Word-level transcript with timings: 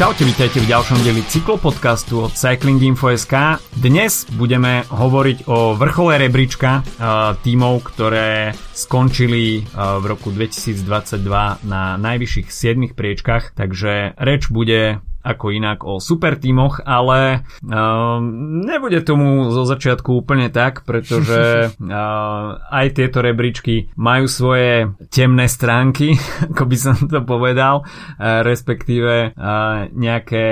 Čaute, 0.00 0.24
vítajte 0.24 0.64
v 0.64 0.72
ďalšom 0.72 1.04
deli 1.04 1.20
cyklopodcastu 1.20 2.24
od 2.24 2.32
Cycling 2.32 2.80
Info.sk. 2.80 3.60
Dnes 3.84 4.24
budeme 4.32 4.80
hovoriť 4.88 5.44
o 5.44 5.76
vrchole 5.76 6.16
rebríčka 6.16 6.80
uh, 6.80 7.36
tímov, 7.44 7.84
ktoré 7.84 8.56
skončili 8.72 9.60
uh, 9.60 10.00
v 10.00 10.04
roku 10.08 10.32
2022 10.32 11.20
na 11.68 12.00
najvyšších 12.00 12.48
7 12.48 12.96
priečkach, 12.96 13.52
takže 13.52 14.16
reč 14.16 14.48
bude 14.48 15.04
ako 15.20 15.52
inak 15.52 15.84
o 15.84 16.00
super 16.00 16.40
tímoch, 16.40 16.80
ale 16.84 17.44
uh, 17.64 18.18
nebude 18.64 19.04
tomu 19.04 19.52
zo 19.52 19.68
začiatku 19.68 20.16
úplne 20.16 20.48
tak, 20.48 20.88
pretože 20.88 21.72
uh, 21.76 22.56
aj 22.80 22.86
tieto 22.96 23.20
rebríčky 23.20 23.92
majú 24.00 24.26
svoje 24.26 24.92
temné 25.12 25.46
stránky, 25.46 26.16
ako 26.52 26.64
by 26.64 26.76
som 26.76 26.96
to 27.04 27.20
povedal, 27.24 27.84
uh, 27.84 28.40
respektíve 28.42 29.36
uh, 29.36 29.88
nejaké 29.92 30.46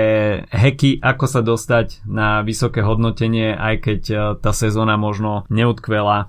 heky, 0.52 1.00
ako 1.00 1.24
sa 1.24 1.40
dostať 1.40 2.04
na 2.04 2.44
vysoké 2.44 2.84
hodnotenie, 2.84 3.56
aj 3.56 3.74
keď 3.80 4.00
uh, 4.12 4.18
tá 4.36 4.52
sezóna 4.52 5.00
možno 5.00 5.48
neutkvela 5.48 6.28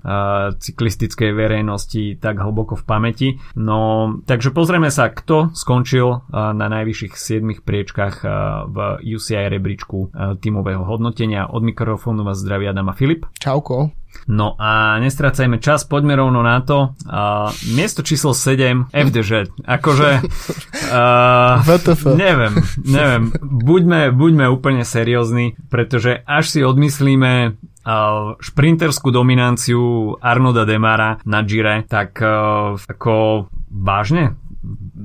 cyklistickej 0.56 1.36
verejnosti 1.36 2.16
tak 2.16 2.40
hlboko 2.40 2.76
v 2.80 2.84
pamäti. 2.88 3.28
No, 3.52 4.12
takže 4.24 4.50
pozrieme 4.56 4.88
sa, 4.88 5.12
kto 5.12 5.52
skončil 5.52 6.08
uh, 6.08 6.56
na 6.56 6.66
najvyšších 6.72 7.14
7 7.14 7.60
priečkach 7.60 8.29
v 8.66 8.76
UCI 9.02 9.48
rebríčku 9.50 10.12
tímového 10.40 10.84
hodnotenia. 10.84 11.48
Od 11.50 11.62
mikrofónu 11.62 12.24
vás 12.24 12.38
zdraví 12.38 12.68
Adam 12.68 12.88
a 12.88 12.94
Filip. 12.94 13.26
Čauko. 13.38 13.90
No 14.26 14.54
a 14.58 14.98
nestracajme 15.00 15.58
čas, 15.58 15.86
poďme 15.86 16.18
rovno 16.18 16.42
na 16.42 16.60
to. 16.62 16.94
Uh, 17.06 17.50
miesto 17.72 18.02
číslo 18.02 18.34
7, 18.34 18.92
FDŽ. 18.92 19.50
Akože, 19.64 20.10
uh, 20.94 22.14
neviem, 22.14 22.54
neviem. 22.84 23.24
Buďme, 23.40 24.10
buďme 24.14 24.46
úplne 24.50 24.82
seriózni, 24.86 25.58
pretože 25.70 26.20
až 26.26 26.44
si 26.46 26.60
odmyslíme 26.62 27.58
šprinterskú 28.38 29.08
dominanciu 29.08 30.14
Arnoda 30.20 30.68
Demara 30.68 31.16
na 31.24 31.40
Gire, 31.42 31.88
tak 31.88 32.20
uh, 32.20 32.76
ako 32.76 33.48
vážne 33.72 34.36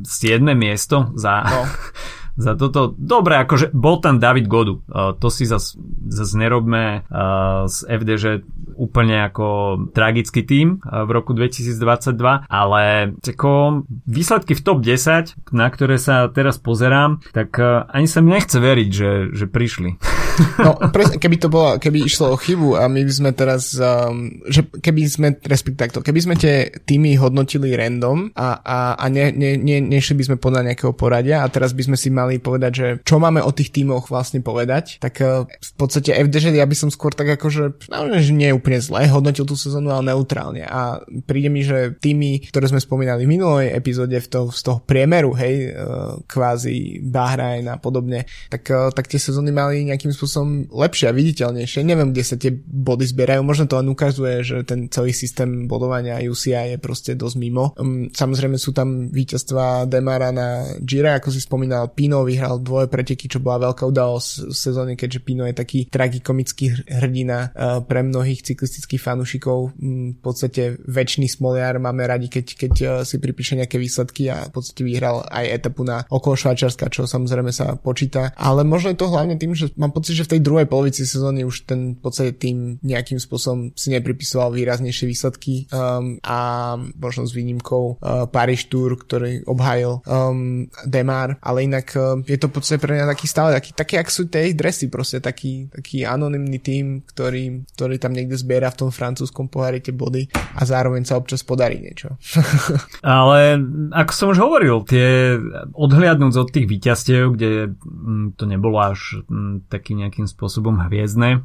7. 0.03 0.44
miesto 0.53 1.16
za... 1.16 1.33
No 1.45 1.61
za 2.36 2.59
toto. 2.59 2.91
Dobre, 3.00 3.39
akože 3.39 3.72
bol 3.72 4.03
tam 4.03 4.19
David 4.19 4.52
Godu. 4.52 4.83
Uh, 4.86 5.16
to 5.16 5.31
si 5.31 5.47
zase 5.47 5.80
zas 6.11 6.36
nerobme 6.36 7.08
uh, 7.08 7.66
z 7.72 7.77
FD, 7.88 8.09
že 8.19 8.31
úplne 8.75 9.27
ako 9.27 9.47
tragický 9.95 10.43
tým 10.43 10.83
uh, 10.83 11.07
v 11.07 11.09
roku 11.15 11.31
2022, 11.33 12.45
ale 12.47 12.83
ako 13.19 13.83
výsledky 14.05 14.53
v 14.53 14.61
top 14.61 14.79
10, 14.83 15.55
na 15.55 15.67
ktoré 15.71 15.95
sa 15.97 16.27
teraz 16.29 16.59
pozerám, 16.59 17.23
tak 17.31 17.55
uh, 17.57 17.87
ani 17.89 18.05
sa 18.05 18.19
mi 18.19 18.35
nechce 18.35 18.59
veriť, 18.59 18.89
že, 18.91 19.11
že 19.33 19.45
prišli. 19.47 19.95
No, 20.59 20.75
presne, 20.91 21.15
keby 21.19 21.35
to 21.39 21.47
bolo, 21.47 21.79
keby 21.79 22.07
išlo 22.07 22.35
o 22.35 22.37
chybu 22.39 22.79
a 22.79 22.87
my 22.91 23.07
by 23.07 23.13
sme 23.13 23.31
teraz, 23.31 23.75
um, 23.79 24.39
že 24.47 24.67
keby 24.67 25.01
sme, 25.07 25.27
respekt 25.47 25.79
takto, 25.79 26.03
keby 26.03 26.19
sme 26.19 26.35
tie 26.35 26.71
týmy 26.83 27.15
hodnotili 27.19 27.71
random 27.75 28.35
a, 28.35 28.59
a, 28.59 28.79
a 28.99 29.05
ne, 29.07 29.31
ne, 29.31 29.55
ne, 29.55 29.79
nešli 29.79 30.15
by 30.15 30.23
sme 30.31 30.37
podľa 30.39 30.71
nejakého 30.71 30.91
poradia 30.95 31.43
a 31.43 31.51
teraz 31.51 31.71
by 31.71 31.87
sme 31.87 31.97
si 31.99 32.11
mali 32.11 32.39
povedať, 32.39 32.71
že 32.71 32.87
čo 33.03 33.19
máme 33.19 33.43
o 33.43 33.51
tých 33.51 33.71
týmoch 33.71 34.11
vlastne 34.11 34.43
povedať, 34.43 34.99
tak 34.99 35.19
uh, 35.23 35.47
v 35.47 35.73
podstate 35.79 36.15
FDŽ 36.15 36.55
ja 36.55 36.67
by 36.67 36.75
som 36.75 36.89
skôr 36.91 37.15
tak 37.15 37.31
akože, 37.35 37.91
no, 37.91 37.99
že 38.19 38.31
nie 38.35 38.51
je 38.51 38.57
úplne 38.66 38.81
zle, 38.81 39.05
hodnotil 39.13 39.45
tú 39.45 39.53
sezónu, 39.53 39.94
ale 39.94 40.09
neutrálne 40.09 40.66
a 40.66 40.97
príde 41.30 41.53
mi, 41.53 41.61
že 41.61 41.94
týmy, 42.02 42.49
ktoré 42.49 42.66
sme 42.66 42.81
spomínali 42.81 43.30
v 43.30 43.38
minulej 43.38 43.77
epizóde 43.77 44.17
v 44.17 44.25
to, 44.25 44.49
z 44.49 44.66
toho 44.66 44.81
priemeru, 44.81 45.37
hej, 45.37 45.70
uh, 45.70 46.17
kvázi 46.26 47.05
Bahrain 47.05 47.70
a 47.70 47.77
podobne, 47.77 48.26
tak, 48.49 48.65
uh, 48.73 48.89
tak 48.89 49.05
tie 49.05 49.21
sezóny 49.21 49.53
mali 49.53 49.86
nejakým 49.86 50.09
spôsobom 50.09 50.65
lepšie 50.73 51.14
a 51.14 51.14
viditeľnejšie. 51.14 51.86
Neviem, 51.86 52.09
kde 52.09 52.23
sa 52.26 52.42
tie 52.42 52.49
body 52.58 53.05
zbierajú, 53.05 53.45
možno 53.45 53.70
to 53.70 53.77
len 53.77 53.86
ukazuje, 53.86 54.42
že 54.42 54.65
ten 54.65 54.89
celý 54.89 55.14
systém 55.14 55.70
bodovania 55.70 56.17
UCI 56.17 56.73
je 56.73 56.77
proste 56.82 57.14
dosť 57.14 57.37
mimo. 57.37 57.77
Um, 57.77 58.09
samozrejme 58.09 58.58
sú 58.58 58.73
tam 58.73 59.14
víťazstva 59.14 59.86
Demara 59.86 60.33
na 60.33 60.73
Gira, 60.82 61.21
ako 61.21 61.30
si 61.30 61.37
spomínal, 61.37 61.93
Pino 61.93 62.26
vyhral 62.26 62.58
dvoje 62.65 62.89
preteky, 62.89 63.30
čo 63.30 63.37
bola 63.37 63.70
veľká 63.70 63.86
udalosť 63.86 64.49
v 64.49 64.58
sezóne, 64.58 64.97
keďže 64.97 65.21
Pino 65.21 65.45
je 65.45 65.53
taký 65.53 65.86
tragikomický 65.86 66.89
hrdina 66.89 67.53
uh, 67.53 67.86
pre 67.86 68.02
mnohých 68.02 68.42
cyklistických 68.55 69.04
fanúšikov. 69.04 69.76
Um, 69.76 70.16
v 70.16 70.21
podstate 70.23 70.80
väčší 70.88 71.27
smoliar 71.27 71.77
máme 71.77 72.08
radi, 72.08 72.32
keď, 72.32 72.45
keď 72.55 72.73
uh, 72.82 72.89
si 73.04 73.20
pripíše 73.20 73.60
nejaké 73.60 73.76
výsledky 73.76 74.32
a 74.32 74.48
v 74.48 74.52
podstate 74.55 74.82
vyhral 74.88 75.27
aj 75.27 75.45
etapu 75.52 75.83
na 75.83 76.08
okolo 76.08 76.39
Švajčiarska, 76.39 76.88
čo 76.88 77.04
samozrejme 77.04 77.52
sa 77.52 77.76
počíta. 77.76 78.32
Ale 78.39 78.64
možno 78.64 78.95
je 78.95 78.99
to 78.99 79.11
hlavne 79.11 79.36
tým, 79.36 79.52
že 79.52 79.76
mám 79.76 79.92
pocit, 79.92 80.15
že 80.15 80.23
v 80.23 80.38
tej 80.38 80.42
druhej 80.42 80.67
polovici 80.71 81.04
sezóny 81.04 81.44
už 81.44 81.67
ten 81.67 81.98
v 81.98 82.02
podstate 82.02 82.32
tým 82.39 82.80
nejakým 82.80 83.20
spôsobom 83.20 83.76
si 83.76 83.92
nepripisoval 83.92 84.55
výraznejšie 84.55 85.05
výsledky 85.05 85.67
um, 85.70 86.17
a 86.23 86.73
možno 86.80 87.27
s 87.27 87.36
výnimkou 87.36 87.99
uh, 87.99 88.26
Paris 88.32 88.67
Tour, 88.71 88.95
ktorý 88.95 89.44
obhajil 89.49 90.02
um, 90.05 90.70
Demar, 90.88 91.42
ale 91.42 91.67
inak 91.67 91.88
uh, 91.98 92.21
je 92.23 92.38
to 92.39 92.48
v 92.48 92.55
podstate 92.55 92.80
pre 92.80 92.95
mňa 92.95 93.11
taký 93.11 93.26
stále 93.26 93.49
taký, 93.58 93.71
taký 93.73 93.95
ak 93.99 94.10
sú 94.10 94.30
tie 94.30 94.54
dresy, 94.54 94.88
proste 94.88 95.20
taký, 95.20 95.67
taký 95.73 96.05
anonymný 96.05 96.61
tým, 96.61 97.02
ktorý, 97.04 97.65
ktorý 97.73 97.95
tam 97.98 98.14
niekde 98.14 98.38
zbiera 98.45 98.70
v 98.70 98.86
tom 98.86 98.89
francúzskom 98.94 99.50
pohári 99.50 99.82
tie 99.82 99.89
body 99.89 100.30
a 100.30 100.61
zároveň 100.61 101.02
sa 101.02 101.17
občas 101.17 101.42
podarí 101.42 101.82
niečo. 101.82 102.14
ale 103.02 103.58
ako 103.89 104.11
som 104.14 104.28
už 104.30 104.39
hovoril, 104.45 104.86
tie 104.86 105.42
odhliadnúť 105.73 106.33
od 106.38 106.50
tých 106.54 106.70
víťazstiev, 106.70 107.33
kde 107.33 107.73
mm, 107.73 108.38
to 108.38 108.45
nebolo 108.45 108.78
až 108.78 109.26
mm, 109.26 109.66
taký 109.66 109.98
nejakým 109.98 110.30
spôsobom 110.30 110.78
hviezdne, 110.86 111.42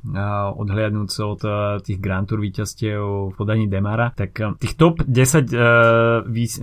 odhliadnúť 0.61 1.09
sa 1.09 1.23
od 1.25 1.41
tých 1.81 1.97
Grand 1.97 2.29
Tour 2.29 2.45
víťazstiev 2.45 3.33
v 3.33 3.35
podaní 3.35 3.65
Demara, 3.71 4.13
tak 4.13 4.37
tých 4.59 4.75
top 4.77 5.01
10 5.07 5.49
e, 5.49 5.57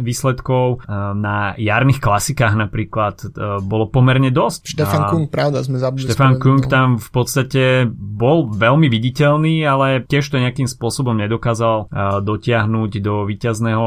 výsledkov 0.03 0.85
e, 0.85 0.93
na 1.15 1.55
jarných 1.55 2.03
klasikách 2.03 2.53
napríklad 2.53 3.15
e, 3.23 3.27
bolo 3.63 3.87
pomerne 3.87 4.29
dosť. 4.29 4.61
Štefan 4.77 5.03
Kung, 5.09 5.25
pravda, 5.31 5.63
sme 5.63 5.79
zabudli. 5.79 6.05
Štefan 6.05 6.37
Kung 6.37 6.61
tam 6.67 6.99
v 6.99 7.09
podstate 7.09 7.63
bol 7.93 8.51
veľmi 8.51 8.91
viditeľný, 8.91 9.63
ale 9.63 10.03
tiež 10.03 10.26
to 10.31 10.37
nejakým 10.41 10.67
spôsobom 10.67 11.15
nedokázal 11.15 11.89
dotiahnuť 12.23 12.91
do 12.99 13.23
víťazného 13.23 13.85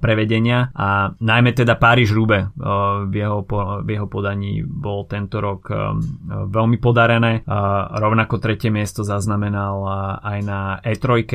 prevedenia 0.00 0.72
a 0.72 1.12
najmä 1.18 1.52
teda 1.52 1.76
Páriž 1.76 2.14
Rube 2.14 2.52
v 3.06 3.14
jeho, 3.14 3.44
v 3.84 3.88
jeho 3.88 4.06
podaní 4.08 4.62
bol 4.64 5.04
tento 5.04 5.42
rok 5.42 5.68
veľmi 6.48 6.78
podarené. 6.80 7.44
Rovnako 7.90 8.38
tretie 8.40 8.72
miesto 8.72 9.04
zaznamenal 9.04 9.84
aj 10.24 10.38
na 10.46 10.60
E3. 10.80 11.26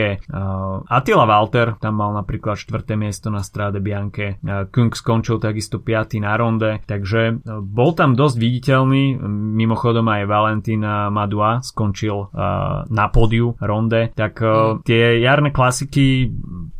Attila 0.89 1.25
Walter 1.27 1.77
tam 1.77 1.99
mal 1.99 2.15
napríklad 2.15 2.57
štvrté 2.57 2.95
miesto 2.95 3.29
na 3.29 3.43
Strade 3.43 3.83
Bianche. 3.83 4.39
Kung 4.71 4.91
skončil 4.95 5.37
takisto 5.43 5.83
5. 5.83 6.23
na 6.23 6.33
ronde, 6.39 6.79
takže 6.87 7.43
bol 7.45 7.91
tam 7.93 8.15
dosť 8.15 8.35
viditeľný. 8.39 9.19
Mimochodom 9.55 10.07
aj 10.07 10.23
Valentín 10.25 10.81
Madua 10.85 11.59
skončil 11.59 12.31
na 12.87 13.05
podiu 13.11 13.59
ronde, 13.59 14.14
tak 14.15 14.39
tie 14.87 15.19
jarné 15.19 15.51
klasiky 15.51 16.31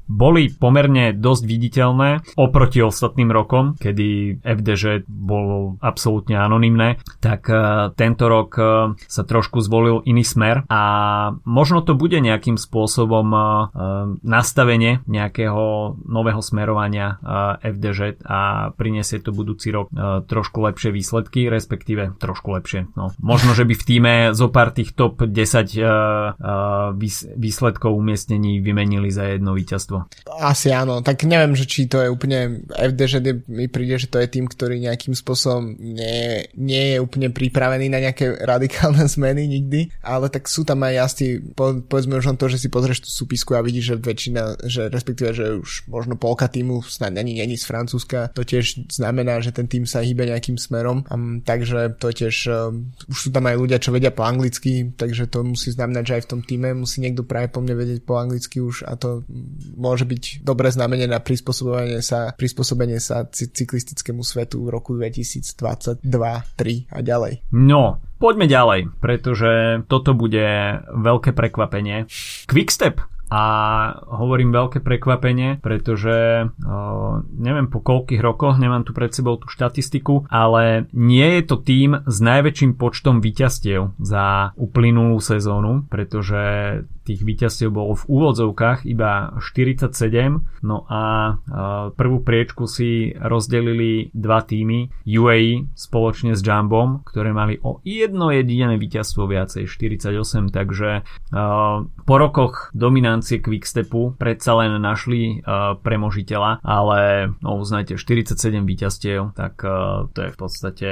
boli 0.05 0.53
pomerne 0.53 1.13
dosť 1.13 1.43
viditeľné 1.45 2.09
oproti 2.37 2.81
ostatným 2.81 3.29
rokom, 3.33 3.73
kedy 3.77 4.39
FDŽ 4.41 5.09
bol 5.09 5.77
absolútne 5.81 6.37
anonymné, 6.37 7.01
tak 7.19 7.49
uh, 7.49 7.91
tento 7.93 8.29
rok 8.29 8.49
uh, 8.57 8.67
sa 9.05 9.23
trošku 9.25 9.61
zvolil 9.61 10.05
iný 10.05 10.21
smer 10.21 10.65
a 10.69 10.81
možno 11.43 11.81
to 11.81 11.97
bude 11.97 12.17
nejakým 12.17 12.57
spôsobom 12.57 13.27
uh, 13.33 13.41
nastavenie 14.21 15.01
nejakého 15.05 15.97
nového 16.05 16.41
smerovania 16.41 17.17
FDŽ 17.61 18.21
a 18.25 18.69
priniesie 18.75 19.21
to 19.21 19.33
budúci 19.33 19.73
rok 19.73 19.89
trošku 20.29 20.61
lepšie 20.61 20.93
výsledky, 20.93 21.47
respektíve 21.49 22.17
trošku 22.17 22.53
lepšie. 22.53 22.91
No, 22.93 23.11
možno, 23.21 23.53
že 23.57 23.67
by 23.67 23.73
v 23.73 23.85
týme 23.85 24.13
zo 24.33 24.49
pár 24.49 24.71
tých 24.71 24.93
top 24.93 25.25
10 25.25 25.31
uh, 25.31 25.85
uh, 25.85 26.91
výsledkov 27.37 27.91
umiestnení 27.95 28.59
vymenili 28.61 29.09
za 29.09 29.35
jedno 29.35 29.55
víťazstvo 29.55 29.94
víťazstvo. 29.95 30.41
Asi 30.41 30.67
áno, 30.71 30.99
tak 30.99 31.23
neviem, 31.23 31.55
že 31.55 31.63
či 31.63 31.87
to 31.87 32.01
je 32.03 32.11
úplne 32.11 32.65
FD, 32.67 32.99
že 33.07 33.19
mi 33.47 33.71
príde, 33.71 33.95
že 33.95 34.11
to 34.11 34.19
je 34.19 34.27
tým, 34.27 34.45
ktorý 34.49 34.79
nejakým 34.83 35.15
spôsobom 35.15 35.75
nie, 35.79 36.43
nie 36.57 36.95
je 36.95 36.97
úplne 36.99 37.31
pripravený 37.31 37.87
na 37.87 38.03
nejaké 38.03 38.35
radikálne 38.43 39.05
zmeny 39.15 39.47
nikdy, 39.47 39.91
ale 40.03 40.27
tak 40.27 40.51
sú 40.51 40.67
tam 40.67 40.83
aj 40.83 40.93
jazdci, 40.93 41.25
po, 41.55 41.79
povedzme 41.85 42.19
už 42.19 42.35
len 42.35 42.37
to, 42.39 42.51
že 42.51 42.59
si 42.59 42.67
pozrieš 42.67 43.07
tú 43.07 43.09
súpisku 43.09 43.55
a 43.55 43.63
vidíš, 43.63 43.95
že 43.95 43.95
väčšina, 44.01 44.41
že 44.67 44.81
respektíve, 44.91 45.31
že 45.31 45.45
už 45.61 45.87
možno 45.87 46.19
polka 46.19 46.51
týmu 46.51 46.83
snad 46.83 47.15
není, 47.15 47.39
není 47.39 47.55
z 47.55 47.67
Francúzska, 47.67 48.33
to 48.35 48.43
tiež 48.43 48.91
znamená, 48.91 49.39
že 49.39 49.55
ten 49.55 49.69
tým 49.69 49.87
sa 49.87 50.03
hýbe 50.03 50.27
nejakým 50.27 50.59
smerom, 50.59 51.05
um, 51.07 51.39
takže 51.41 51.95
to 52.01 52.11
tiež, 52.11 52.35
um, 52.49 52.91
už 53.07 53.17
sú 53.17 53.29
tam 53.31 53.47
aj 53.47 53.55
ľudia, 53.55 53.77
čo 53.79 53.95
vedia 53.95 54.11
po 54.11 54.25
anglicky, 54.25 54.91
takže 54.97 55.29
to 55.31 55.45
musí 55.45 55.71
znamenať, 55.71 56.03
že 56.05 56.15
aj 56.19 56.23
v 56.27 56.29
tom 56.29 56.41
týme 56.41 56.69
musí 56.75 56.99
niekto 56.99 57.23
práve 57.23 57.47
po 57.53 57.61
mne 57.61 57.77
vedieť 57.77 57.99
po 58.03 58.17
anglicky 58.19 58.59
už 58.59 58.83
a 58.89 58.97
to 58.97 59.21
môže 59.85 60.09
byť 60.09 60.41
dobré 60.41 60.73
znamenie 60.73 61.05
na 61.05 61.21
prispôsobenie 61.21 62.01
sa, 62.01 62.33
prispôsobenie 62.33 62.97
sa 62.97 63.29
cyklistickému 63.29 64.25
svetu 64.25 64.65
v 64.65 64.73
roku 64.73 64.97
2022, 64.97 66.01
3 66.01 66.89
a 66.89 66.99
ďalej. 67.05 67.45
No, 67.53 68.01
Poďme 68.15 68.47
ďalej, 68.47 68.95
pretože 69.03 69.83
toto 69.91 70.15
bude 70.15 70.47
veľké 70.87 71.35
prekvapenie. 71.35 72.07
Quickstep 72.47 73.03
a 73.35 73.41
hovorím 74.15 74.55
veľké 74.55 74.79
prekvapenie, 74.79 75.59
pretože 75.59 76.47
uh, 76.47 77.13
neviem 77.35 77.67
po 77.67 77.83
koľkých 77.83 78.23
rokoch, 78.23 78.55
nemám 78.55 78.87
tu 78.87 78.95
pred 78.95 79.11
sebou 79.11 79.35
tú 79.35 79.51
štatistiku, 79.51 80.31
ale 80.31 80.87
nie 80.95 81.27
je 81.39 81.43
to 81.43 81.59
tým 81.59 81.99
s 82.07 82.17
najväčším 82.23 82.79
počtom 82.79 83.19
výťastiev 83.19 83.99
za 83.99 84.55
uplynulú 84.55 85.19
sezónu, 85.19 85.83
pretože 85.91 86.39
tých 87.05 87.21
víťazstiev 87.21 87.69
bolo 87.69 87.93
v 87.93 88.07
úvodzovkách 88.09 88.89
iba 88.89 89.37
47, 89.37 90.41
no 90.65 90.77
a 90.89 91.37
prvú 91.93 92.25
priečku 92.25 92.65
si 92.65 93.13
rozdelili 93.13 94.09
dva 94.17 94.41
týmy, 94.41 95.05
UAE 95.05 95.69
spoločne 95.77 96.33
s 96.33 96.41
Jumbom, 96.41 97.05
ktoré 97.05 97.29
mali 97.29 97.61
o 97.61 97.77
jedno 97.85 98.33
jediné 98.33 98.81
víťazstvo 98.81 99.29
viacej, 99.29 99.69
48, 99.69 100.49
takže 100.49 101.05
po 102.05 102.15
rokoch 102.17 102.73
dominancie 103.25 103.41
Quickstepu 103.41 104.17
predsa 104.17 104.53
len 104.57 104.81
našli 104.81 105.41
premožiteľa, 105.81 106.61
ale 106.61 107.31
no 107.41 107.57
uznajte 107.57 107.97
47 107.97 108.37
víťazstiev, 108.65 109.33
tak 109.33 109.61
to 110.13 110.17
je 110.17 110.29
v 110.29 110.37
podstate 110.37 110.89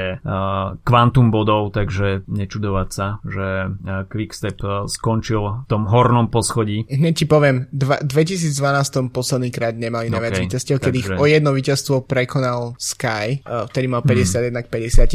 kvantum 0.84 1.30
bodov, 1.30 1.74
takže 1.74 2.26
nečudovať 2.26 2.90
sa, 2.90 3.22
že 3.26 3.74
Quickstep 4.10 4.58
skončil 4.90 5.66
v 5.66 5.70
tom 5.70 5.90
hor 5.90 6.04
hornom 6.04 6.28
poschodí. 6.28 6.84
Hneď 6.92 7.14
ti 7.16 7.26
poviem, 7.26 7.72
dva, 7.72 7.96
2012 8.04 8.52
posledný 9.16 9.56
krát 9.56 9.72
nemali 9.72 10.12
okay, 10.12 10.16
najviac 10.20 10.36
víťazstiev, 10.44 10.78
kedy 10.84 11.00
takže... 11.00 11.16
o 11.16 11.24
jedno 11.24 11.56
víťazstvo 11.56 12.04
prekonal 12.04 12.76
Sky, 12.76 13.40
uh, 13.48 13.64
ktorý 13.72 13.88
mal 13.88 14.02
51 14.04 14.52
hmm. 14.52 14.64
k 14.68 14.68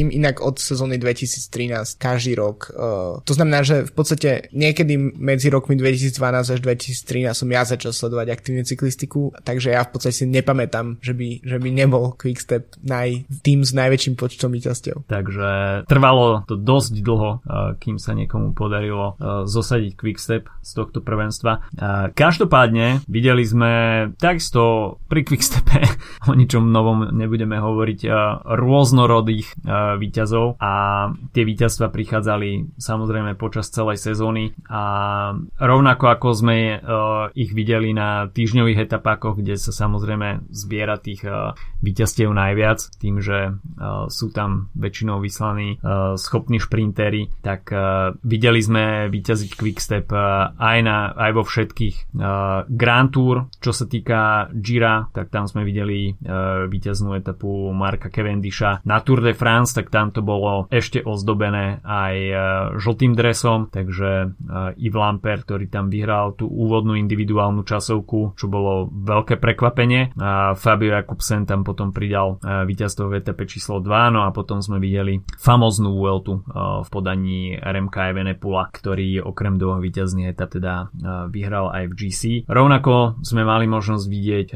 50. 0.08 0.16
Inak 0.16 0.40
od 0.40 0.56
sezóny 0.56 0.96
2013 0.96 2.00
každý 2.00 2.32
rok. 2.40 2.72
Uh, 2.72 3.20
to 3.28 3.36
znamená, 3.36 3.60
že 3.60 3.84
v 3.84 3.92
podstate 3.92 4.48
niekedy 4.56 4.96
medzi 4.96 5.52
rokmi 5.52 5.76
2012 5.76 6.56
až 6.56 6.58
2013 6.64 6.97
som 7.34 7.48
ja 7.50 7.62
začal 7.64 7.92
sledovať 7.92 8.26
aktívne 8.32 8.62
cyklistiku, 8.64 9.34
takže 9.42 9.74
ja 9.74 9.82
v 9.84 9.90
podstate 9.94 10.24
nepamätám, 10.26 10.98
že 11.02 11.12
by, 11.14 11.44
že 11.44 11.56
by 11.58 11.68
nebol 11.70 12.14
Quickstep 12.14 12.78
naj, 12.82 13.28
tým 13.42 13.62
s 13.62 13.72
najväčším 13.74 14.14
počtom 14.18 14.54
víťazstiev. 14.54 15.06
Takže 15.06 15.82
trvalo 15.86 16.44
to 16.46 16.58
dosť 16.58 16.92
dlho, 17.00 17.30
uh, 17.38 17.74
kým 17.78 17.96
sa 17.96 18.14
niekomu 18.14 18.52
podarilo 18.52 19.14
uh, 19.16 19.44
zosadiť 19.44 19.92
Quickstep 19.94 20.50
z 20.62 20.70
tohto 20.76 21.00
prvenstva. 21.00 21.64
Každopádne 22.12 23.08
videli 23.08 23.40
sme 23.46 23.72
takisto 24.20 24.96
pri 25.08 25.24
Quickstepe 25.24 25.80
o 26.30 26.32
ničom 26.36 26.68
novom 26.68 27.08
nebudeme 27.14 27.56
hovoriť 27.56 28.00
rôznorodých 28.44 29.64
výťazov 29.96 30.60
a 30.60 30.72
tie 31.32 31.42
víťazstva 31.48 31.88
prichádzali 31.88 32.76
samozrejme 32.76 33.38
počas 33.40 33.72
celej 33.72 34.02
sezóny 34.02 34.52
a 34.68 34.82
rovnako 35.56 36.04
ako 36.12 36.28
sme 36.34 36.56
ich 37.36 37.52
videli 37.52 37.92
na 37.92 38.26
týždňových 38.32 38.88
etapákoch, 38.88 39.38
kde 39.38 39.60
sa 39.60 39.70
samozrejme 39.70 40.48
zbiera 40.48 40.96
tých 40.96 41.22
víťazstiev 41.84 42.32
najviac 42.32 42.80
tým, 42.96 43.20
že 43.20 43.54
sú 44.08 44.32
tam 44.32 44.72
väčšinou 44.72 45.20
vyslaní 45.20 45.76
schopní 46.16 46.56
šprintery, 46.58 47.28
tak 47.44 47.68
videli 48.24 48.60
sme 48.64 49.12
víťaziť 49.12 49.50
Quickstep 49.54 50.08
aj, 50.56 50.78
na, 50.80 51.12
aj 51.12 51.30
vo 51.36 51.44
všetkých 51.44 52.16
Grand 52.68 53.10
Tour, 53.12 53.52
čo 53.60 53.72
sa 53.76 53.84
týka 53.84 54.48
Gira, 54.56 55.12
tak 55.12 55.28
tam 55.28 55.44
sme 55.44 55.68
videli 55.68 56.16
víťaznú 56.68 57.12
etapu 57.14 57.70
Marka 57.76 58.08
Cavendisha. 58.08 58.80
Na 58.88 59.04
Tour 59.04 59.20
de 59.20 59.36
France, 59.36 59.76
tak 59.76 59.92
tam 59.92 60.10
to 60.10 60.24
bolo 60.24 60.64
ešte 60.72 61.04
ozdobené 61.04 61.84
aj 61.84 62.14
žltým 62.80 63.12
dresom, 63.12 63.68
takže 63.68 64.32
Yves 64.80 64.98
Lampert, 64.98 65.44
ktorý 65.44 65.68
tam 65.68 65.92
vyhral 65.92 66.34
tú 66.34 66.48
úvodnú 66.78 66.94
individuálnu 66.94 67.66
časovku, 67.66 68.38
čo 68.38 68.46
bolo 68.46 68.86
veľké 68.86 69.42
prekvapenie. 69.42 70.14
A 70.14 70.54
Fabio 70.54 70.94
Jakobsen 70.94 71.42
tam 71.42 71.66
potom 71.66 71.90
pridal 71.90 72.38
uh, 72.38 72.62
víťazstvo 72.62 73.10
v 73.10 73.18
etape 73.18 73.50
číslo 73.50 73.82
2, 73.82 74.14
no 74.14 74.22
a 74.22 74.30
potom 74.30 74.62
sme 74.62 74.78
videli 74.78 75.26
famoznú 75.34 75.98
Vueltu 75.98 76.38
uh, 76.46 76.86
v 76.86 76.88
podaní 76.94 77.58
Remka 77.58 78.14
Evenepula, 78.14 78.70
ktorý 78.70 79.26
okrem 79.26 79.58
dvoch 79.58 79.82
víťazných 79.82 80.30
etap 80.30 80.54
teda 80.54 80.88
vyhral 81.28 81.72
aj 81.74 81.84
v 81.90 81.96
GC. 81.98 82.22
Rovnako 82.46 83.20
sme 83.26 83.42
mali 83.42 83.66
možnosť 83.66 84.04
vidieť 84.06 84.48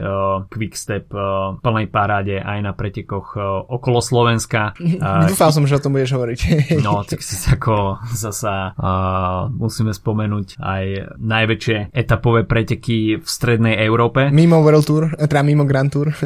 Quickstep 0.49 1.11
v 1.11 1.59
plnej 1.59 1.89
paráde 1.91 2.39
aj 2.39 2.59
na 2.63 2.73
pretekoch 2.73 3.35
okolo 3.69 3.99
Slovenska. 3.99 4.77
Dúfal 5.33 5.51
som, 5.51 5.67
že 5.67 5.81
o 5.81 5.83
tom 5.83 5.97
budeš 5.97 6.15
hovoriť. 6.15 6.39
no, 6.87 7.03
tak 7.03 7.25
si 7.25 7.35
ako 7.49 7.99
zasa 8.13 8.77
uh, 8.77 9.49
musíme 9.51 9.91
spomenúť 9.91 10.61
aj 10.61 10.85
najväčšie 11.19 11.97
etapové 12.13 12.45
preteky 12.45 13.17
v 13.17 13.25
strednej 13.25 13.81
Európe. 13.81 14.29
Mimo 14.29 14.61
World 14.61 14.85
Tour, 14.85 15.03
teda 15.17 15.41
mimo 15.41 15.65
Grand 15.65 15.89
Tour. 15.89 16.13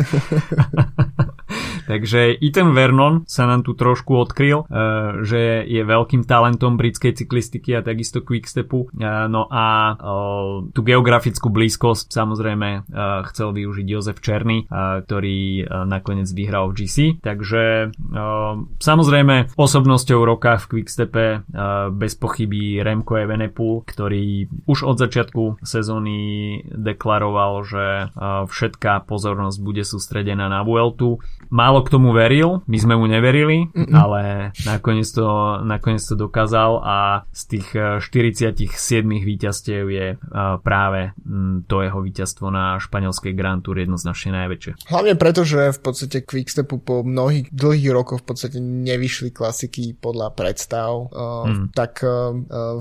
Takže 1.87 2.35
Ethan 2.43 2.75
Vernon 2.75 3.23
sa 3.31 3.47
nám 3.47 3.63
tu 3.63 3.79
trošku 3.79 4.19
odkryl, 4.19 4.67
uh, 4.67 5.23
že 5.23 5.63
je 5.63 5.79
veľkým 5.87 6.27
talentom 6.27 6.75
britskej 6.75 7.15
cyklistiky 7.15 7.79
a 7.79 7.87
takisto 7.87 8.27
quickstepu. 8.27 8.91
Uh, 8.91 9.31
no 9.31 9.47
a 9.47 9.95
tú 10.75 10.83
geografickú 10.83 11.55
blízkosť 11.55 12.11
samozrejme 12.11 12.91
chcel 13.31 13.55
využiť 13.55 13.87
Jozef 13.87 14.19
Černý, 14.19 14.67
uh, 14.67 15.05
ktorý 15.07 15.69
nakoniec 15.87 16.27
vyhral 16.35 16.73
v 16.73 16.83
GC. 16.83 16.97
Takže 17.23 17.95
samozrejme 18.81 19.55
osobnosťou 19.55 20.21
roka 20.27 20.59
v 20.59 20.65
quickstepe 20.67 21.47
bez 21.95 22.19
pochyby 22.19 22.81
Remco 22.83 23.15
Evenepoel, 23.15 23.85
ktorý 23.87 24.51
už 24.67 24.89
od 24.89 24.97
začiatku 24.99 25.63
sezóny 25.77 26.19
deklaroval, 26.73 27.53
že 27.69 27.87
uh, 28.09 28.49
všetká 28.49 29.05
pozornosť 29.05 29.59
bude 29.61 29.85
sústredená 29.85 30.49
na 30.49 30.65
Vueltu. 30.65 31.21
Málo 31.53 31.85
k 31.85 31.93
tomu 31.93 32.17
veril, 32.17 32.65
my 32.65 32.79
sme 32.81 32.95
mu 32.97 33.05
neverili, 33.05 33.69
Mm-mm. 33.69 33.93
ale 33.93 34.51
nakoniec 34.65 35.07
to, 35.13 35.61
nakoniec 35.63 36.01
to 36.01 36.17
dokázal 36.17 36.81
a 36.81 36.97
z 37.31 37.43
tých 37.57 37.69
47 38.01 38.57
eh, 38.57 39.21
víťazstiev 39.21 39.85
je 39.93 40.07
eh, 40.17 40.49
práve 40.65 41.13
to 41.67 41.77
jeho 41.83 42.01
víťazstvo 42.01 42.49
na 42.49 42.81
španielskej 42.81 43.37
Grand 43.37 43.61
Tour 43.61 43.77
jednoznačne 43.77 44.33
najväčšie. 44.33 44.89
Hlavne 44.89 45.15
preto, 45.19 45.43
že 45.45 45.75
v 45.75 45.81
podstate 45.83 46.23
Quickstepu 46.25 46.81
po 46.81 47.03
mnohých 47.03 47.53
dlhých 47.53 47.91
rokoch 47.93 48.25
v 48.25 48.27
podstate 48.33 48.59
nevyšli 48.63 49.35
klasiky 49.35 49.99
podľa 49.99 50.33
predstav, 50.33 51.11
mm. 51.13 51.75
tak 51.75 52.01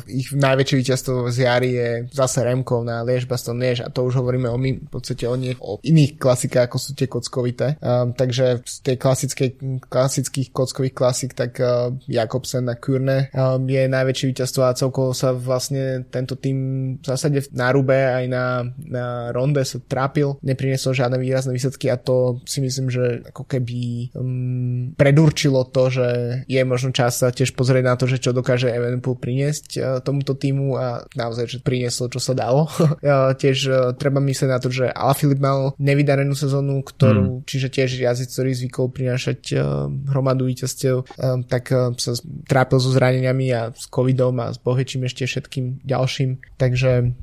ich 0.07 0.29
najväčšie 0.31 0.75
víťazstvo 0.77 1.15
z 1.33 1.37
jary 1.45 1.69
je 1.73 1.89
zase 2.13 2.45
Remkov 2.45 2.84
na 2.85 3.01
Liež 3.01 3.25
Baston 3.25 3.57
Liež 3.57 3.81
a 3.81 3.89
to 3.89 4.05
už 4.05 4.21
hovoríme 4.21 4.45
o, 4.47 4.57
my, 4.61 4.85
v 4.85 4.89
podstate 4.93 5.25
o, 5.25 5.33
nie, 5.33 5.57
o 5.57 5.81
iných 5.81 6.21
klasikách 6.21 6.69
ako 6.69 6.77
sú 6.77 6.91
tie 6.93 7.07
kockovité. 7.09 7.67
takže 8.13 8.61
z 8.61 8.75
tej 8.85 8.97
klasickej, 9.01 9.49
klasických 9.89 10.49
kockových 10.53 10.95
klasik, 10.95 11.31
tak 11.33 11.57
uh, 11.61 11.93
Jakobsen 12.05 12.67
na 12.67 12.75
Kurne 12.75 13.31
uh, 13.31 13.57
je 13.61 13.83
najväčšie 13.87 14.25
víťazstvo 14.31 14.61
a 14.65 14.77
celkovo 14.77 15.15
sa 15.15 15.31
vlastne 15.31 16.05
tento 16.09 16.35
tým 16.35 16.57
v 16.99 17.05
zásade 17.05 17.47
na 17.55 17.71
Rube 17.71 17.95
aj 17.95 18.25
na, 18.27 18.65
na 18.81 19.05
Ronde 19.31 19.63
sa 19.63 19.79
trápil, 19.79 20.37
neprinesol 20.43 20.93
žiadne 20.93 21.17
výrazné 21.17 21.55
výsledky 21.55 21.89
a 21.89 21.97
to 21.97 22.43
si 22.43 22.59
myslím, 22.61 22.91
že 22.91 23.25
ako 23.31 23.43
keby 23.47 24.11
um, 24.17 24.93
predurčilo 24.93 25.65
to, 25.69 25.89
že 25.89 26.07
je 26.45 26.61
možno 26.67 26.91
čas 26.91 27.21
sa 27.21 27.31
tiež 27.31 27.55
pozrieť 27.55 27.83
na 27.85 27.95
to, 27.95 28.05
že 28.05 28.21
čo 28.21 28.35
dokáže 28.35 28.69
Evenepoel 28.69 29.17
priniesť 29.17 29.67
uh, 29.77 29.83
tomuto 30.03 30.35
týmu 30.35 30.75
a 30.75 31.05
naozaj, 31.15 31.45
že 31.47 31.59
prinieslo, 31.63 32.11
čo 32.11 32.19
sa 32.19 32.35
dalo. 32.35 32.67
tiež 33.41 33.57
uh, 33.67 33.77
treba 33.95 34.19
myslieť 34.23 34.49
na 34.49 34.59
to, 34.59 34.69
že 34.71 34.89
Alaphilippe 34.89 35.43
mal 35.43 35.59
nevydarenú 35.77 36.33
sezónu, 36.33 36.81
ktorú, 36.81 37.23
hmm. 37.41 37.43
čiže 37.47 37.67
tiež 37.71 37.89
jazyc, 37.99 38.27
ktorý 38.31 38.51
zvykol 38.55 38.85
prinášať 38.91 39.39
uh, 39.55 39.87
hromadu 40.11 40.47
víťazstiev, 40.47 41.05
uh, 41.05 41.41
tak 41.45 41.69
sa 41.99 42.11
trápil 42.45 42.77
so 42.79 42.89
zraneniami 42.93 43.47
a 43.51 43.61
s 43.73 43.85
covidom 43.89 44.37
a 44.41 44.53
s 44.53 44.57
bohečím 44.61 45.05
ešte 45.05 45.25
všetkým 45.25 45.85
ďalším. 45.85 46.39
Takže 46.55 47.15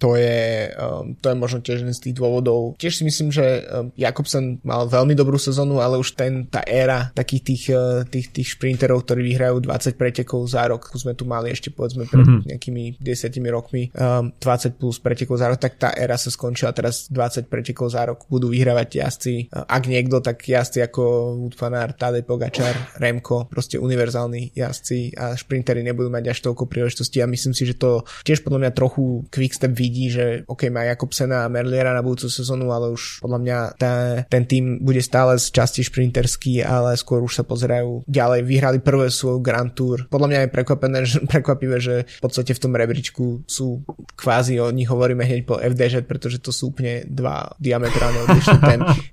to 0.00 0.16
je, 0.16 0.72
um, 0.80 1.12
to 1.20 1.28
je 1.28 1.36
možno 1.36 1.58
tiež 1.60 1.84
jeden 1.84 1.92
z 1.92 2.10
tých 2.10 2.16
dôvodov. 2.16 2.76
Tiež 2.80 3.00
si 3.00 3.04
myslím, 3.04 3.28
že 3.28 3.44
um, 3.68 3.92
Jakobsen 3.94 4.64
mal 4.64 4.88
veľmi 4.88 5.12
dobrú 5.12 5.36
sezónu, 5.36 5.84
ale 5.84 6.00
už 6.00 6.16
ten, 6.16 6.48
tá 6.48 6.64
éra 6.64 7.12
takých 7.12 7.42
tých, 7.44 7.64
uh, 7.72 8.00
tých, 8.08 8.32
tých 8.32 8.48
šprinterov, 8.56 9.04
ktorí 9.04 9.20
vyhrajú 9.34 9.60
20 9.60 10.00
pretekov 10.00 10.48
za 10.48 10.64
rok, 10.64 10.88
sme 10.96 11.12
tu 11.12 11.28
mali 11.28 11.52
ešte 11.52 11.68
povedzme 11.68 12.08
pred 12.08 12.24
mm-hmm. 12.24 12.48
nejakými 12.48 12.84
10 12.96 13.52
rokmi 13.52 13.92
um, 13.92 14.32
20 14.40 14.80
plus 14.80 14.96
pretekov 15.04 15.36
za 15.36 15.52
rok, 15.52 15.60
tak 15.60 15.76
tá 15.76 15.92
éra 15.92 16.16
sa 16.16 16.32
skončila 16.32 16.72
teraz 16.72 17.12
20 17.12 17.52
pretekov 17.52 17.92
za 17.92 18.08
rok 18.08 18.24
budú 18.32 18.48
vyhrávať 18.48 19.04
jazdci. 19.04 19.34
Ak 19.52 19.84
niekto, 19.84 20.24
tak 20.24 20.40
jazdci 20.40 20.80
ako 20.80 21.02
Wood 21.44 21.54
Fanár, 21.58 21.92
Tadej 21.92 22.24
Pogačar, 22.24 22.96
Remko, 22.96 23.50
proste 23.52 23.76
univerzálni 23.76 24.56
jazdci 24.56 25.12
a 25.18 25.36
šprintery 25.36 25.84
nebudú 25.84 26.08
mať 26.08 26.32
až 26.32 26.38
toľko 26.48 26.64
príležitostí 26.70 27.20
a 27.20 27.28
myslím 27.28 27.52
si, 27.52 27.68
že 27.68 27.76
to 27.76 28.06
tiež 28.24 28.40
podľa 28.40 28.64
mňa 28.64 28.72
trochu 28.72 29.26
Quickstep 29.28 29.73
vidí, 29.76 30.08
že 30.08 30.46
OK, 30.48 30.72
má 30.72 30.88
Jakobsena 30.88 31.44
a 31.44 31.52
Merliera 31.52 31.92
na 31.92 32.00
budúcu 32.00 32.32
sezónu, 32.32 32.72
ale 32.72 32.94
už 32.94 33.20
podľa 33.20 33.38
mňa 33.42 33.58
tá, 33.76 33.92
ten 34.30 34.48
tým 34.48 34.80
bude 34.80 35.02
stále 35.04 35.36
z 35.36 35.52
časti 35.52 35.84
šprinterský, 35.84 36.64
ale 36.64 36.96
skôr 36.96 37.20
už 37.20 37.42
sa 37.42 37.44
pozerajú 37.44 38.06
ďalej. 38.08 38.40
Vyhrali 38.46 38.78
prvé 38.80 39.12
svoju 39.12 39.44
Grand 39.44 39.74
Tour. 39.74 40.06
Podľa 40.08 40.28
mňa 40.30 40.40
je 40.46 40.48
prekvapené, 40.54 40.98
že, 41.04 41.18
prekvapivé, 41.26 41.76
že 41.82 41.94
v 42.08 42.22
podstate 42.22 42.56
v 42.56 42.62
tom 42.62 42.72
rebríčku 42.72 43.44
sú 43.44 43.84
kvázi 44.14 44.62
o 44.62 44.70
nich 44.70 44.88
hovoríme 44.88 45.26
hneď 45.26 45.42
po 45.44 45.58
FDŽ, 45.58 46.06
pretože 46.06 46.38
to 46.38 46.54
sú 46.54 46.70
úplne 46.70 47.02
dva 47.10 47.50
diametrálne 47.58 48.30
odlišné 48.30 48.54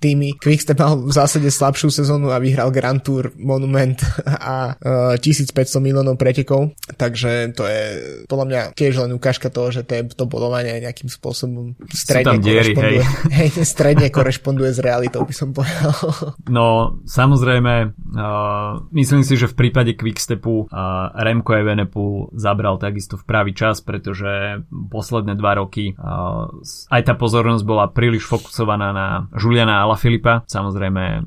týmy. 0.03 0.37
Quickstep 0.37 0.77
mal 0.77 1.01
v 1.01 1.13
zásade 1.13 1.49
slabšiu 1.49 1.89
sezónu 1.89 2.29
a 2.29 2.37
vyhral 2.37 2.69
Grand 2.69 3.01
Tour, 3.01 3.33
Monument 3.39 3.97
a 4.53 4.77
uh, 4.77 5.17
1500 5.17 5.81
miliónov 5.81 6.19
pretekov, 6.21 6.77
takže 6.99 7.55
to 7.57 7.65
je 7.65 7.81
podľa 8.27 8.45
mňa 8.45 8.61
tiež 8.77 9.01
len 9.01 9.11
ukážka 9.15 9.49
toho, 9.49 9.73
že 9.73 9.81
to, 9.87 10.05
to 10.11 10.25
bodovanie 10.51 10.83
nejakým 10.83 11.07
spôsobom 11.07 11.79
stredne 11.87 12.43
korešponduje, 12.43 13.03
hej. 13.31 13.39
hej, 13.39 13.49
stredne 13.63 14.07
korešponduje 14.11 14.71
s 14.75 14.79
realitou, 14.83 15.23
by 15.23 15.31
som 15.31 15.55
povedal. 15.55 15.95
No, 16.51 16.99
samozrejme, 17.07 17.95
uh, 17.95 18.83
myslím 18.91 19.23
si, 19.23 19.39
že 19.39 19.47
v 19.47 19.55
prípade 19.55 19.95
Quickstepu 19.95 20.67
uh, 20.67 21.13
Remco 21.15 21.55
Evenepoel 21.55 22.35
zabral 22.35 22.75
takisto 22.75 23.15
v 23.15 23.23
pravý 23.23 23.55
čas, 23.55 23.79
pretože 23.79 24.59
posledné 24.67 25.39
dva 25.39 25.55
roky 25.63 25.95
uh, 25.95 26.51
aj 26.91 27.01
tá 27.07 27.13
pozornosť 27.15 27.63
bola 27.63 27.87
príliš 27.87 28.27
fokusovaná 28.27 28.91
na 28.91 29.07
Juliana 29.39 29.87
Alaphilippa, 29.87 30.43
samozrejme 30.49 31.23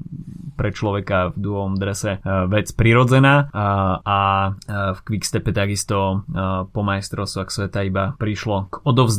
pre 0.55 0.71
človeka 0.71 1.35
v 1.35 1.37
duovom 1.41 1.75
drese 1.75 2.21
uh, 2.21 2.47
vec 2.47 2.71
prirodzená 2.75 3.51
uh, 3.51 3.99
a 4.01 4.21
uh, 4.51 4.95
v 4.95 4.99
Quickstepe 5.03 5.51
takisto 5.51 6.27
po 6.75 6.81
majstrovstvách 6.83 7.51
sveta 7.51 7.87
iba 7.87 8.15
prišlo 8.19 8.57
k 8.71 8.75
odovzdaniu 8.83 9.14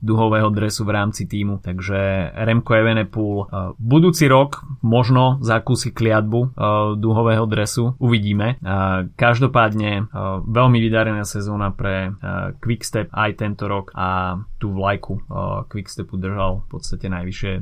duhového 0.00 0.50
dresu 0.50 0.84
v 0.84 0.94
rámci 0.94 1.24
týmu, 1.28 1.60
takže 1.62 2.30
Remco 2.34 2.72
Evenepoel 2.74 3.36
uh, 3.38 3.46
budúci 3.78 4.28
rok 4.28 4.64
možno 4.82 5.38
zakúsi 5.40 5.92
kliatbu 5.94 6.40
uh, 6.40 6.50
duhového 6.98 7.46
dresu, 7.46 7.94
uvidíme. 7.98 8.60
Uh, 8.60 9.08
každopádne 9.14 10.10
veľmi 10.48 10.78
vydarená 10.82 11.22
sezóna 11.24 11.70
pre 11.72 12.12
Quickstep 12.60 13.08
aj 13.12 13.30
tento 13.40 13.70
rok 13.70 13.94
a 13.94 14.38
tú 14.58 14.74
vlajku 14.74 15.22
Quickstepu 15.70 16.18
držal 16.18 16.64
v 16.64 16.66
podstate 16.68 17.06
najvyššie 17.06 17.52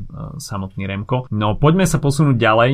samotný 0.41 0.89
Remko. 0.89 1.29
No 1.33 1.61
poďme 1.61 1.85
sa 1.85 2.01
posunúť 2.01 2.37
ďalej. 2.37 2.71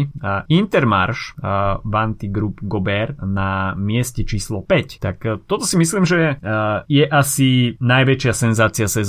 Intermarš 0.51 1.37
Banty 1.83 2.29
Group 2.31 2.63
Gobert 2.63 3.19
na 3.23 3.75
mieste 3.75 4.23
číslo 4.23 4.63
5. 4.63 5.03
Tak 5.03 5.17
toto 5.47 5.65
si 5.67 5.77
myslím, 5.77 6.07
že 6.07 6.39
je 6.87 7.05
asi 7.07 7.75
najväčšia 7.79 8.33
senzácia 8.33 8.87
sezóny. 8.87 9.02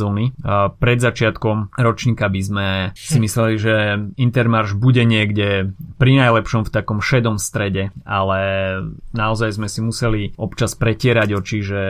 Uh, 0.43 0.73
pred 0.73 0.97
začiatkom 0.97 1.77
ročníka 1.77 2.27
by 2.27 2.41
sme 2.41 2.67
si 2.97 3.17
mysleli, 3.21 3.55
že 3.61 3.75
Intermarš 4.17 4.73
bude 4.77 5.05
niekde 5.05 5.73
pri 6.01 6.11
najlepšom 6.17 6.67
v 6.67 6.73
takom 6.73 6.99
šedom 6.99 7.37
strede, 7.37 7.93
ale 8.03 8.39
naozaj 9.13 9.55
sme 9.55 9.67
si 9.69 9.79
museli 9.85 10.21
občas 10.35 10.73
pretierať 10.73 11.29
oči, 11.37 11.59
že 11.63 11.83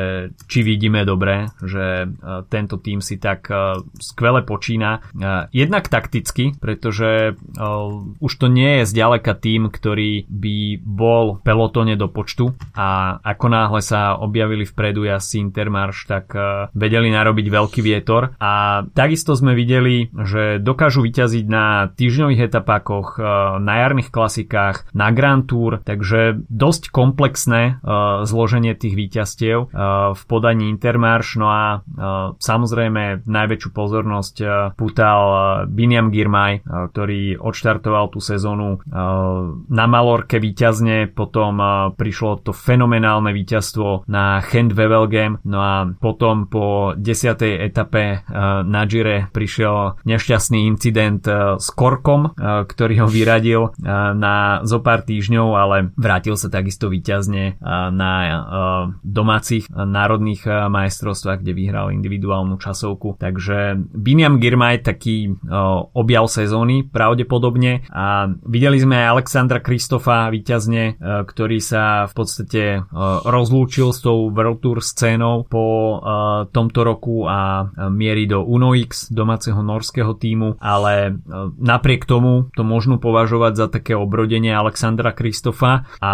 či 0.50 0.60
vidíme 0.62 1.08
dobre, 1.08 1.50
že 1.64 2.06
uh, 2.06 2.44
tento 2.48 2.78
tým 2.78 3.00
si 3.00 3.18
tak 3.18 3.48
uh, 3.48 3.80
skvele 3.98 4.44
počína. 4.44 5.00
Uh, 5.14 5.48
jednak 5.56 5.88
takticky, 5.88 6.56
pretože 6.60 7.36
už 8.20 8.32
to 8.40 8.48
nie 8.50 8.82
je 8.82 8.90
zďaleka 8.90 9.38
tým, 9.38 9.70
ktorý 9.70 10.26
by 10.28 10.82
bol 10.82 11.40
pelotone 11.42 11.96
do 11.96 12.10
počtu 12.10 12.52
a 12.74 13.20
ako 13.22 13.46
náhle 13.50 13.82
sa 13.84 14.18
objavili 14.18 14.66
vpredu 14.66 15.06
jazdci 15.06 15.44
Intermarš, 15.44 15.98
tak 16.10 16.26
vedeli 16.74 17.14
narobiť 17.14 17.48
veľký 17.48 17.80
vietor 17.94 18.34
a 18.42 18.84
takisto 18.98 19.38
sme 19.38 19.54
videli, 19.54 20.10
že 20.10 20.58
dokážu 20.58 21.06
vyťaziť 21.06 21.46
na 21.46 21.94
týždňových 21.94 22.50
etapákoch, 22.50 23.22
uh, 23.22 23.62
na 23.62 23.86
jarných 23.86 24.10
klasikách, 24.10 24.90
na 24.98 25.14
Grand 25.14 25.46
Tour, 25.46 25.86
takže 25.86 26.42
dosť 26.50 26.90
komplexné 26.90 27.78
uh, 27.78 28.26
zloženie 28.26 28.74
tých 28.74 28.98
víťazstiev 28.98 29.70
uh, 29.70 30.18
v 30.18 30.22
podaní 30.26 30.74
Intermarš, 30.74 31.38
no 31.38 31.48
a 31.52 31.64
samozrejme 32.40 33.28
najväčšiu 33.28 33.70
pozornosť 33.76 34.36
putal 34.80 35.22
Biniam 35.68 36.10
Girmay, 36.10 36.64
ktorý 36.64 37.38
odštartoval 37.38 38.10
tú 38.10 38.24
sezónu 38.24 38.80
na 39.68 39.86
Malorke 39.86 40.40
víťazne, 40.40 41.12
potom 41.12 41.60
prišlo 41.94 42.42
to 42.48 42.52
fenomenálne 42.56 43.36
víťazstvo 43.36 44.08
na 44.08 44.40
Hand 44.40 44.74
Wevelgem, 44.74 45.44
no 45.44 45.60
a 45.60 45.76
potom 46.00 46.48
po 46.48 46.96
10. 46.96 47.73
etape 47.74 48.22
na 48.70 48.82
Gire 48.86 49.34
prišiel 49.34 49.98
nešťastný 50.06 50.70
incident 50.70 51.25
s 51.58 51.68
Korkom, 51.74 52.38
ktorý 52.70 53.01
ho 53.01 53.08
vyradil 53.10 53.74
na 54.13 54.62
zo 54.62 54.77
pár 54.86 55.01
týždňov, 55.01 55.48
ale 55.58 55.89
vrátil 55.98 56.38
sa 56.38 56.53
takisto 56.53 56.94
víťazne 56.94 57.58
na 57.89 58.12
domácich 59.01 59.65
národných 59.74 60.70
majstrovstvách, 60.70 61.42
kde 61.42 61.58
vyhral 61.58 61.89
individuálnu 61.89 62.62
časovku. 62.62 63.18
Takže 63.18 63.82
Biniam 63.98 64.38
Girmay 64.38 64.86
taký 64.86 65.34
objav 65.98 66.30
sezóny 66.30 66.86
pravdepodobne 66.86 67.89
a 67.89 68.30
videli 68.46 68.77
sme 68.77 69.01
aj 69.01 69.12
Alexandra 69.18 69.60
Kristofa 69.63 70.27
víťazne, 70.30 70.84
e, 70.84 71.24
ktorý 71.24 71.58
sa 71.63 72.06
v 72.06 72.13
podstate 72.13 72.63
rozlúčil 73.24 73.96
s 73.96 74.03
tou 74.03 74.27
World 74.30 74.60
Tour 74.60 74.84
scénou 74.84 75.48
po 75.48 75.98
tomto 76.51 76.84
roku 76.84 77.24
a 77.25 77.62
mierí 77.91 78.25
do 78.25 78.43
UNOX, 78.43 79.13
domáceho 79.13 79.62
norského 79.62 80.15
týmu, 80.17 80.58
ale 80.60 81.20
napriek 81.60 82.08
tomu 82.08 82.50
to 82.58 82.65
možno 82.65 82.98
považovať 82.98 83.53
za 83.55 83.67
také 83.70 83.93
obrodenie 83.93 84.51
Alexandra 84.51 85.13
Kristofa 85.13 85.86
a 86.01 86.13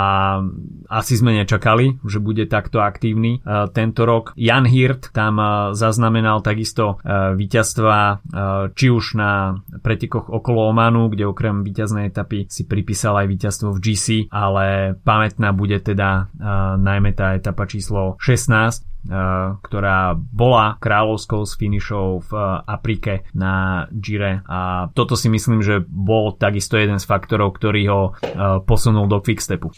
asi 0.90 1.14
sme 1.16 1.38
nečakali, 1.38 2.02
že 2.04 2.20
bude 2.20 2.46
takto 2.50 2.82
aktívny 2.84 3.42
tento 3.74 4.04
rok. 4.04 4.34
Jan 4.36 4.66
Hirt 4.66 5.14
tam 5.14 5.38
zaznamenal 5.74 6.42
takisto 6.42 6.98
víťazstva 7.36 8.22
či 8.74 8.88
už 8.90 9.06
na 9.20 9.62
pretekoch 9.86 10.30
okolo 10.30 10.70
Omanu, 10.74 11.10
kde 11.14 11.30
okrem 11.30 11.62
víťaznej 11.62 12.10
etapy 12.10 12.50
si 12.50 12.66
pripísal 12.66 13.22
aj 13.22 13.28
víťazstvo 13.30 13.70
v 13.76 13.82
GC, 13.82 14.08
ale 14.34 14.98
pamätná 15.02 15.54
bude 15.54 15.78
teda 15.82 16.32
najmä 16.78 17.14
tá 17.14 17.38
etapa 17.38 17.70
číslo 17.70 18.18
16, 18.22 18.50
Uh, 18.50 18.89
ktorá 19.64 20.14
bola 20.14 20.76
kráľovskou 20.78 21.48
s 21.48 21.56
finišou 21.56 22.20
v 22.28 22.32
uh, 22.36 22.62
Aprike 22.68 23.24
na 23.32 23.88
Gire 23.96 24.44
a 24.44 24.92
toto 24.92 25.16
si 25.16 25.32
myslím, 25.32 25.64
že 25.64 25.80
bol 25.88 26.36
takisto 26.36 26.76
jeden 26.76 27.00
z 27.00 27.08
faktorov, 27.08 27.56
ktorý 27.56 27.82
ho 27.88 28.02
uh, 28.12 28.60
posunul 28.60 29.08
do 29.08 29.24
quickstepu. 29.24 29.72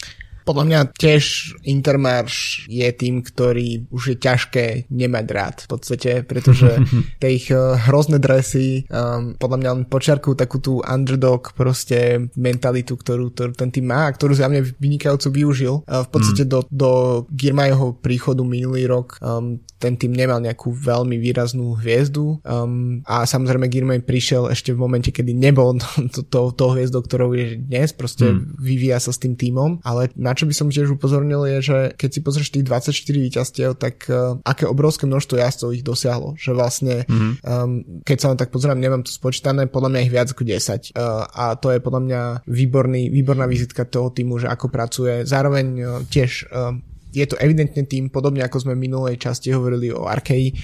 Podľa 0.44 0.64
mňa 0.68 0.80
tiež 0.98 1.24
Intermarš 1.66 2.66
je 2.68 2.90
tým, 2.94 3.22
ktorý 3.22 3.88
už 3.90 4.16
je 4.16 4.18
ťažké 4.18 4.66
nemať 4.90 5.26
rád 5.32 5.56
v 5.66 5.68
podstate, 5.70 6.12
pretože 6.26 6.82
tie 7.22 7.30
ich 7.32 7.48
uh, 7.54 7.78
hrozné 7.90 8.18
dresy 8.18 8.86
um, 8.90 9.34
podľa 9.38 9.58
mňa 9.58 9.70
len 9.74 9.84
počiarkujú 9.88 10.36
takú 10.38 10.58
tú 10.62 10.82
underdog 10.86 11.54
proste 11.54 12.30
mentalitu, 12.38 12.98
ktorú, 12.98 13.34
ktorú 13.34 13.52
ten 13.56 13.70
tým 13.70 13.90
má 13.90 14.10
a 14.10 14.14
ktorú 14.14 14.34
mňa 14.38 14.62
vynikajúco 14.78 15.30
využil. 15.32 15.76
Uh, 15.86 16.04
v 16.06 16.10
podstate 16.10 16.44
mm. 16.46 16.50
do, 16.50 16.60
do 16.70 16.92
Girmajho 17.32 17.98
príchodu 18.00 18.44
minulý 18.44 18.90
rok 18.90 19.18
um, 19.22 19.62
ten 19.82 19.98
tým 19.98 20.14
nemal 20.14 20.38
nejakú 20.38 20.70
veľmi 20.70 21.18
výraznú 21.18 21.74
hviezdu 21.82 22.38
um, 22.46 23.02
a 23.10 23.26
samozrejme 23.26 23.66
Girmay 23.66 24.06
prišiel 24.06 24.54
ešte 24.54 24.78
v 24.78 24.82
momente, 24.86 25.10
kedy 25.10 25.34
nebol 25.34 25.74
to, 26.14 26.22
to, 26.22 26.40
to 26.54 26.66
hviezdou, 26.78 27.02
ktorou 27.02 27.34
je 27.34 27.58
dnes, 27.58 27.90
proste 27.98 28.30
mm. 28.30 28.62
vyvíja 28.62 29.02
sa 29.02 29.10
s 29.10 29.18
tým 29.18 29.34
týmom, 29.34 29.82
ale 29.82 30.14
na 30.14 30.38
čo 30.38 30.46
by 30.46 30.54
som 30.54 30.70
tiež 30.70 30.94
upozornil 30.94 31.50
je, 31.58 31.74
že 31.74 31.78
keď 31.98 32.10
si 32.14 32.20
pozrieš 32.22 32.54
tých 32.54 32.68
24 32.70 32.94
víťazstiev, 33.26 33.70
tak 33.82 34.06
uh, 34.14 34.38
aké 34.46 34.70
obrovské 34.70 35.10
množstvo 35.10 35.42
jazdcov 35.42 35.70
ich 35.74 35.82
dosiahlo, 35.82 36.38
že 36.38 36.54
vlastne 36.54 37.10
mm. 37.10 37.42
um, 37.42 37.82
keď 38.06 38.18
sa 38.22 38.30
len 38.30 38.38
tak 38.38 38.54
pozerám, 38.54 38.78
nemám 38.78 39.02
to 39.02 39.10
spočítané, 39.10 39.66
podľa 39.66 39.90
mňa 39.98 40.04
ich 40.06 40.14
viac 40.14 40.30
ako 40.30 40.46
10 40.46 40.94
uh, 40.94 41.26
a 41.26 41.58
to 41.58 41.74
je 41.74 41.80
podľa 41.82 42.02
mňa 42.06 42.22
výborný, 42.46 43.10
výborná 43.10 43.50
vizitka 43.50 43.88
toho 43.90 44.14
týmu, 44.14 44.38
že 44.38 44.52
ako 44.52 44.70
pracuje. 44.70 45.26
Zároveň 45.26 45.68
uh, 45.82 45.86
tiež 46.06 46.52
uh, 46.52 46.76
je 47.12 47.26
to 47.28 47.36
evidentne 47.38 47.84
tým, 47.84 48.08
podobne 48.08 48.42
ako 48.42 48.64
sme 48.64 48.74
v 48.76 48.88
minulej 48.88 49.20
časti 49.20 49.52
hovorili 49.52 49.92
o 49.92 50.08
Arkei, 50.08 50.56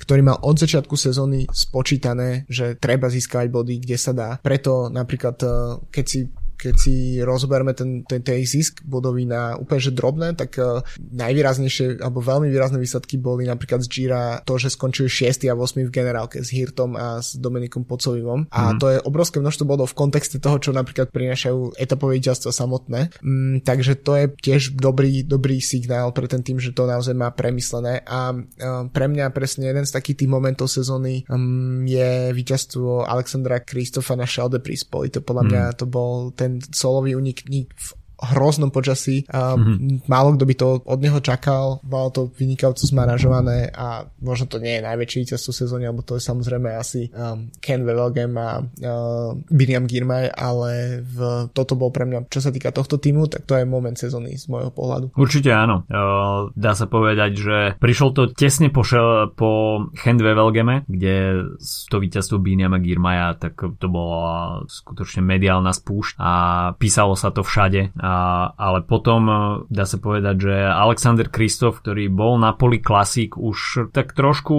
ktorý 0.00 0.24
mal 0.24 0.40
od 0.40 0.56
začiatku 0.56 0.96
sezóny 0.96 1.44
spočítané, 1.52 2.48
že 2.48 2.80
treba 2.80 3.12
získať 3.12 3.52
body, 3.52 3.84
kde 3.84 3.96
sa 4.00 4.16
dá. 4.16 4.40
Preto 4.40 4.88
napríklad, 4.88 5.36
eh, 5.44 5.50
keď 5.92 6.04
si 6.08 6.20
keď 6.60 6.74
si 6.76 6.94
rozoberme 7.24 7.72
ten, 7.72 8.04
ten, 8.04 8.20
ten 8.20 8.36
zisk 8.44 8.84
bodový 8.84 9.24
na 9.24 9.56
úplne 9.56 9.80
že 9.80 9.96
drobné, 9.96 10.36
tak 10.36 10.60
uh, 10.60 10.84
najvýraznejšie 10.98 12.04
alebo 12.04 12.20
veľmi 12.20 12.52
výrazné 12.52 12.76
výsledky 12.76 13.16
boli 13.16 13.46
napríklad 13.46 13.80
z 13.84 13.88
Gira 13.88 14.42
to, 14.44 14.60
že 14.60 14.74
skončili 14.74 15.08
6. 15.08 15.46
a 15.48 15.54
8. 15.54 15.86
v 15.86 15.92
generálke 15.92 16.42
s 16.42 16.50
Hirtom 16.50 16.98
a 16.98 17.22
s 17.22 17.38
Dominikom 17.38 17.86
Pocovivom 17.86 18.50
a 18.50 18.74
mm. 18.74 18.78
to 18.82 18.86
je 18.90 18.98
obrovské 19.06 19.38
množstvo 19.38 19.64
bodov 19.64 19.94
v 19.94 19.98
kontexte 19.98 20.42
toho, 20.42 20.58
čo 20.58 20.74
napríklad 20.74 21.08
prinášajú 21.14 21.78
etapové 21.78 22.18
víťazstva 22.18 22.50
samotné. 22.50 23.14
Mm, 23.22 23.62
takže 23.62 23.96
to 24.02 24.12
je 24.18 24.24
tiež 24.34 24.74
dobrý, 24.76 25.22
dobrý 25.22 25.62
signál 25.62 26.10
pre 26.10 26.26
ten 26.26 26.42
tým, 26.42 26.58
že 26.58 26.74
to 26.74 26.84
naozaj 26.84 27.14
má 27.14 27.30
premyslené 27.30 28.02
a 28.04 28.34
uh, 28.34 28.86
pre 28.90 29.06
mňa 29.06 29.30
presne 29.30 29.70
jeden 29.70 29.86
z 29.86 29.94
takých 29.94 30.24
tých 30.24 30.30
momentov 30.30 30.66
sezóny 30.66 31.22
um, 31.30 31.86
je 31.86 32.34
víťazstvo 32.34 33.06
Alexandra 33.06 33.62
Kristofa 33.62 34.18
na 34.18 34.26
Šalde 34.26 34.58
Prispoli. 34.58 35.12
To 35.14 35.22
podľa 35.22 35.44
mňa 35.46 35.64
mm. 35.70 35.76
to 35.78 35.86
bol 35.86 36.34
ten 36.34 36.49
solový 36.74 37.16
unik 37.16 37.46
v 37.76 37.99
hroznom 38.20 38.68
počasí. 38.68 39.24
A 39.32 39.56
mm-hmm. 39.56 40.04
Málo 40.06 40.36
kto 40.36 40.44
by 40.44 40.54
to 40.54 40.68
od 40.84 41.00
neho 41.00 41.18
čakal, 41.24 41.80
malo 41.84 42.12
to 42.12 42.28
vynikajúco 42.36 42.84
zmanažované 42.84 43.72
a 43.72 44.04
možno 44.20 44.46
to 44.46 44.60
nie 44.60 44.78
je 44.78 44.86
najväčšie 44.86 45.18
víťazstvo 45.24 45.52
sezóny, 45.56 45.88
alebo 45.88 46.04
to 46.04 46.20
je 46.20 46.22
samozrejme 46.22 46.68
asi 46.76 47.08
um, 47.10 47.48
Ken 47.58 47.82
Wevelgem 47.82 48.36
a 48.36 48.60
uh, 48.60 49.32
Biriam 49.48 49.88
Girmay, 49.88 50.28
ale 50.28 51.00
v, 51.00 51.48
toto 51.56 51.74
bol 51.74 51.88
pre 51.88 52.04
mňa, 52.04 52.28
čo 52.28 52.44
sa 52.44 52.52
týka 52.52 52.70
tohto 52.70 53.00
týmu, 53.00 53.26
tak 53.26 53.48
to 53.48 53.56
je 53.56 53.64
moment 53.64 53.96
sezóny 53.96 54.36
z 54.36 54.46
môjho 54.52 54.70
pohľadu. 54.70 55.16
Určite 55.16 55.50
áno. 55.50 55.88
Uh, 55.88 56.52
dá 56.52 56.76
sa 56.76 56.86
povedať, 56.86 57.30
že 57.40 57.56
prišlo 57.80 58.08
to 58.12 58.22
tesne 58.36 58.68
po, 58.68 58.84
šel, 58.84 59.32
po 59.32 59.82
Ken 59.96 60.20
Wevelgeme, 60.20 60.84
kde 60.84 61.48
to 61.88 61.96
víťazstvo 61.96 62.38
Biriama 62.38 62.78
Girmaya, 62.82 63.34
tak 63.38 63.56
to 63.56 63.86
bola 63.88 64.62
skutočne 64.68 65.24
mediálna 65.24 65.72
spúšť 65.72 66.20
a 66.20 66.32
písalo 66.76 67.16
sa 67.16 67.32
to 67.32 67.40
všade 67.40 67.94
a 67.96 68.09
ale 68.56 68.84
potom 68.84 69.22
e, 69.26 69.34
dá 69.70 69.84
sa 69.86 69.98
povedať, 70.00 70.36
že 70.40 70.54
Alexander 70.56 71.28
Kristof, 71.28 71.80
ktorý 71.80 72.10
bol 72.10 72.36
na 72.36 72.52
poli 72.54 72.82
klasík 72.82 73.38
už 73.38 73.90
tak 73.94 74.12
trošku 74.12 74.56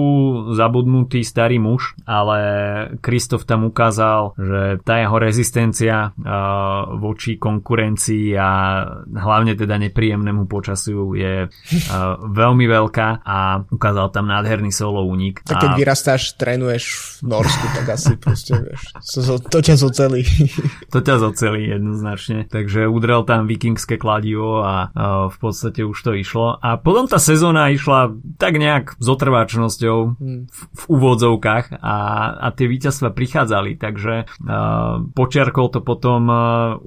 zabudnutý 0.56 1.22
starý 1.22 1.58
muž, 1.62 1.94
ale 2.04 2.38
Kristof 2.98 3.44
tam 3.46 3.68
ukázal, 3.68 4.34
že 4.36 4.60
tá 4.82 4.98
jeho 4.98 5.16
rezistencia 5.18 6.10
uh, 6.12 6.98
voči 6.98 7.36
konkurencii 7.36 8.34
a 8.36 8.50
hlavne 9.06 9.54
teda 9.54 9.78
nepríjemnému 9.78 10.50
počasiu 10.50 11.14
je 11.14 11.46
uh, 11.46 11.50
veľmi 12.22 12.64
veľká 12.66 13.22
a 13.22 13.62
ukázal 13.68 14.10
tam 14.10 14.28
nádherný 14.28 14.74
solo 14.74 15.04
únik. 15.06 15.44
Tak 15.46 15.62
keď 15.62 15.72
a... 15.74 15.78
vyrastáš, 15.78 16.34
trénuješ 16.36 16.84
v 17.22 17.30
Norsku, 17.30 17.66
tak 17.76 17.86
asi 17.94 18.14
proste 18.18 18.52
vieš, 18.58 18.82
to 19.50 19.58
ťa 19.60 19.76
zocelí. 19.78 20.22
to 20.92 20.98
ťa 21.00 21.16
zocelí 21.20 21.70
jednoznačne. 21.70 22.48
Takže 22.48 22.88
udrel 22.88 23.22
tam 23.26 23.41
tam 23.42 23.50
vikingské 23.50 23.98
kladivo 23.98 24.62
a, 24.62 24.94
v 25.26 25.36
podstate 25.42 25.82
už 25.82 25.98
to 25.98 26.14
išlo. 26.14 26.62
A 26.62 26.78
potom 26.78 27.10
tá 27.10 27.18
sezóna 27.18 27.74
išla 27.74 28.14
tak 28.38 28.62
nejak 28.62 28.94
s 29.02 29.06
otrváčnosťou 29.10 29.98
hmm. 30.14 30.42
v, 30.46 30.60
v 30.70 30.82
úvodzovkách 30.86 31.82
a, 31.82 31.96
a 32.38 32.46
tie 32.54 32.70
víťazstva 32.70 33.10
prichádzali, 33.10 33.74
takže 33.82 34.30
a, 34.46 35.02
počiarkol 35.02 35.74
to 35.74 35.80
potom 35.82 36.30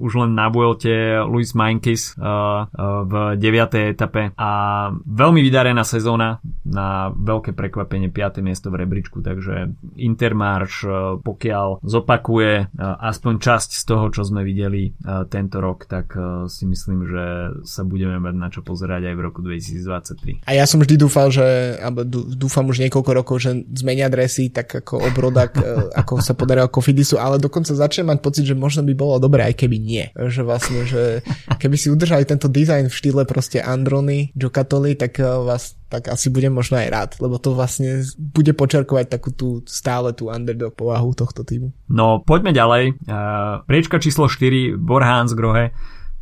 už 0.00 0.12
len 0.24 0.32
na 0.32 0.48
Vuelte 0.48 1.20
Luis 1.26 1.52
Mainkis 1.52 2.16
v 2.16 3.12
9. 3.36 3.92
etape 3.92 4.32
a 4.38 4.50
veľmi 4.94 5.40
vydarená 5.42 5.82
sezóna 5.82 6.40
na 6.64 7.10
veľké 7.12 7.52
prekvapenie 7.52 8.08
5. 8.08 8.40
miesto 8.40 8.72
v 8.72 8.86
rebríčku, 8.86 9.20
takže 9.20 9.74
Intermarš 9.98 10.86
pokiaľ 11.20 11.82
zopakuje 11.82 12.70
aspoň 12.80 13.34
časť 13.42 13.70
z 13.74 13.82
toho, 13.82 14.04
čo 14.14 14.22
sme 14.22 14.46
videli 14.46 14.94
tento 15.28 15.58
rok, 15.58 15.90
tak 15.90 16.14
si 16.46 16.64
myslím, 16.66 17.06
že 17.06 17.24
sa 17.66 17.82
budeme 17.86 18.18
mať 18.18 18.34
na 18.34 18.48
čo 18.48 18.60
pozerať 18.62 19.10
aj 19.10 19.14
v 19.14 19.22
roku 19.22 19.40
2023. 19.44 20.46
A 20.46 20.52
ja 20.54 20.64
som 20.64 20.82
vždy 20.82 20.96
dúfal, 20.98 21.30
že, 21.30 21.78
alebo 21.78 22.06
dúfam 22.08 22.66
už 22.66 22.82
niekoľko 22.86 23.10
rokov, 23.12 23.36
že 23.42 23.66
zmenia 23.74 24.10
dresy 24.10 24.48
tak 24.50 24.70
ako 24.84 25.02
obrodak, 25.12 25.58
e, 25.58 25.66
ako 26.00 26.22
sa 26.22 26.32
podarilo 26.32 26.70
Kofidisu, 26.70 27.18
ale 27.18 27.42
dokonca 27.42 27.74
začnem 27.74 28.10
mať 28.10 28.18
pocit, 28.22 28.44
že 28.46 28.58
možno 28.58 28.82
by 28.86 28.94
bolo 28.94 29.20
dobré, 29.22 29.46
aj 29.50 29.54
keby 29.58 29.76
nie. 29.76 30.04
Že 30.14 30.42
vlastne, 30.42 30.80
že 30.86 31.20
keby 31.62 31.76
si 31.78 31.92
udržali 31.92 32.24
tento 32.24 32.50
dizajn 32.50 32.88
v 32.88 32.96
štýle 32.96 33.22
proste 33.26 33.60
Androny, 33.60 34.34
Jokatoli, 34.34 34.98
tak 34.98 35.20
e, 35.20 35.24
vás 35.24 35.76
tak 35.86 36.10
asi 36.10 36.34
budem 36.34 36.50
možno 36.50 36.82
aj 36.82 36.88
rád, 36.90 37.10
lebo 37.22 37.38
to 37.38 37.54
vlastne 37.54 38.02
bude 38.18 38.50
počarkovať 38.58 39.06
takú 39.06 39.30
tú 39.30 39.62
stále 39.70 40.10
tú 40.10 40.26
underdog 40.26 40.74
povahu 40.74 41.14
tohto 41.14 41.46
týmu. 41.46 41.70
No, 41.86 42.26
poďme 42.26 42.50
ďalej. 42.50 42.98
Uh, 43.06 43.62
priečka 43.70 44.02
číslo 44.02 44.26
4, 44.26 44.74
Borhans 44.74 45.30
Grohe 45.38 45.70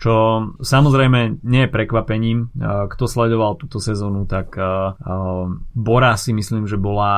čo 0.05 0.17
samozrejme 0.61 1.41
nie 1.49 1.65
je 1.65 1.73
prekvapením. 1.73 2.53
Kto 2.93 3.09
sledoval 3.09 3.57
túto 3.57 3.81
sezónu, 3.81 4.29
tak 4.29 4.53
Bora 5.73 6.13
si 6.21 6.37
myslím, 6.37 6.69
že 6.69 6.77
bola 6.77 7.15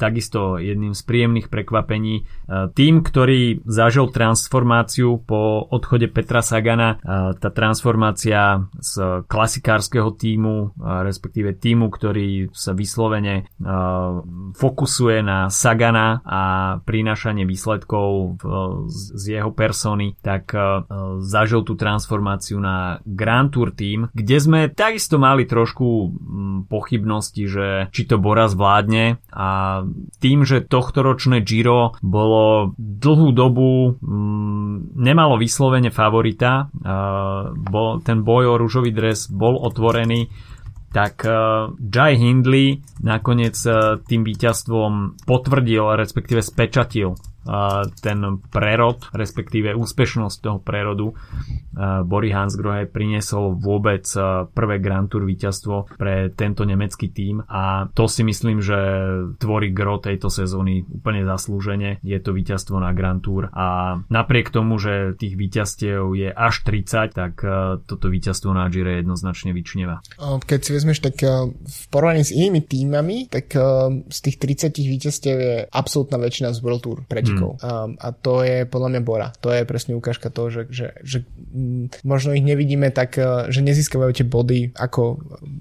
takisto 0.00 0.56
jedným 0.56 0.96
z 0.96 1.04
príjemných 1.04 1.52
prekvapení. 1.52 2.24
Tým, 2.48 3.04
ktorý 3.04 3.60
zažil 3.68 4.08
transformáciu 4.08 5.20
po 5.20 5.68
odchode 5.68 6.08
Petra 6.08 6.40
Sagana, 6.40 6.96
tá 7.36 7.52
transformácia 7.52 8.72
z 8.80 9.28
klasikárskeho 9.28 10.16
týmu, 10.16 10.72
respektíve 10.80 11.60
týmu, 11.60 11.92
ktorý 11.92 12.48
sa 12.56 12.72
vyslovene 12.72 13.52
fokusuje 14.56 15.20
na 15.20 15.52
Sagana 15.52 16.24
a 16.24 16.42
prinášanie 16.88 17.44
výsledkov 17.44 18.40
z 18.88 19.24
jeho 19.28 19.52
persony, 19.52 20.16
tak 20.24 20.56
zažil 21.20 21.68
tú 21.68 21.76
transformáciu 21.76 22.13
transformáciu 22.14 22.62
na 22.62 23.02
Grand 23.02 23.50
Tour 23.50 23.74
Team, 23.74 24.06
kde 24.14 24.36
sme 24.38 24.60
takisto 24.70 25.18
mali 25.18 25.50
trošku 25.50 25.86
mm, 26.14 26.58
pochybnosti, 26.70 27.44
že 27.50 27.66
či 27.90 28.06
to 28.06 28.22
Bora 28.22 28.46
zvládne 28.46 29.18
a 29.34 29.82
tým, 30.22 30.46
že 30.46 30.62
tohtoročné 30.62 31.42
Giro 31.42 31.98
bolo 31.98 32.72
dlhú 32.78 33.34
dobu 33.34 33.98
mm, 33.98 34.94
nemalo 34.94 35.34
vyslovene 35.34 35.90
favorita, 35.90 36.70
ten 38.06 38.18
boj 38.22 38.44
o 38.46 38.54
rúžový 38.54 38.94
dres 38.94 39.26
bol 39.26 39.58
otvorený 39.58 40.30
tak 40.94 41.26
uh, 41.26 41.74
Jai 41.74 42.14
Hindley 42.14 42.78
nakoniec 43.02 43.58
uh, 43.66 43.98
tým 43.98 44.22
víťazstvom 44.22 45.26
potvrdil, 45.26 45.98
respektíve 45.98 46.38
spečatil 46.38 47.18
ten 48.00 48.18
prerod, 48.48 49.04
respektíve 49.12 49.76
úspešnosť 49.76 50.36
toho 50.40 50.58
prerodu 50.64 51.12
Bory 52.08 52.32
Hansgrohe 52.32 52.88
priniesol 52.88 53.60
vôbec 53.60 54.06
prvé 54.56 54.80
Grand 54.80 55.10
Tour 55.10 55.28
víťazstvo 55.28 56.00
pre 56.00 56.32
tento 56.32 56.64
nemecký 56.64 57.12
tím 57.12 57.44
a 57.44 57.90
to 57.92 58.08
si 58.08 58.24
myslím, 58.24 58.64
že 58.64 58.78
tvorí 59.36 59.76
gro 59.76 60.00
tejto 60.00 60.32
sezóny 60.32 60.88
úplne 60.88 61.26
zaslúžene. 61.28 62.00
Je 62.00 62.16
to 62.22 62.32
víťazstvo 62.32 62.80
na 62.80 62.96
Grand 62.96 63.20
Tour 63.20 63.52
a 63.52 63.98
napriek 64.08 64.48
tomu, 64.48 64.80
že 64.80 65.12
tých 65.18 65.36
víťazstiev 65.36 66.16
je 66.16 66.30
až 66.32 66.64
30, 66.64 67.12
tak 67.12 67.44
toto 67.84 68.06
víťazstvo 68.08 68.54
na 68.54 68.70
Gire 68.70 69.02
jednoznačne 69.02 69.52
vyčneva. 69.52 70.00
Keď 70.18 70.60
si 70.62 70.70
vezmeš, 70.72 71.02
tak 71.02 71.20
v 71.20 71.80
porovnaní 71.90 72.24
s 72.24 72.32
inými 72.32 72.62
týmami, 72.64 73.28
tak 73.28 73.52
z 74.08 74.18
tých 74.24 74.38
30 74.70 74.78
víťazstiev 74.78 75.36
je 75.36 75.54
absolútna 75.68 76.16
väčšina 76.22 76.54
z 76.54 76.58
World 76.62 76.82
Tour 76.86 76.98
preč 77.04 77.33
jazykom. 77.34 77.52
Mm. 77.58 77.66
Um, 77.66 77.90
a 77.98 78.08
to 78.14 78.34
je 78.46 78.64
podľa 78.64 78.88
mňa 78.94 79.00
Bora. 79.04 79.28
To 79.42 79.50
je 79.50 79.62
presne 79.66 79.92
ukážka 79.98 80.30
toho, 80.30 80.48
že, 80.50 80.62
že, 80.70 80.86
že 81.02 81.18
m, 81.52 81.90
možno 82.06 82.32
ich 82.32 82.44
nevidíme 82.44 82.88
tak, 82.94 83.18
e, 83.18 83.50
že 83.50 83.60
nezískavajú 83.60 84.12
tie 84.14 84.26
body 84.26 84.60
ako, 84.74 85.18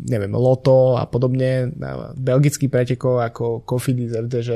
neviem, 0.08 0.34
Loto 0.34 0.96
a 0.96 1.04
podobne 1.10 1.74
na 1.76 2.14
belgických 2.16 2.72
pretekov 2.72 3.22
ako 3.22 3.66
Cofidis, 3.68 4.16
FDŽ 4.16 4.50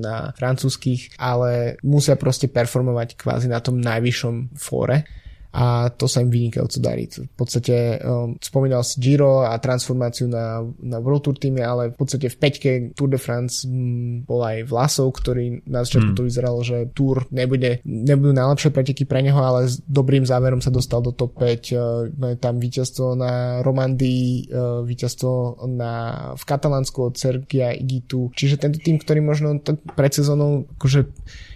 na 0.00 0.34
francúzských, 0.34 1.16
ale 1.18 1.80
musia 1.86 2.18
proste 2.18 2.50
performovať 2.50 3.16
kvázi 3.18 3.48
na 3.48 3.62
tom 3.62 3.80
najvyššom 3.80 4.58
fóre 4.58 5.23
a 5.54 5.86
to 5.86 6.10
sa 6.10 6.18
im 6.18 6.34
vynikajúco 6.34 6.82
darí. 6.82 7.06
V 7.06 7.30
podstate 7.38 8.02
um, 8.02 8.34
spomínal 8.42 8.82
si 8.82 8.98
Giro 8.98 9.46
a 9.46 9.54
transformáciu 9.62 10.26
na, 10.26 10.66
na 10.82 10.98
World 10.98 11.30
Tour 11.30 11.38
týme, 11.38 11.62
ale 11.62 11.94
v 11.94 11.96
podstate 11.96 12.26
v 12.26 12.36
peťke 12.42 12.70
Tour 12.98 13.06
de 13.06 13.22
France 13.22 13.62
m, 13.62 14.26
bol 14.26 14.42
aj 14.42 14.66
Vlasov, 14.66 15.14
ktorý 15.14 15.62
na 15.70 15.86
začiatku 15.86 16.10
mm. 16.10 16.18
to 16.18 16.26
vyzeralo, 16.26 16.58
že 16.66 16.90
Tour 16.90 17.30
nebude, 17.30 17.78
nebudú 17.86 18.34
najlepšie 18.34 18.74
preteky 18.74 19.06
pre 19.06 19.22
neho, 19.22 19.38
ale 19.38 19.70
s 19.70 19.78
dobrým 19.86 20.26
záverom 20.26 20.58
sa 20.58 20.74
dostal 20.74 20.98
do 21.06 21.14
top 21.14 21.38
5. 21.38 21.70
Uh, 21.70 22.34
tam 22.42 22.58
víťazstvo 22.58 23.14
na 23.14 23.62
Romandii, 23.62 24.50
uh, 24.50 24.82
víťazstvo 24.82 25.62
na, 25.70 25.92
v 26.34 26.42
Katalánsku 26.50 26.98
od 26.98 27.14
Sergia 27.14 27.70
Igitu. 27.70 28.34
Čiže 28.34 28.58
tento 28.58 28.82
tým, 28.82 28.98
ktorý 28.98 29.22
možno 29.22 29.62
pred 29.94 30.10
sezónou 30.10 30.66
akože 30.82 31.06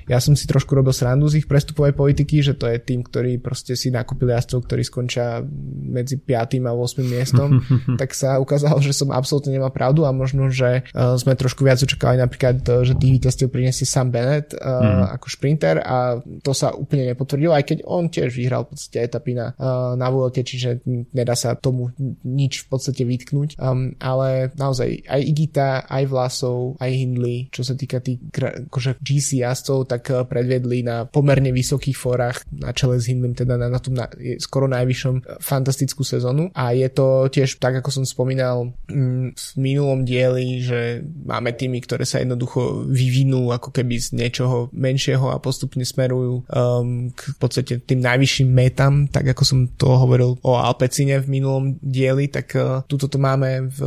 ja 0.09 0.19
som 0.19 0.33
si 0.33 0.49
trošku 0.49 0.73
robil 0.73 0.97
srandu 0.97 1.29
z 1.29 1.45
ich 1.45 1.47
prestupovej 1.47 1.93
politiky, 1.93 2.41
že 2.41 2.57
to 2.57 2.67
je 2.67 2.81
tým, 2.81 3.05
ktorý 3.05 3.39
proste 3.39 3.77
si 3.77 3.93
nakúpili 3.93 4.33
jazdcov, 4.33 4.65
ktorí 4.65 4.83
skončia 4.83 5.45
medzi 5.89 6.17
5. 6.17 6.65
a 6.65 6.73
8. 6.73 7.05
miestom, 7.05 7.61
tak 8.01 8.17
sa 8.17 8.41
ukázalo, 8.41 8.81
že 8.81 8.97
som 8.97 9.13
absolútne 9.13 9.53
nemal 9.53 9.71
pravdu 9.71 10.09
a 10.09 10.11
možno, 10.11 10.49
že 10.49 10.89
uh, 10.93 11.15
sme 11.21 11.37
trošku 11.37 11.63
viac 11.63 11.79
očakávali 11.85 12.19
napríklad, 12.19 12.65
uh, 12.67 12.83
že 12.83 12.97
tých 12.97 13.21
víťazstiev 13.21 13.49
priniesie 13.53 13.85
Sam 13.85 14.09
Bennett 14.09 14.57
mm. 14.57 15.21
ako 15.21 15.27
šprinter 15.29 15.81
a 15.85 16.19
to 16.43 16.53
sa 16.57 16.73
úplne 16.73 17.13
nepotvrdilo, 17.13 17.53
aj 17.53 17.65
keď 17.69 17.79
on 17.85 18.09
tiež 18.09 18.33
vyhral 18.33 18.65
v 18.65 18.75
podstate 18.75 18.99
etapy 19.05 19.37
na, 19.37 19.53
na 19.95 20.09
Vuelte, 20.09 20.41
čiže 20.43 20.83
nedá 21.13 21.37
sa 21.37 21.55
tomu 21.55 21.93
nič 22.25 22.65
v 22.65 22.67
podstate 22.73 23.03
vytknúť. 23.05 23.59
Um, 23.59 23.95
ale 24.01 24.55
naozaj 24.55 25.05
aj 25.05 25.21
Igita, 25.23 25.69
aj 25.85 26.05
Vlasov, 26.09 26.79
aj 26.81 26.91
Hindley, 26.91 27.51
čo 27.53 27.63
sa 27.67 27.75
týka 27.75 28.01
tých 28.01 28.23
akože 28.33 29.03
GC 29.03 29.45
jazdcov, 29.45 29.91
tak 29.91 29.98
uh, 30.11 30.25
predviedli 30.25 30.87
na 30.87 31.05
pomerne 31.05 31.51
vysokých 31.51 31.97
fórach 31.97 32.43
na 32.55 32.71
čele 32.73 32.99
s 32.99 33.11
Hindleym, 33.11 33.35
teda 33.35 33.59
na, 33.59 33.67
na 33.71 33.81
tom 33.83 33.95
na, 33.97 34.07
skoro 34.39 34.71
najvyššom 34.71 35.15
uh, 35.19 35.39
fantastickú 35.43 36.07
sezónu. 36.07 36.51
A 36.55 36.75
je 36.75 36.89
to 36.91 37.27
tiež 37.29 37.59
tak, 37.59 37.79
ako 37.83 37.91
som 37.91 38.05
spomínal 38.07 38.73
mm, 38.91 39.35
v 39.35 39.49
minulom 39.59 40.07
dieli, 40.07 40.63
že 40.63 41.03
máme 41.05 41.55
týmy, 41.55 41.83
ktoré 41.83 42.07
sa 42.07 42.23
jednoducho 42.23 42.87
vyvinú 42.89 43.51
ako 43.51 43.75
keby 43.75 43.99
z 43.99 44.15
niečoho 44.15 44.71
menšieho 44.75 45.31
a 45.31 45.43
postupne 45.43 45.83
smerujú 45.83 46.47
um, 46.49 47.11
k 47.13 47.21
v 47.29 47.37
podstate 47.37 47.73
tým 47.85 48.01
najvyšším 48.03 48.49
metam, 48.49 49.07
tak 49.07 49.31
ako 49.31 49.43
som 49.45 49.61
to 49.77 49.89
hovoril 49.89 50.41
o 50.43 50.59
Alpecine 50.59 51.21
v 51.21 51.41
minulom 51.41 51.79
dieli, 51.81 52.31
tak 52.31 52.55
uh, 52.57 52.83
tuto 52.87 53.07
to 53.09 53.17
máme 53.21 53.69
v, 53.73 53.81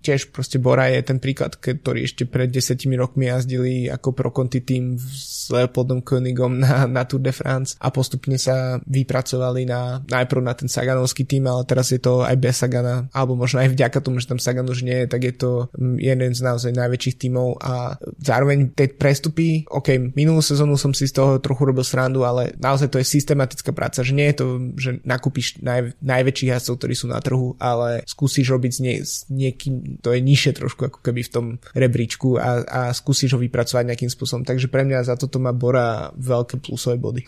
tiež 0.00 0.30
proste 0.34 0.58
Bora 0.58 0.90
je 0.90 1.00
ten 1.04 1.18
príklad, 1.20 1.56
ktorý 1.56 2.04
ešte 2.04 2.26
pred 2.28 2.50
desetimi 2.50 2.98
rokmi 2.98 3.28
jazdili 3.28 3.86
ako 3.88 4.08
pro 4.12 4.30
Conti 4.34 4.60
tým 4.60 4.96
s 5.24 5.48
Leopoldom 5.48 6.04
Königom 6.04 6.60
na, 6.60 6.84
na 6.84 7.08
Tour 7.08 7.24
de 7.24 7.32
France 7.32 7.80
a 7.80 7.88
postupne 7.88 8.36
sa 8.36 8.76
vypracovali 8.84 9.64
na, 9.64 10.04
najprv 10.04 10.40
na 10.44 10.52
ten 10.52 10.68
Saganovský 10.68 11.24
tým, 11.24 11.48
ale 11.48 11.64
teraz 11.64 11.88
je 11.88 11.98
to 11.98 12.20
aj 12.20 12.36
bez 12.36 12.60
Sagana, 12.60 13.08
alebo 13.16 13.34
možno 13.34 13.64
aj 13.64 13.72
vďaka 13.72 13.98
tomu, 14.04 14.20
že 14.20 14.28
tam 14.28 14.36
Sagan 14.36 14.68
už 14.68 14.84
nie 14.84 15.04
je, 15.04 15.06
tak 15.08 15.24
je 15.24 15.34
to 15.34 15.72
mm, 15.72 15.96
jeden 15.96 16.30
z 16.36 16.40
naozaj 16.44 16.72
najväčších 16.76 17.16
tímov 17.16 17.56
a 17.64 17.96
zároveň 18.20 18.76
tie 18.76 18.92
prestupy, 18.92 19.64
ok, 19.64 20.12
minulú 20.12 20.44
sezónu 20.44 20.76
som 20.76 20.92
si 20.92 21.08
z 21.08 21.16
toho 21.16 21.40
trochu 21.40 21.64
robil 21.64 21.86
srandu, 21.86 22.22
ale 22.28 22.52
naozaj 22.60 22.92
to 22.92 23.00
je 23.00 23.06
systematická 23.08 23.72
práca, 23.72 24.04
že 24.04 24.12
nie 24.12 24.28
je 24.30 24.36
to, 24.36 24.46
že 24.76 24.90
nakúpiš 25.06 25.62
naj, 25.64 25.96
najväčších 26.04 26.50
jazdcov, 26.52 26.74
ktorí 26.76 26.94
sú 26.94 27.06
na 27.08 27.22
trhu, 27.24 27.56
ale 27.56 28.04
skúsiš 28.04 28.52
robiť 28.52 28.72
s, 28.74 28.80
nie, 28.82 28.96
s 29.00 29.14
niekým, 29.30 30.02
to 30.02 30.12
je 30.12 30.20
nižšie 30.20 30.52
trošku 30.58 30.90
ako 30.90 31.00
keby 31.00 31.22
v 31.24 31.32
tom 31.32 31.46
rebríčku 31.72 32.36
a, 32.36 32.62
a 32.66 32.80
skúsiš 32.90 33.36
ho 33.36 33.40
vypracovať 33.40 33.94
nejakým 33.94 34.10
spôsobom. 34.10 34.42
Takže 34.42 34.68
pre 34.68 34.82
mňa 34.84 35.06
za 35.06 35.13
toto 35.14 35.42
má 35.42 35.54
Bora 35.54 36.10
veľké 36.14 36.60
plusové 36.60 36.98
body. 36.98 37.22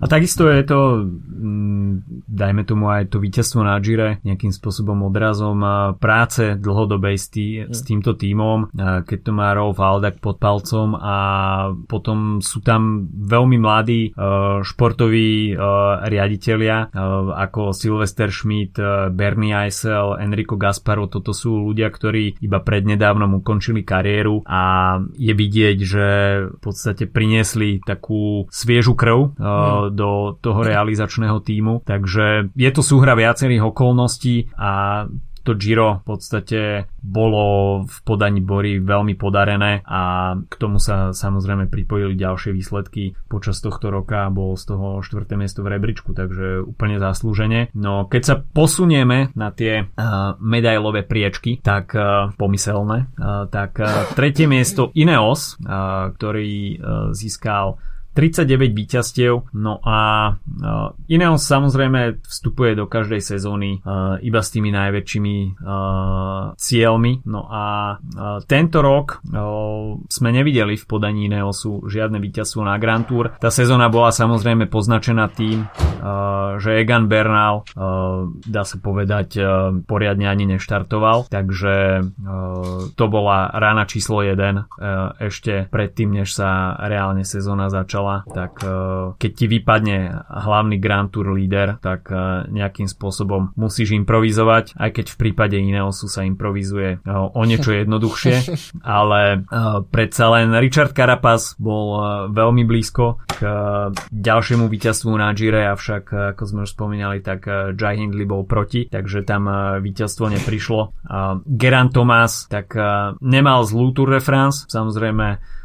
A 0.00 0.08
takisto 0.08 0.48
je 0.48 0.64
to, 0.64 1.04
mm, 1.04 2.24
dajme 2.24 2.64
tomu 2.64 2.88
aj 2.88 3.12
to 3.12 3.20
víťazstvo 3.20 3.60
na 3.60 3.76
Gire 3.84 4.22
nejakým 4.24 4.48
spôsobom 4.48 5.04
odrazom 5.04 5.60
práce 6.00 6.56
dlhodobej 6.56 7.16
s, 7.20 7.26
tý, 7.28 7.46
s 7.68 7.84
týmto 7.84 8.16
tímom, 8.16 8.72
keď 9.04 9.18
to 9.20 9.30
má 9.36 9.52
Rolf 9.52 9.76
Aldak 9.76 10.24
pod 10.24 10.40
palcom 10.40 10.96
a 10.96 11.16
potom 11.84 12.40
sú 12.40 12.64
tam 12.64 13.06
veľmi 13.12 13.60
mladí 13.60 14.00
e, 14.08 14.10
športoví 14.64 15.52
e, 15.52 15.54
riaditeľia 16.08 16.76
e, 16.80 16.86
ako 17.36 17.76
Sylvester 17.76 18.32
Schmidt, 18.32 18.80
Bernie 19.12 19.52
Eisel, 19.52 20.16
Enrico 20.16 20.56
Gasparo, 20.56 21.10
toto 21.12 21.36
sú 21.36 21.70
ľudia, 21.70 21.92
ktorí 21.92 22.40
iba 22.40 22.62
prednedávnom 22.64 23.44
ukončili 23.44 23.84
kariéru 23.84 24.42
a 24.48 24.96
je 25.14 25.32
vidieť, 25.36 25.78
že 25.82 26.06
v 26.56 26.58
podstate 26.58 27.10
priniesli 27.20 27.84
takú 27.84 28.48
sviežu 28.48 28.96
krv 28.96 29.36
mm 29.36 29.92
do 29.92 30.38
toho 30.38 30.60
realizačného 30.62 31.42
týmu. 31.42 31.82
Takže 31.84 32.54
je 32.54 32.70
to 32.70 32.80
súhra 32.80 33.12
viacerých 33.12 33.74
okolností 33.74 34.54
a 34.56 35.04
to 35.50 35.58
Giro 35.58 35.98
v 35.98 36.04
podstate 36.06 36.60
bolo 37.02 37.82
v 37.82 37.96
podaní 38.06 38.38
Bory 38.38 38.78
veľmi 38.78 39.18
podarené 39.18 39.82
a 39.82 40.34
k 40.38 40.54
tomu 40.54 40.78
sa 40.78 41.10
samozrejme 41.10 41.66
pripojili 41.66 42.14
ďalšie 42.14 42.54
výsledky 42.54 43.18
počas 43.26 43.58
tohto 43.58 43.90
roka 43.90 44.30
bolo 44.30 44.54
z 44.54 44.70
toho 44.70 44.86
4. 45.02 45.26
miesto 45.34 45.66
v 45.66 45.74
rebríčku, 45.74 46.14
takže 46.14 46.62
úplne 46.62 47.02
zaslúžene. 47.02 47.74
No 47.74 48.06
keď 48.06 48.22
sa 48.22 48.34
posunieme 48.38 49.34
na 49.34 49.50
tie 49.50 49.90
uh, 49.90 50.38
medailové 50.38 51.02
priečky, 51.02 51.58
tak 51.58 51.98
uh, 51.98 52.30
pomyselné, 52.38 53.10
uh, 53.18 53.50
tak 53.50 53.82
uh, 53.82 54.06
tretie 54.14 54.46
miesto 54.46 54.94
Ineos, 54.94 55.58
uh, 55.66 56.14
ktorý 56.14 56.78
uh, 56.78 56.78
získal 57.10 57.82
39 58.12 58.74
víťazstiev, 58.74 59.54
no 59.54 59.78
a 59.86 59.98
uh, 60.34 60.92
Ineos 61.06 61.46
samozrejme 61.46 62.20
vstupuje 62.26 62.74
do 62.74 62.90
každej 62.90 63.22
sezóny 63.22 63.78
uh, 63.80 64.18
iba 64.18 64.42
s 64.42 64.50
tými 64.50 64.74
najväčšími 64.74 65.36
uh, 65.62 66.58
cieľmi, 66.58 67.22
no 67.24 67.46
a 67.46 67.96
tento 68.46 68.82
rok 68.82 69.22
sme 70.10 70.30
nevideli 70.34 70.74
v 70.76 70.84
podaní 70.84 71.30
Ineosu 71.30 71.86
žiadne 71.86 72.18
víťazstvo 72.18 72.62
na 72.66 72.76
Grand 72.76 73.06
Tour. 73.06 73.36
Tá 73.38 73.48
sezóna 73.48 73.88
bola 73.88 74.10
samozrejme 74.10 74.66
poznačená 74.66 75.30
tým, 75.30 75.66
že 76.58 76.70
Egan 76.80 77.06
Bernal, 77.06 77.64
dá 78.44 78.62
sa 78.66 78.76
povedať, 78.80 79.40
poriadne 79.86 80.26
ani 80.26 80.44
neštartoval, 80.56 81.30
takže 81.30 82.04
to 82.94 83.04
bola 83.06 83.50
rána 83.54 83.84
číslo 83.86 84.22
1 84.24 84.34
uh, 84.36 84.64
ešte 85.20 85.68
predtým, 85.70 86.22
než 86.22 86.34
sa 86.34 86.74
reálne 86.80 87.22
sezóna 87.22 87.70
začala 87.70 87.99
začala, 88.00 88.24
tak 88.26 88.52
e, 88.64 88.68
keď 89.20 89.32
ti 89.36 89.46
vypadne 89.46 89.98
hlavný 90.24 90.76
Grand 90.80 91.12
Tour 91.12 91.36
líder, 91.36 91.76
tak 91.80 92.08
e, 92.08 92.48
nejakým 92.48 92.88
spôsobom 92.88 93.52
musíš 93.54 93.92
improvizovať, 93.94 94.74
aj 94.76 94.90
keď 94.96 95.06
v 95.12 95.16
prípade 95.16 95.56
Ineosu 95.60 96.08
sa 96.08 96.24
improvizuje 96.24 96.98
e, 96.98 97.10
o 97.10 97.42
niečo 97.44 97.76
jednoduchšie, 97.76 98.36
ale 99.00 99.44
predsa 99.92 100.32
len 100.32 100.56
Richard 100.56 100.96
Carapaz 100.96 101.54
bol 101.60 102.00
veľmi 102.32 102.64
blízko 102.64 103.20
k 103.28 103.40
ďalšiemu 104.08 104.66
víťazstvu 104.66 105.12
na 105.16 105.32
Gire, 105.36 105.68
avšak 105.70 106.34
ako 106.36 106.42
sme 106.44 106.60
už 106.64 106.70
spomínali, 106.72 107.20
tak 107.20 107.46
Jai 107.76 107.96
Hindley 108.00 108.24
bol 108.24 108.44
proti, 108.44 108.88
takže 108.88 109.24
tam 109.24 109.48
víťazstvo 109.80 110.32
neprišlo. 110.32 110.80
Geran 111.44 111.88
Thomas 111.92 112.46
tak 112.48 112.72
nemal 113.20 113.64
zlú 113.64 113.92
Tour 113.92 114.16
de 114.16 114.22
France, 114.22 114.68
samozrejme 114.68 115.59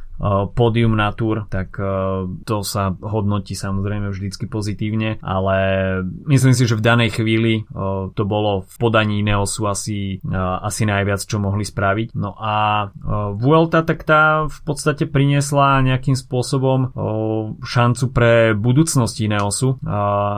pódium 0.55 0.95
na 0.95 1.11
Tour, 1.11 1.47
tak 1.51 1.75
to 2.47 2.55
sa 2.63 2.95
hodnotí 2.95 3.53
samozrejme 3.53 4.09
vždycky 4.11 4.47
pozitívne, 4.47 5.19
ale 5.19 5.57
myslím 6.27 6.55
si, 6.55 6.63
že 6.63 6.79
v 6.79 6.85
danej 6.85 7.19
chvíli 7.19 7.67
to 8.15 8.23
bolo 8.23 8.63
v 8.63 8.75
podaní 8.79 9.19
Neosu 9.21 9.67
asi, 9.67 10.23
asi 10.61 10.83
najviac, 10.87 11.21
čo 11.23 11.37
mohli 11.39 11.67
spraviť. 11.67 12.15
No 12.15 12.35
a 12.37 12.87
Vuelta 13.35 13.83
tak 13.83 14.07
tá 14.07 14.47
v 14.47 14.59
podstate 14.63 15.07
priniesla 15.09 15.83
nejakým 15.83 16.15
spôsobom 16.15 16.95
šancu 17.61 18.05
pre 18.11 18.55
budúcnosť 18.55 19.15
Neosu. 19.27 19.79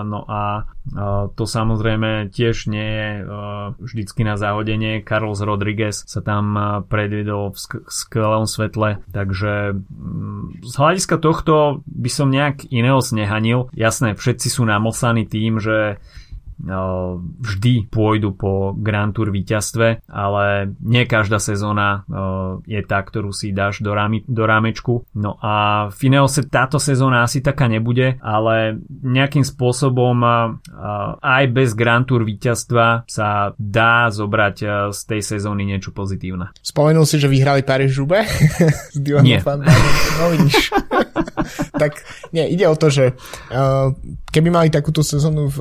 No 0.07 0.19
a 0.27 0.69
to 1.35 1.43
samozrejme 1.43 2.31
tiež 2.31 2.71
nie 2.71 2.87
je 2.87 3.09
vždycky 3.77 4.23
na 4.23 4.39
záhodenie. 4.39 5.03
Carlos 5.03 5.43
Rodriguez 5.43 6.07
sa 6.07 6.23
tam 6.23 6.55
predvedol 6.87 7.51
v 7.51 7.57
skvelom 7.91 8.47
svetle, 8.47 9.03
takže 9.11 9.66
z 10.63 10.73
hľadiska 10.77 11.17
tohto 11.17 11.81
by 11.87 12.09
som 12.11 12.29
nejak 12.29 12.69
iného 12.69 13.01
snehanil. 13.01 13.71
Jasné, 13.73 14.13
všetci 14.13 14.47
sú 14.51 14.67
namosaní 14.67 15.25
tým, 15.25 15.57
že 15.57 15.97
vždy 16.59 17.87
pôjdu 17.87 18.33
po 18.33 18.73
Grand 18.73 19.13
Tour 19.13 19.29
víťazstve, 19.29 20.09
ale 20.09 20.73
nie 20.81 21.05
každá 21.05 21.37
sezóna 21.37 22.03
je 22.65 22.81
tá, 22.83 22.99
ktorú 23.01 23.29
si 23.31 23.53
dáš 23.53 23.81
do, 23.85 23.93
rámi, 23.93 24.25
do 24.25 24.43
rámečku. 24.43 25.05
No 25.13 25.37
a 25.41 25.87
v 25.93 25.99
Ineose 26.09 26.49
táto 26.49 26.81
sezóna 26.81 27.23
asi 27.23 27.45
taká 27.45 27.69
nebude, 27.69 28.17
ale 28.21 28.77
nejakým 28.89 29.45
spôsobom 29.45 30.23
aj 31.21 31.43
bez 31.53 31.77
Grand 31.77 32.05
Tour 32.05 32.25
víťazstva 32.25 33.05
sa 33.05 33.53
dá 33.55 34.09
zobrať 34.09 34.89
z 34.93 34.99
tej 35.05 35.21
sezóny 35.21 35.67
niečo 35.67 35.93
pozitívne. 35.93 36.51
Spomenul 36.61 37.05
si, 37.05 37.21
že 37.21 37.29
vyhrali 37.29 37.61
Paríž-Roubaix 37.61 38.27
s 38.95 38.97
Nie. 38.97 39.41
No 39.43 40.25
vidíš. 40.33 40.73
tak 41.81 42.03
nie, 42.33 42.47
ide 42.49 42.67
o 42.67 42.75
to, 42.75 42.89
že 42.89 43.13
uh, 43.53 43.93
keby 44.27 44.49
mali 44.51 44.69
takúto 44.69 45.01
sezónu 45.01 45.47
v, 45.47 45.59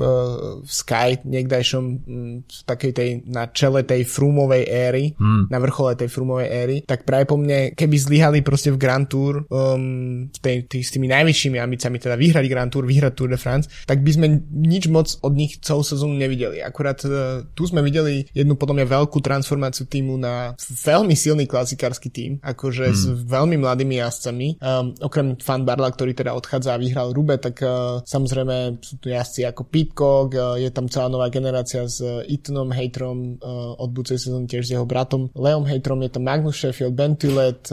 v 0.61 0.71
Sky 0.71 1.23
niekdajšom 1.23 1.83
mm, 2.03 2.35
v 2.43 2.59
takej 2.67 2.91
tej, 2.91 3.09
na 3.25 3.47
čele 3.49 3.87
tej 3.87 4.03
frumovej 4.03 4.63
éry, 4.67 5.05
hmm. 5.15 5.47
na 5.47 5.57
vrchole 5.63 5.95
tej 5.95 6.11
frumovej 6.11 6.47
éry, 6.51 6.77
tak 6.83 7.07
práve 7.07 7.25
po 7.25 7.39
mne, 7.39 7.71
keby 7.73 7.95
zlyhali 7.95 8.39
proste 8.43 8.69
v 8.75 8.77
Grand 8.77 9.07
Tour 9.07 9.47
um, 9.47 10.27
tej, 10.29 10.67
tý, 10.67 10.83
s 10.83 10.91
tými 10.91 11.07
najvyššími 11.07 11.57
ambíciami, 11.57 11.97
teda 11.97 12.19
vyhrať 12.19 12.45
Grand 12.51 12.69
Tour, 12.69 12.83
vyhrať 12.83 13.13
Tour 13.15 13.29
de 13.31 13.39
France, 13.39 13.71
tak 13.87 14.03
by 14.03 14.11
sme 14.13 14.27
nič 14.51 14.91
moc 14.91 15.07
od 15.23 15.33
nich 15.33 15.57
celú 15.63 15.81
sezónu 15.81 16.19
nevideli. 16.19 16.59
Akurát 16.59 16.99
uh, 17.07 17.47
tu 17.55 17.63
sme 17.65 17.79
videli 17.81 18.27
jednu 18.35 18.59
podľa 18.59 18.83
mňa 18.83 18.87
veľkú 18.99 19.17
transformáciu 19.23 19.87
týmu 19.87 20.19
na 20.19 20.53
veľmi 20.59 21.15
silný 21.15 21.47
klasikársky 21.47 22.11
tým, 22.11 22.31
akože 22.43 22.85
hmm. 22.91 22.97
s 22.97 23.03
veľmi 23.25 23.55
mladými 23.57 24.03
jazdcami. 24.03 24.47
Um, 24.59 24.91
okrem 24.99 25.39
Fan 25.39 25.63
Barla, 25.63 25.89
ktorý 25.89 26.11
teda 26.11 26.35
odchádza 26.35 26.75
a 26.75 26.81
vyhral 26.81 27.15
Rube, 27.15 27.39
tak 27.39 27.63
uh, 27.63 28.03
samozrejme 28.03 28.66
sú 28.79 28.99
tu 28.99 29.07
jazdci 29.09 29.47
ako 29.47 29.67
Pitcock, 29.67 30.29
je 30.59 30.69
tam 30.71 30.91
celá 30.91 31.07
nová 31.07 31.31
generácia 31.31 31.87
s 31.87 32.03
Ethanom 32.27 32.71
Haterom 32.71 33.39
od 33.77 33.89
budúcej 33.91 34.19
sezóny 34.19 34.49
tiež 34.49 34.67
s 34.67 34.73
jeho 34.75 34.83
bratom 34.83 35.31
Leom 35.33 35.63
Haterom, 35.63 36.03
je 36.03 36.11
tam 36.11 36.23
Magnus 36.27 36.59
Sheffield, 36.59 36.97
Ben 36.97 37.15
Tillet, 37.15 37.63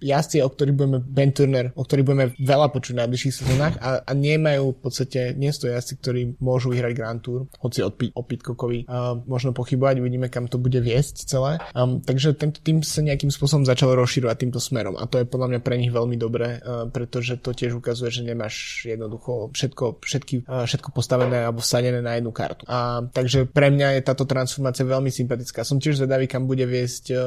jazdci, 0.00 0.44
o 0.44 0.48
ktorých 0.50 0.76
budeme, 0.76 0.98
Ben 1.00 1.32
Turner, 1.32 1.72
o 1.74 1.82
ktorých 1.82 2.06
budeme 2.06 2.26
veľa 2.38 2.68
počuť 2.70 2.92
v 2.94 3.00
najbližších 3.04 3.34
sezónach 3.34 3.74
a, 3.80 4.04
a 4.04 4.12
nemajú 4.12 4.76
v 4.76 4.80
podstate, 4.80 5.20
nie 5.34 5.50
sú 5.50 5.70
jazdci, 5.70 5.94
ktorí 6.00 6.20
môžu 6.38 6.74
vyhrať 6.74 6.92
Grand 6.94 7.20
Tour, 7.20 7.46
hoci 7.60 7.80
od, 7.80 7.94
o 7.96 8.22
Pitcockovi 8.22 8.86
uh, 8.86 9.18
možno 9.24 9.56
pochybovať, 9.56 10.00
uvidíme, 10.00 10.28
kam 10.28 10.46
to 10.50 10.60
bude 10.60 10.78
viesť 10.78 11.24
celé. 11.26 11.58
Um, 11.72 12.04
takže 12.04 12.36
tento 12.36 12.60
tým 12.60 12.84
sa 12.84 13.00
nejakým 13.00 13.32
spôsobom 13.32 13.64
začal 13.64 13.96
rozširovať 13.96 14.36
týmto 14.36 14.60
smerom 14.60 14.98
a 14.98 15.08
to 15.08 15.22
je 15.22 15.26
podľa 15.28 15.56
mňa 15.56 15.60
pre 15.64 15.80
nich 15.80 15.92
veľmi 15.94 16.16
dobré, 16.20 16.60
uh, 16.60 16.86
pretože 16.90 17.40
to 17.40 17.56
tiež 17.56 17.78
ukazuje, 17.78 18.10
že 18.10 18.22
nemáš 18.26 18.84
jednoducho 18.84 19.54
všetko, 19.54 20.04
všetky, 20.04 20.33
uh, 20.42 20.66
všetko 20.66 20.90
postavené 20.90 21.46
alebo 21.46 21.62
vsadené 21.62 22.02
na 22.02 22.18
jednu 22.18 22.34
kartu. 22.34 22.66
A, 22.66 23.04
takže 23.06 23.46
pre 23.46 23.70
mňa 23.70 24.00
je 24.00 24.02
táto 24.02 24.24
transformácia 24.26 24.82
veľmi 24.82 25.12
sympatická. 25.12 25.62
Som 25.62 25.78
tiež 25.78 26.02
zvedavý, 26.02 26.26
kam 26.26 26.50
bude 26.50 26.66
viesť 26.66 27.04
uh, 27.14 27.20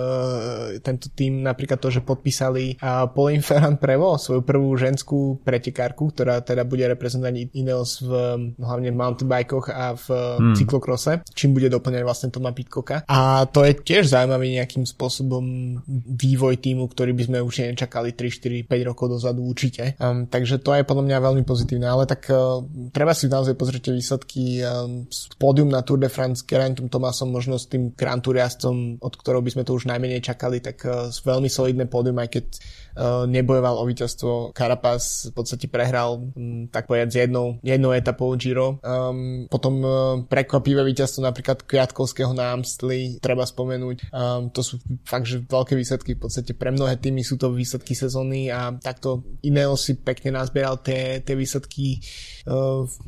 tento 0.84 1.08
tým, 1.14 1.46
napríklad 1.46 1.80
to, 1.80 1.94
že 1.94 2.04
podpísali 2.04 2.82
uh, 2.82 3.08
Pauline 3.12 3.46
Ferrand 3.46 3.80
Prevo, 3.80 4.20
svoju 4.20 4.44
prvú 4.44 4.76
ženskú 4.76 5.40
pretekárku, 5.44 6.12
ktorá 6.12 6.42
teda 6.42 6.68
bude 6.68 6.84
reprezentovať 6.88 7.56
Ineos 7.56 8.02
v, 8.04 8.12
hlavne 8.58 8.90
v 8.92 8.98
mountainbikoch 8.98 9.70
a 9.72 9.94
v 9.96 10.08
hmm. 10.12 10.56
cyklokrose, 10.58 11.24
čím 11.32 11.54
bude 11.54 11.70
doplňať 11.72 12.04
vlastne 12.04 12.28
Toma 12.34 12.52
Pitcocka. 12.52 13.06
A 13.08 13.46
to 13.48 13.64
je 13.64 13.78
tiež 13.78 14.10
zaujímavý 14.10 14.58
nejakým 14.58 14.84
spôsobom 14.88 15.78
vývoj 16.18 16.58
týmu, 16.60 16.90
ktorý 16.90 17.12
by 17.14 17.24
sme 17.28 17.38
už 17.44 17.54
nečakali 17.74 18.16
3, 18.16 18.66
4, 18.66 18.70
5 18.70 18.90
rokov 18.90 19.06
dozadu 19.18 19.46
určite. 19.46 19.96
Um, 20.02 20.26
takže 20.26 20.60
to 20.62 20.74
je 20.74 20.88
podľa 20.88 21.04
mňa 21.06 21.18
veľmi 21.24 21.44
pozitívne, 21.44 21.88
ale 21.88 22.10
tak 22.10 22.28
uh, 22.32 22.64
treba 22.98 23.14
si 23.14 23.30
naozaj 23.30 23.54
pozrieť 23.54 23.94
výsledky 23.94 24.66
um, 24.66 25.06
pódium 25.38 25.70
na 25.70 25.86
Tour 25.86 26.02
de 26.02 26.10
France 26.10 26.42
Gerantom 26.42 26.90
Tomasom, 26.90 27.30
možno 27.30 27.62
s 27.62 27.70
tým 27.70 27.94
Grand 27.94 28.26
Tour 28.26 28.42
jazdcom, 28.42 28.98
od 28.98 29.14
ktorého 29.14 29.46
by 29.46 29.54
sme 29.54 29.64
to 29.70 29.78
už 29.78 29.86
najmenej 29.86 30.26
čakali, 30.26 30.58
tak 30.58 30.82
uh, 30.82 31.14
veľmi 31.14 31.46
solidné 31.46 31.86
pódium, 31.86 32.18
aj 32.18 32.30
keď 32.34 32.46
uh, 32.50 33.30
nebojoval 33.30 33.78
o 33.78 33.86
víťazstvo. 33.86 34.58
Carapaz 34.58 35.30
v 35.30 35.34
podstate 35.38 35.70
prehral, 35.70 36.34
um, 36.34 36.66
tak 36.74 36.90
povedať, 36.90 37.30
jednou, 37.30 37.62
jednou 37.62 37.94
etapou 37.94 38.34
Giro. 38.34 38.82
Um, 38.82 39.46
potom 39.46 39.74
uh, 39.86 39.94
prekvapivé 40.26 40.82
víťazstvo 40.82 41.22
napríklad 41.22 41.70
Kviatkovského 41.70 42.34
na 42.34 42.58
Amstli, 42.58 43.22
treba 43.22 43.46
spomenúť. 43.46 44.10
Um, 44.10 44.50
to 44.50 44.66
sú 44.66 44.82
fakt, 45.06 45.30
že 45.30 45.46
veľké 45.46 45.78
výsledky 45.78 46.18
v 46.18 46.26
podstate 46.26 46.58
pre 46.58 46.74
mnohé 46.74 46.98
týmy 46.98 47.22
sú 47.22 47.38
to 47.38 47.54
výsledky 47.54 47.94
sezóny 47.94 48.50
a 48.50 48.74
takto 48.74 49.22
Ineo 49.46 49.78
si 49.78 50.02
pekne 50.02 50.34
nazbieral 50.34 50.82
tie, 50.82 51.22
tie 51.22 51.38
výsledky 51.38 52.02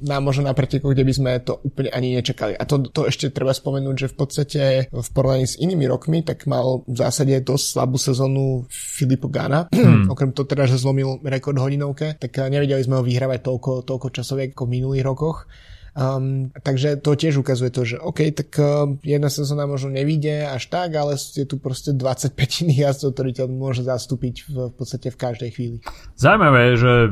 na 0.03 0.17
možno 0.19 0.47
na 0.47 0.53
pretekoch, 0.53 0.91
kde 0.91 1.07
by 1.07 1.13
sme 1.15 1.31
to 1.39 1.63
úplne 1.63 1.89
ani 1.95 2.19
nečakali. 2.19 2.59
A 2.59 2.63
to, 2.67 2.83
to 2.91 3.07
ešte 3.07 3.31
treba 3.31 3.55
spomenúť, 3.55 3.95
že 3.95 4.11
v 4.11 4.15
podstate 4.15 4.61
v 4.91 5.09
porovnaní 5.15 5.47
s 5.47 5.55
inými 5.55 5.87
rokmi, 5.87 6.21
tak 6.21 6.43
mal 6.45 6.83
v 6.83 6.97
zásade 6.99 7.33
dosť 7.43 7.65
slabú 7.79 7.95
sezónu 7.95 8.67
Filipo 8.69 9.31
Gana. 9.31 9.67
Hmm. 9.89 10.11
Okrem 10.11 10.35
toho 10.35 10.43
teda, 10.45 10.67
že 10.67 10.75
zlomil 10.75 11.23
rekord 11.23 11.55
hodinovke, 11.55 12.19
tak 12.19 12.35
nevideli 12.51 12.83
sme 12.83 12.99
ho 12.99 13.03
vyhrávať 13.03 13.41
toľko, 13.41 13.87
toľko 13.87 14.07
časoviek 14.11 14.51
ako 14.51 14.67
v 14.67 14.73
minulých 14.75 15.07
rokoch. 15.07 15.47
Um, 15.99 16.55
takže 16.55 16.95
to 16.95 17.11
tiež 17.11 17.43
ukazuje 17.43 17.75
to, 17.75 17.83
že 17.83 17.99
OK, 17.99 18.31
tak 18.31 18.55
uh, 18.55 18.95
jedna 19.03 19.27
sezóna 19.27 19.67
možno 19.67 19.91
nevíde 19.91 20.47
až 20.47 20.71
tak, 20.71 20.95
ale 20.95 21.19
je 21.19 21.43
tu 21.43 21.59
proste 21.59 21.91
25 21.91 22.39
iných 22.39 22.79
jazdcov, 22.87 23.09
ktorí 23.11 23.29
ťa 23.35 23.45
môže 23.51 23.83
zastúpiť 23.83 24.47
v, 24.47 24.71
v 24.71 24.73
podstate 24.79 25.11
v 25.11 25.17
každej 25.19 25.49
chvíli. 25.51 25.77
Zaujímavé 26.15 26.71
je, 26.71 26.75
že 26.79 26.93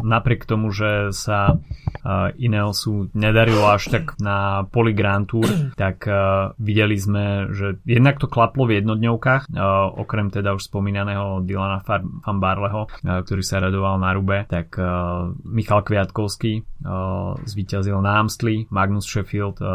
napriek 0.00 0.48
tomu, 0.48 0.72
že 0.72 1.12
sa 1.12 1.52
uh, 1.52 2.32
Ineosu 2.40 3.12
nedarilo 3.12 3.68
až 3.68 3.92
tak 3.92 4.16
na 4.16 4.64
poli 4.72 4.96
Grand 4.96 5.28
Tour, 5.28 5.44
tak 5.76 6.08
uh, 6.08 6.56
videli 6.56 6.96
sme, 6.96 7.52
že 7.52 7.76
jednak 7.84 8.16
to 8.16 8.32
klaplo 8.32 8.64
v 8.64 8.80
jednodňovkách, 8.80 9.52
uh, 9.52 10.00
okrem 10.00 10.32
teda 10.32 10.56
už 10.56 10.72
spomínaného 10.72 11.44
Dylana 11.44 11.84
Van 12.24 12.40
Barleho, 12.40 12.88
uh, 12.88 13.20
ktorý 13.20 13.44
sa 13.44 13.60
radoval 13.60 14.00
na 14.00 14.16
Rube, 14.16 14.48
tak 14.48 14.80
uh, 14.80 15.28
Michal 15.44 15.84
Kviatkovský 15.84 16.64
uh, 16.88 17.36
zvíťazil 17.44 18.00
na 18.00 18.13
Amstli, 18.14 18.66
Magnus 18.70 19.06
Sheffield 19.10 19.60
uh, 19.60 19.66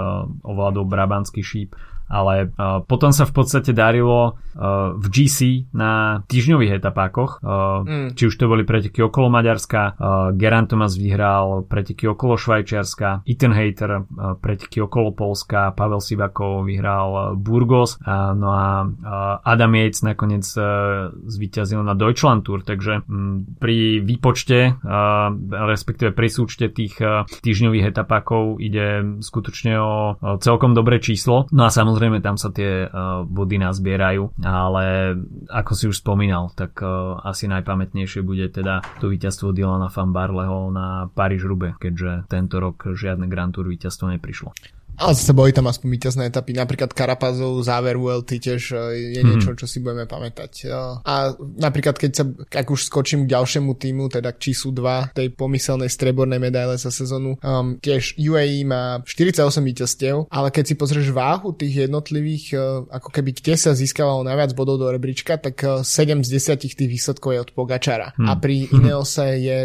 ovládol 0.41 0.85
Brabantský 0.85 1.43
šíp 1.43 1.75
ale 2.09 2.49
uh, 2.49 2.81
potom 2.83 3.13
sa 3.13 3.29
v 3.29 3.33
podstate 3.37 3.71
darilo 3.71 4.33
uh, 4.33 4.97
v 4.97 5.05
GC 5.07 5.69
na 5.71 6.25
týždňových 6.25 6.81
etapákoch, 6.81 7.39
uh, 7.39 7.85
mm. 7.85 8.09
či 8.17 8.27
už 8.27 8.35
to 8.35 8.49
boli 8.49 8.65
preteky 8.65 9.05
okolo 9.05 9.29
Maďarska, 9.29 9.81
uh, 9.93 9.93
Geran 10.33 10.65
Thomas 10.65 10.97
vyhral 10.97 11.69
preteky 11.69 12.09
okolo 12.09 12.35
Švajčiarska, 12.35 13.29
Ethan 13.29 13.53
Hater 13.53 14.01
uh, 14.01 14.35
preteky 14.41 14.81
okolo 14.81 15.13
Polska, 15.13 15.71
Pavel 15.77 16.01
Sivakov 16.01 16.65
vyhral 16.65 17.37
Burgos, 17.37 18.01
uh, 18.01 18.33
no 18.33 18.49
a 18.49 18.83
uh, 18.83 19.39
Adam 19.45 19.71
Yates 19.77 20.01
nakoniec 20.01 20.49
uh, 20.57 21.13
zvíťazil 21.13 21.85
na 21.85 21.93
Deutschland 21.93 22.41
Tour, 22.41 22.65
takže 22.65 23.05
um, 23.05 23.45
pri 23.59 24.01
výpočte, 24.01 24.73
uh, 24.73 25.29
respektíve 25.69 26.15
pri 26.15 26.27
súčte 26.31 26.71
tých 26.71 26.97
uh, 27.03 27.27
týždňových 27.27 27.93
etapákov 27.93 28.57
ide 28.63 29.19
skutočne 29.19 29.73
o 29.77 29.93
uh, 30.15 30.39
celkom 30.39 30.71
dobré 30.73 31.03
číslo. 31.03 31.45
No 31.51 31.67
a 31.67 31.69
samozrejme 31.69 31.98
samozrejme 31.99 32.23
tam 32.23 32.39
sa 32.39 32.47
tie 32.55 32.87
uh, 32.87 33.27
body 33.27 33.59
nazbierajú, 33.59 34.39
ale 34.39 35.19
ako 35.51 35.71
si 35.75 35.91
už 35.91 35.99
spomínal, 35.99 36.47
tak 36.55 36.79
uh, 36.79 37.19
asi 37.27 37.51
najpamätnejšie 37.51 38.23
bude 38.23 38.47
teda 38.55 38.79
to 39.03 39.11
víťazstvo 39.11 39.51
Dylana 39.51 39.91
Van 39.91 40.15
Barleho 40.15 40.71
na 40.71 41.11
Paríž-Rube, 41.11 41.75
keďže 41.75 42.31
tento 42.31 42.63
rok 42.63 42.95
žiadne 42.95 43.27
Grand 43.27 43.51
Tour 43.51 43.67
víťazstvo 43.67 44.15
neprišlo. 44.15 44.55
Ale 44.99 45.15
zase 45.15 45.31
boli 45.31 45.55
tam 45.55 45.71
aspoň 45.71 45.87
víťazné 45.95 46.23
etapy, 46.27 46.51
napríklad 46.51 46.91
Karapazov 46.91 47.63
záver 47.63 47.95
VLT 47.95 48.43
tiež 48.43 48.61
e, 48.75 48.77
je 49.15 49.21
niečo, 49.23 49.55
čo 49.55 49.63
si 49.63 49.79
budeme 49.79 50.03
pamätať. 50.03 50.67
E, 50.67 50.75
a 51.07 51.31
napríklad 51.39 51.95
keď 51.95 52.11
sa, 52.11 52.23
ak 52.27 52.67
už 52.67 52.91
skočím 52.91 53.23
k 53.23 53.31
ďalšiemu 53.31 53.71
týmu, 53.79 54.11
teda 54.11 54.35
k 54.35 54.51
číslu 54.51 54.75
2 54.75 55.15
tej 55.15 55.31
pomyselnej 55.39 55.87
strebornej 55.87 56.43
medaile 56.43 56.75
za 56.75 56.91
sezónu, 56.91 57.39
um, 57.39 57.79
tiež 57.79 58.19
UAE 58.19 58.67
má 58.67 58.99
48 59.07 59.63
víťazstiev, 59.63 60.27
ale 60.27 60.51
keď 60.51 60.63
si 60.67 60.75
pozrieš 60.75 61.15
váhu 61.15 61.55
tých 61.55 61.87
jednotlivých, 61.87 62.45
uh, 62.59 62.83
ako 62.91 63.09
keby 63.15 63.31
kde 63.39 63.55
sa 63.55 63.71
získavalo 63.71 64.27
najviac 64.27 64.51
bodov 64.51 64.83
do 64.83 64.91
rebríčka, 64.91 65.39
tak 65.39 65.55
uh, 65.63 65.79
7 65.79 66.27
z 66.27 66.29
10 66.59 66.59
tých 66.59 66.75
výsledkov 66.75 67.31
je 67.31 67.39
od 67.39 67.51
Pogačara. 67.55 68.11
Hmm. 68.19 68.27
A 68.27 68.35
pri 68.35 68.67
Ineose 68.67 69.39
je, 69.39 69.59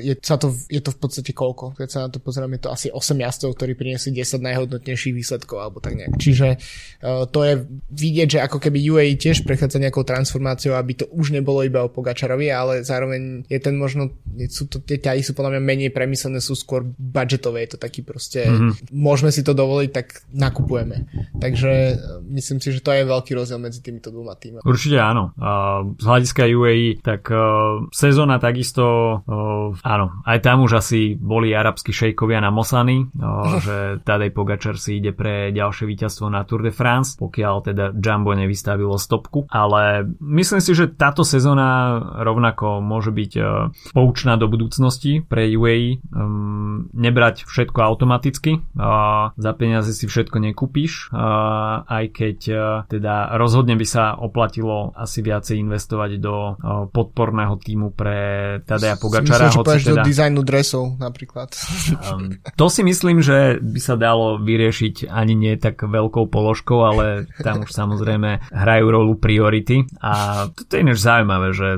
je, 0.00 0.14
sa 0.24 0.40
to, 0.40 0.48
je 0.72 0.80
to 0.80 0.96
v 0.96 0.98
podstate 0.98 1.32
koľko? 1.36 1.76
Keď 1.76 1.88
sa 1.88 1.98
na 2.06 2.08
to 2.08 2.24
pozrieme, 2.24 2.56
je 2.56 2.64
to 2.64 2.70
asi 2.72 2.88
8 2.88 3.20
jazdcov, 3.20 3.50
ktorí 3.58 3.76
priniesli 3.76 4.16
10 4.16 4.40
najho 4.40 4.61
najhodnotnejších 4.62 5.14
výsledkov 5.14 5.58
alebo 5.58 5.78
tak 5.82 5.98
nejak. 5.98 6.14
Čiže 6.16 6.48
uh, 6.56 7.26
to 7.26 7.40
je 7.42 7.54
vidieť, 7.90 8.28
že 8.28 8.38
ako 8.40 8.58
keby 8.62 8.78
UAE 8.78 9.18
tiež 9.18 9.42
prechádza 9.42 9.82
nejakou 9.82 10.06
transformáciou, 10.06 10.78
aby 10.78 11.02
to 11.02 11.06
už 11.10 11.34
nebolo 11.34 11.66
iba 11.66 11.82
o 11.82 11.92
Pogačarovi, 11.92 12.48
ale 12.48 12.86
zároveň 12.86 13.46
je 13.50 13.58
ten 13.58 13.74
možno, 13.74 14.14
sú 14.48 14.70
to, 14.70 14.78
tie 14.82 15.02
ťahy 15.02 15.20
sú 15.20 15.34
podľa 15.34 15.58
mňa 15.58 15.62
menej 15.62 15.90
premyslené, 15.90 16.38
sú 16.38 16.54
skôr 16.54 16.86
budgetové, 16.86 17.66
je 17.66 17.76
to 17.76 17.78
taký 17.82 18.06
proste, 18.06 18.46
mm-hmm. 18.46 18.94
môžeme 18.94 19.34
si 19.34 19.42
to 19.42 19.52
dovoliť, 19.52 19.90
tak 19.90 20.22
nakupujeme. 20.30 21.10
Takže 21.42 21.72
uh, 21.92 22.22
myslím 22.30 22.58
si, 22.62 22.68
že 22.70 22.84
to 22.84 22.94
je 22.94 23.08
veľký 23.08 23.34
rozdiel 23.34 23.58
medzi 23.58 23.82
týmito 23.82 24.14
dvoma 24.14 24.38
týmami. 24.38 24.64
Určite 24.64 24.98
áno. 25.02 25.34
Z 25.98 26.04
hľadiska 26.04 26.46
UAE, 26.46 27.02
tak 27.02 27.26
uh, 27.28 27.84
sezóna 27.90 28.38
takisto, 28.38 29.20
áno, 29.82 30.06
aj 30.22 30.38
tam 30.42 30.64
už 30.64 30.78
asi 30.78 31.14
boli 31.18 31.54
arabskí 31.54 31.90
šejkovia 31.90 32.42
na 32.42 32.50
Mosany, 32.50 33.08
že 33.66 33.76
Tadej 34.04 34.30
Pogačar 34.30 34.51
Pogačar 34.52 34.76
si 34.76 35.00
ide 35.00 35.16
pre 35.16 35.48
ďalšie 35.48 35.88
víťazstvo 35.88 36.28
na 36.28 36.44
Tour 36.44 36.60
de 36.60 36.76
France, 36.76 37.16
pokiaľ 37.16 37.72
teda 37.72 37.96
Jumbo 37.96 38.36
nevystavilo 38.36 39.00
stopku, 39.00 39.48
ale 39.48 40.04
myslím 40.20 40.60
si, 40.60 40.76
že 40.76 40.92
táto 40.92 41.24
sezóna 41.24 41.96
rovnako 42.20 42.84
môže 42.84 43.16
byť 43.16 43.32
uh, 43.40 43.72
poučná 43.96 44.36
do 44.36 44.52
budúcnosti 44.52 45.24
pre 45.24 45.48
UAE. 45.48 46.04
Um, 46.12 46.92
nebrať 46.92 47.48
všetko 47.48 47.80
automaticky, 47.80 48.60
uh, 48.76 49.32
za 49.40 49.52
peniaze 49.56 49.96
si 49.96 50.04
všetko 50.04 50.36
nekúpiš, 50.52 51.08
uh, 51.08 51.88
aj 51.88 52.04
keď 52.12 52.38
teda 52.92 53.32
rozhodne 53.40 53.80
by 53.80 53.86
sa 53.88 54.20
oplatilo 54.20 54.92
asi 54.92 55.24
viacej 55.24 55.64
investovať 55.64 56.20
do 56.20 56.60
podporného 56.92 57.56
týmu 57.56 57.96
pre 57.96 58.20
Tadeja 58.68 59.00
Pogačara. 59.00 59.48
Myslím, 59.48 59.64
že 59.64 59.88
teda, 59.88 60.04
do 60.04 60.04
dizajnu 60.04 60.40
dresov 60.44 61.00
napríklad. 61.00 61.56
Um, 62.04 62.36
to 62.52 62.66
si 62.68 62.84
myslím, 62.84 63.24
že 63.24 63.56
by 63.62 63.80
sa 63.80 63.94
dalo 63.96 64.41
vyriešiť 64.42 65.08
ani 65.08 65.34
nie 65.38 65.54
tak 65.56 65.80
veľkou 65.82 66.28
položkou, 66.28 66.78
ale 66.82 67.30
tam 67.40 67.64
už 67.64 67.70
samozrejme 67.72 68.50
hrajú 68.50 68.86
rolu 68.90 69.16
priority. 69.16 69.86
A 70.02 70.46
to 70.50 70.70
je 70.74 70.82
ináč 70.82 70.98
zaujímavé, 71.00 71.54
že 71.54 71.68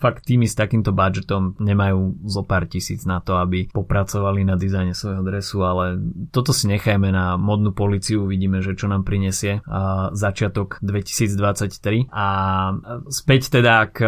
fakt 0.00 0.24
týmy 0.24 0.48
s 0.48 0.56
takýmto 0.56 0.96
budžetom 0.96 1.60
nemajú 1.60 2.24
zo 2.24 2.42
pár 2.46 2.64
tisíc 2.64 3.04
na 3.04 3.20
to, 3.20 3.36
aby 3.36 3.68
popracovali 3.68 4.46
na 4.48 4.56
dizajne 4.56 4.96
svojho 4.96 5.20
dresu, 5.20 5.60
ale 5.60 6.00
toto 6.32 6.56
si 6.56 6.72
nechajme 6.72 7.12
na 7.12 7.36
modnú 7.36 7.76
policiu, 7.76 8.24
vidíme, 8.24 8.64
že 8.64 8.72
čo 8.78 8.88
nám 8.88 9.04
prinesie 9.04 9.60
začiatok 10.16 10.80
2023 10.80 12.08
a 12.08 12.26
späť 13.12 13.60
teda 13.60 13.90
k, 13.92 13.98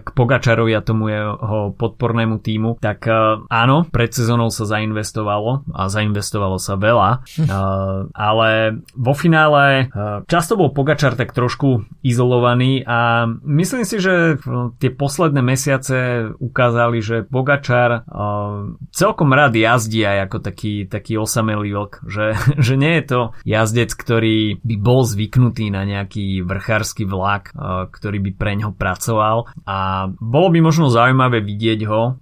k 0.00 0.08
Pogačarovi 0.16 0.72
a 0.72 0.80
tomu 0.80 1.12
jeho 1.12 1.74
podpornému 1.76 2.40
týmu, 2.40 2.80
tak 2.80 3.04
áno, 3.50 3.76
pred 3.92 4.10
sezónou 4.14 4.48
sa 4.48 4.64
zainvestovalo 4.64 5.68
a 5.74 5.90
zainvestovalo 5.90 6.56
sa 6.56 6.80
veľa, 6.80 7.09
ale 8.28 8.50
vo 8.94 9.14
finále 9.14 9.90
často 10.30 10.54
bol 10.54 10.70
Pogačar 10.70 11.18
tak 11.18 11.34
trošku 11.34 11.84
izolovaný 12.00 12.86
a 12.86 13.28
myslím 13.42 13.84
si, 13.84 13.98
že 13.98 14.38
tie 14.78 14.90
posledné 14.92 15.42
mesiace 15.42 16.30
ukázali, 16.38 17.02
že 17.02 17.26
Bogačar 17.26 18.04
uh, 18.06 18.74
celkom 18.94 19.32
rád 19.32 19.56
jazdí 19.56 20.04
aj 20.04 20.30
ako 20.30 20.38
taký, 20.40 20.74
taký 20.86 21.16
osamelý 21.20 21.72
vlk, 21.74 21.92
že, 22.06 22.26
že 22.66 22.74
nie 22.76 23.00
je 23.00 23.04
to 23.06 23.20
jazdec, 23.44 23.90
ktorý 23.94 24.60
by 24.62 24.76
bol 24.80 25.02
zvyknutý 25.04 25.72
na 25.72 25.82
nejaký 25.86 26.42
vrchársky 26.44 27.04
vlak, 27.08 27.52
ktorý 27.90 28.18
by 28.20 28.30
pre 28.36 28.52
ňo 28.58 28.76
pracoval. 28.76 29.50
A 29.66 30.08
bolo 30.18 30.48
by 30.52 30.58
možno 30.60 30.92
zaujímavé 30.92 31.42
vidieť 31.42 31.80
ho 31.88 32.20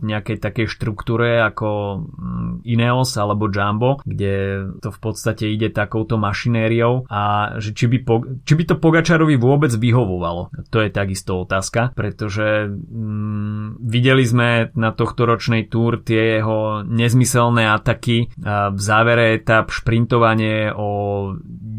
v 0.00 0.02
nejakej 0.02 0.38
takej 0.40 0.66
štruktúre 0.70 1.42
ako 1.44 1.68
um, 1.70 2.00
Ineos 2.64 3.14
alebo 3.16 3.50
Jumbo, 3.50 4.00
kde 4.04 4.29
to 4.82 4.88
v 4.90 4.98
podstate 4.98 5.48
ide 5.48 5.70
takouto 5.70 6.16
mašinériou 6.20 7.08
a 7.08 7.54
že 7.58 7.72
či 7.76 7.86
by, 7.86 7.98
po, 8.02 8.14
či 8.44 8.52
by 8.56 8.64
to 8.66 8.74
Pogačarovi 8.76 9.36
vôbec 9.36 9.72
vyhovovalo. 9.74 10.50
To 10.72 10.78
je 10.80 10.90
takisto 10.90 11.44
otázka, 11.44 11.94
pretože 11.94 12.70
mm, 12.70 13.82
videli 13.82 14.24
sme 14.24 14.48
na 14.74 14.90
tohto 14.94 15.26
ročnej 15.26 15.68
túr 15.70 16.02
tie 16.02 16.40
jeho 16.40 16.82
nezmyselné 16.86 17.70
ataky 17.70 18.32
v 18.70 18.80
závere 18.80 19.38
etap 19.38 19.70
šprintovanie 19.70 20.72
o 20.74 20.88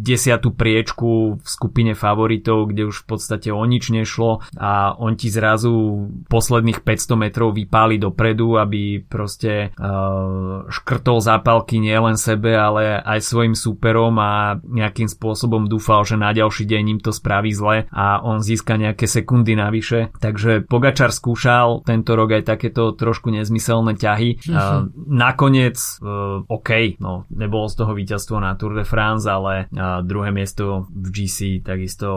desiatú 0.02 0.50
priečku 0.50 1.38
v 1.38 1.46
skupine 1.46 1.94
favoritov, 1.94 2.74
kde 2.74 2.90
už 2.90 3.06
v 3.06 3.06
podstate 3.06 3.50
o 3.54 3.62
nič 3.62 3.94
nešlo 3.94 4.42
a 4.58 4.98
on 4.98 5.14
ti 5.14 5.30
zrazu 5.30 6.10
posledných 6.26 6.82
500 6.82 7.24
metrov 7.30 7.54
vypáli 7.54 8.02
dopredu, 8.02 8.58
aby 8.58 9.06
proste 9.06 9.70
uh, 9.78 10.66
škrtol 10.66 11.22
zápalky 11.22 11.78
nielen 11.78 12.18
sebe, 12.18 12.58
ale 12.58 12.98
aj 12.98 13.22
svojim 13.22 13.54
súperom 13.54 14.18
a 14.18 14.58
nejakým 14.66 15.06
spôsobom 15.06 15.70
dúfal, 15.70 16.02
že 16.02 16.18
na 16.18 16.34
ďalší 16.34 16.66
deň 16.66 16.84
im 16.98 17.00
to 17.00 17.14
spraví 17.14 17.54
zle 17.54 17.86
a 17.94 18.24
on 18.26 18.42
získa 18.42 18.82
nejaké 18.82 19.06
sekundy 19.06 19.54
navyše. 19.54 20.10
Takže 20.18 20.66
Pogačar 20.66 21.14
skúšal 21.14 21.86
tento 21.86 22.18
rok 22.18 22.42
aj 22.42 22.58
takéto 22.58 22.98
trošku 22.98 23.30
nezmyselné 23.30 23.94
ťahy. 24.00 24.42
Uh, 24.50 24.90
nakoniec 25.06 25.78
uh, 26.02 26.42
OK, 26.48 26.98
no 26.98 27.30
nebolo 27.30 27.68
z 27.68 27.76
toho 27.78 27.92
víťazstvo 27.94 28.40
na 28.40 28.56
Tour 28.56 28.74
de 28.74 28.86
France, 28.88 29.28
ale 29.28 29.68
uh, 29.70 29.91
druhé 30.00 30.32
miesto 30.32 30.88
v 30.88 31.08
GC 31.12 31.68
takisto 31.68 32.08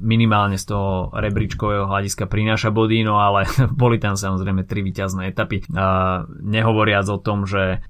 minimálne 0.00 0.56
z 0.56 0.72
toho 0.72 1.12
rebríčkového 1.12 1.84
hľadiska 1.84 2.24
prináša 2.24 2.72
body, 2.72 3.04
no 3.04 3.20
ale 3.20 3.44
boli 3.82 4.00
tam 4.00 4.16
samozrejme 4.16 4.64
tri 4.64 4.80
víťazné 4.80 5.28
etapy. 5.28 5.68
Uh, 5.68 6.24
nehovoriac 6.40 7.04
o 7.12 7.20
tom, 7.20 7.44
že 7.44 7.84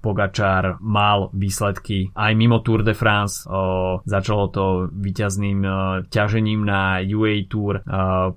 Pogačar 0.00 0.80
mal 0.80 1.28
výsledky 1.36 2.16
aj 2.16 2.32
mimo 2.32 2.64
Tour 2.64 2.80
de 2.80 2.96
France. 2.96 3.44
Začalo 4.08 4.48
to 4.48 4.64
víťazným 4.88 5.60
uh, 5.62 6.00
ťažením 6.08 6.64
na 6.64 7.04
UA 7.04 7.46
Tour, 7.46 7.84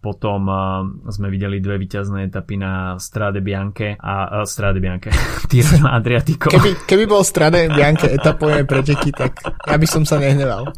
potom 0.04 0.40
sme 1.08 1.28
videli 1.32 1.64
dve 1.64 1.80
víťazné 1.80 2.28
etapy 2.28 2.60
na 2.60 3.00
Strade 3.00 3.40
Bianche 3.40 3.96
a 3.96 4.44
Strade 4.44 4.84
Bianche, 4.84 5.10
Tirreno 5.52 5.88
Adriatico. 5.88 6.52
Keby, 6.52 6.84
keby 6.84 7.04
bol 7.08 7.24
Strade 7.24 7.72
Bianche 7.72 8.12
etapové 8.18 8.68
preteky, 8.68 9.16
tak 9.16 9.40
ja 9.44 9.78
by 9.80 9.88
som 9.88 10.03
sa 10.06 10.20
nehneval. 10.20 10.70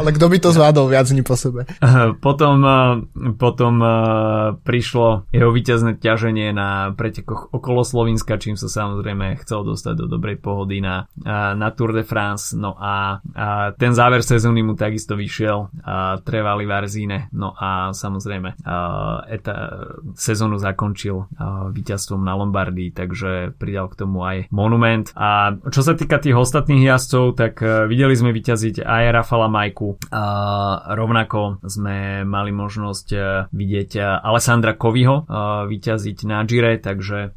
Ale 0.00 0.10
kto 0.12 0.26
by 0.28 0.38
to 0.40 0.50
zvládol 0.52 0.90
viac 0.90 1.06
dní 1.08 1.22
po 1.22 1.34
sebe? 1.36 1.64
Potom, 2.26 2.62
potom 3.40 3.74
prišlo 4.62 5.30
jeho 5.32 5.50
víťazné 5.50 5.98
ťaženie 5.98 6.52
na 6.52 6.92
pretekoch 6.94 7.50
okolo 7.50 7.82
Slovenska, 7.82 8.40
čím 8.40 8.54
sa 8.54 8.68
samozrejme 8.68 9.40
chcel 9.42 9.64
dostať 9.64 9.94
do 9.96 10.06
dobrej 10.06 10.38
pohody 10.42 10.82
na, 10.84 11.08
na 11.56 11.68
Tour 11.72 11.96
de 11.96 12.04
France. 12.04 12.52
No 12.52 12.76
a, 12.76 13.20
a 13.34 13.72
ten 13.74 13.96
záver 13.96 14.22
sezóny 14.22 14.62
mu 14.62 14.74
takisto 14.76 15.16
vyšiel. 15.16 15.72
A 15.86 16.20
trevali 16.20 16.68
Varzíne. 16.68 17.32
No 17.32 17.54
a 17.56 17.90
samozrejme 17.94 18.60
eta, 19.28 19.54
sezónu 20.14 20.60
zakončil 20.60 21.30
víťazstvom 21.72 22.20
na 22.20 22.36
Lombardii, 22.36 22.92
takže 22.92 23.56
pridal 23.56 23.88
k 23.90 23.98
tomu 23.98 24.22
aj 24.26 24.50
monument. 24.52 25.10
A 25.16 25.56
čo 25.70 25.80
sa 25.80 25.96
týka 25.96 26.20
tých 26.20 26.36
ostatných 26.36 26.84
jazdcov, 26.86 27.24
tak 27.38 27.62
videli 27.88 28.14
sme 28.14 28.34
víťaz 28.34 28.49
vyťaziť 28.50 28.82
aj 28.82 29.04
Rafala 29.14 29.46
Majku. 29.46 30.10
A 30.10 30.24
rovnako 30.98 31.62
sme 31.62 32.26
mali 32.26 32.50
možnosť 32.50 33.06
e, 33.14 33.18
vidieť 33.46 33.90
e, 33.94 34.02
Alessandra 34.02 34.74
Koviho 34.74 35.22
e, 35.22 35.24
vyťaziť 35.70 36.18
na 36.26 36.42
Gire, 36.42 36.82
takže 36.82 37.30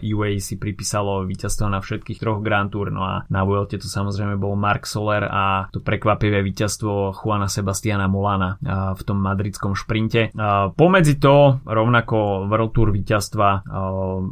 UA 0.00 0.40
si 0.40 0.56
pripísalo 0.56 1.28
víťazstvo 1.28 1.68
na 1.68 1.84
všetkých 1.84 2.16
troch 2.16 2.40
Grand 2.40 2.72
Tour, 2.72 2.88
no 2.88 3.04
a 3.04 3.28
na 3.28 3.44
Vuelte 3.44 3.76
to 3.76 3.84
samozrejme 3.84 4.40
bol 4.40 4.56
Mark 4.56 4.88
Soler 4.88 5.28
a 5.28 5.68
to 5.68 5.84
prekvapivé 5.84 6.40
víťazstvo 6.40 7.12
Juana 7.12 7.48
Sebastiana 7.48 8.08
Molana 8.08 8.56
v 8.96 9.02
tom 9.04 9.20
madridskom 9.20 9.76
šprinte. 9.76 10.32
Pomedzi 10.76 11.16
to 11.20 11.60
rovnako 11.64 12.48
World 12.48 12.72
Tour 12.76 12.88
víťazstva 12.92 13.48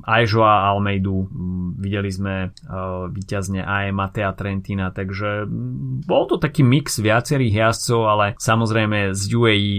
aj 0.05 0.23
Joa 0.29 0.69
Almeidu, 0.73 1.27
videli 1.81 2.11
sme 2.13 2.53
víťazne 3.11 3.65
aj 3.65 3.85
Matea 3.93 4.31
Trentina, 4.37 4.93
takže 4.95 5.51
bol 5.91 6.31
to 6.31 6.39
taký 6.39 6.63
mix 6.63 7.03
viacerých 7.03 7.67
jazdcov, 7.67 8.01
ale 8.07 8.27
samozrejme 8.39 9.11
z 9.11 9.23
UAE 9.35 9.73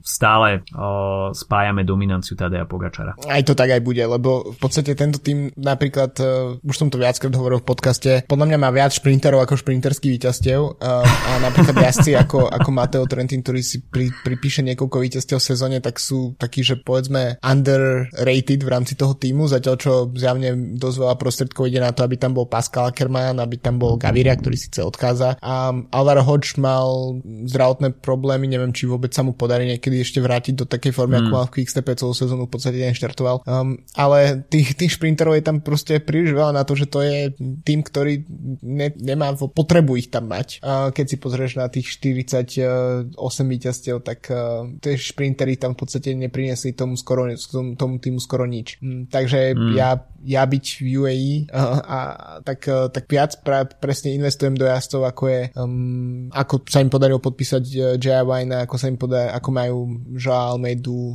stále 0.00 0.64
o, 0.72 1.30
spájame 1.36 1.84
dominanciu 1.84 2.32
Tadeja 2.32 2.64
Pogačara. 2.64 3.12
Aj 3.28 3.44
to 3.44 3.52
tak 3.52 3.76
aj 3.76 3.84
bude, 3.84 4.00
lebo 4.00 4.56
v 4.56 4.58
podstate 4.58 4.96
tento 4.96 5.20
tým 5.20 5.52
napríklad, 5.52 6.16
uh, 6.24 6.56
už 6.64 6.76
som 6.76 6.88
to 6.88 6.96
viackrát 6.96 7.36
hovoril 7.36 7.60
v 7.60 7.68
podcaste, 7.68 8.10
podľa 8.24 8.46
mňa 8.48 8.58
má 8.58 8.70
viac 8.72 8.96
šprinterov 8.96 9.44
ako 9.44 9.60
šprinterských 9.60 10.16
víťazstiev 10.16 10.60
uh, 10.64 11.04
a 11.04 11.32
napríklad 11.44 11.76
jazdci 11.76 12.16
ako, 12.16 12.48
ako 12.48 12.68
Mateo 12.72 13.04
Trentin, 13.04 13.44
ktorý 13.44 13.60
si 13.60 13.84
pri, 13.84 14.08
pripíše 14.24 14.64
niekoľko 14.64 14.96
víťazstiev 14.96 15.36
v 15.36 15.48
sezóne, 15.52 15.78
tak 15.84 16.00
sú 16.00 16.32
takí, 16.40 16.64
že 16.64 16.80
povedzme 16.80 17.36
underrated 17.44 18.64
v 18.64 18.72
rámci 18.72 18.96
toho 18.96 19.12
týmu, 19.12 19.44
zatiaľ 19.44 19.76
čo 19.76 19.92
zjavne 20.16 20.80
dosť 20.80 20.96
veľa 20.96 21.16
prostriedkov 21.20 21.68
ide 21.68 21.84
na 21.84 21.92
to, 21.92 22.00
aby 22.08 22.16
tam 22.16 22.32
bol 22.32 22.48
Pascal 22.48 22.88
Ackermann, 22.88 23.36
aby 23.36 23.60
tam 23.60 23.76
bol 23.76 24.00
Gaviria, 24.00 24.32
ktorý 24.32 24.56
síce 24.56 24.80
odchádza 24.80 25.09
a 25.18 25.74
Alvaro 25.90 26.22
Hodge 26.22 26.54
mal 26.60 27.18
zdravotné 27.24 27.98
problémy, 27.98 28.46
neviem, 28.46 28.70
či 28.70 28.86
vôbec 28.86 29.10
sa 29.10 29.26
mu 29.26 29.34
podarí 29.34 29.66
niekedy 29.66 29.98
ešte 29.98 30.22
vrátiť 30.22 30.54
do 30.54 30.66
takej 30.68 30.94
formy, 30.94 31.18
mm. 31.18 31.20
ako 31.20 31.28
hmm. 31.28 31.36
mal 31.36 31.46
v 31.48 31.54
Quickstepe 31.58 31.92
celú 31.98 32.14
sezónu, 32.14 32.46
v 32.46 32.52
podstate 32.52 32.78
neštartoval. 32.78 33.42
Um, 33.44 33.82
ale 33.96 34.46
tých, 34.46 34.78
tých 34.78 34.94
šprinterov 34.94 35.34
je 35.36 35.44
tam 35.44 35.58
proste 35.64 35.98
príliš 35.98 36.36
veľa 36.36 36.54
na 36.54 36.62
to, 36.62 36.76
že 36.76 36.86
to 36.86 37.02
je 37.02 37.32
tým, 37.64 37.80
ktorý 37.82 38.22
ne, 38.62 38.88
nemá 38.96 39.32
potrebu 39.34 39.96
ich 39.96 40.12
tam 40.12 40.28
mať. 40.28 40.60
Uh, 40.60 40.92
keď 40.92 41.06
si 41.10 41.16
pozrieš 41.16 41.56
na 41.56 41.66
tých 41.72 41.90
48 41.96 43.16
víťazstiev, 43.40 44.04
tak 44.04 44.28
uh, 44.28 44.68
tie 44.78 44.94
šprintery 44.94 45.56
tam 45.56 45.74
v 45.74 45.78
podstate 45.86 46.12
nepriniesli 46.12 46.76
tomu, 46.76 46.94
skoro, 46.94 47.26
tomu, 47.48 47.74
tomu 47.74 47.96
týmu 47.98 48.20
skoro 48.20 48.44
nič. 48.44 48.78
Um, 48.84 49.08
takže 49.08 49.56
mm. 49.56 49.72
ja, 49.74 50.04
ja 50.22 50.42
byť 50.44 50.64
v 50.78 50.86
UAE 51.00 51.32
uh, 51.48 51.80
a 51.80 51.98
tak, 52.44 52.60
uh, 52.68 52.92
tak 52.92 53.08
viac 53.08 53.40
pra, 53.40 53.64
presne 53.64 54.14
investujem 54.14 54.54
do 54.54 54.68
jazdcov, 54.68 54.99
ako 55.06 55.22
je 55.28 55.40
um, 55.56 56.28
ako 56.32 56.64
sa 56.68 56.80
im 56.82 56.90
podarilo 56.92 57.18
podpísať 57.22 57.64
uh, 57.76 57.82
Jaya 57.96 58.24
Wine, 58.24 58.64
ako 58.64 58.74
sa 58.76 58.86
im 58.88 58.98
podarilo, 58.98 59.36
ako 59.36 59.48
majú 59.50 59.76
Joa 60.16 60.54
Almeidu 60.54 60.92
um, 60.92 61.12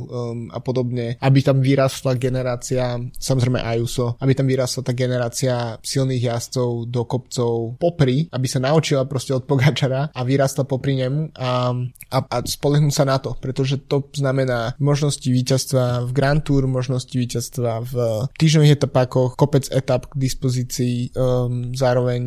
a 0.52 0.58
podobne, 0.62 1.16
aby 1.20 1.38
tam 1.42 1.60
vyrastla 1.60 2.18
generácia, 2.18 2.98
samozrejme 3.16 3.60
Ayuso, 3.62 4.16
aby 4.20 4.32
tam 4.34 4.46
vyrastla 4.46 4.82
tá 4.86 4.92
generácia 4.92 5.76
silných 5.82 6.32
jazdcov 6.32 6.90
do 6.90 7.02
kopcov 7.04 7.80
popri, 7.80 8.28
aby 8.32 8.46
sa 8.46 8.62
naučila 8.62 9.08
proste 9.08 9.34
od 9.34 9.44
Pogačara 9.44 10.10
a 10.12 10.20
vyrastla 10.22 10.64
popri 10.66 10.98
nemu 11.00 11.36
a, 11.36 11.72
a, 12.12 12.18
a 12.18 12.36
spolehnúť 12.42 12.94
sa 12.94 13.04
na 13.04 13.16
to, 13.18 13.34
pretože 13.38 13.84
to 13.86 14.06
znamená 14.14 14.74
možnosti 14.78 15.26
víťazstva 15.26 16.06
v 16.08 16.10
Grand 16.12 16.42
Tour, 16.42 16.66
možnosti 16.66 17.12
víťazstva 17.12 17.82
v 17.84 17.94
týždňových 18.38 18.76
etapákoch, 18.78 19.34
kopec 19.34 19.68
etap 19.70 20.08
k 20.10 20.14
dispozícii, 20.16 21.12
um, 21.14 21.72
zároveň 21.74 22.22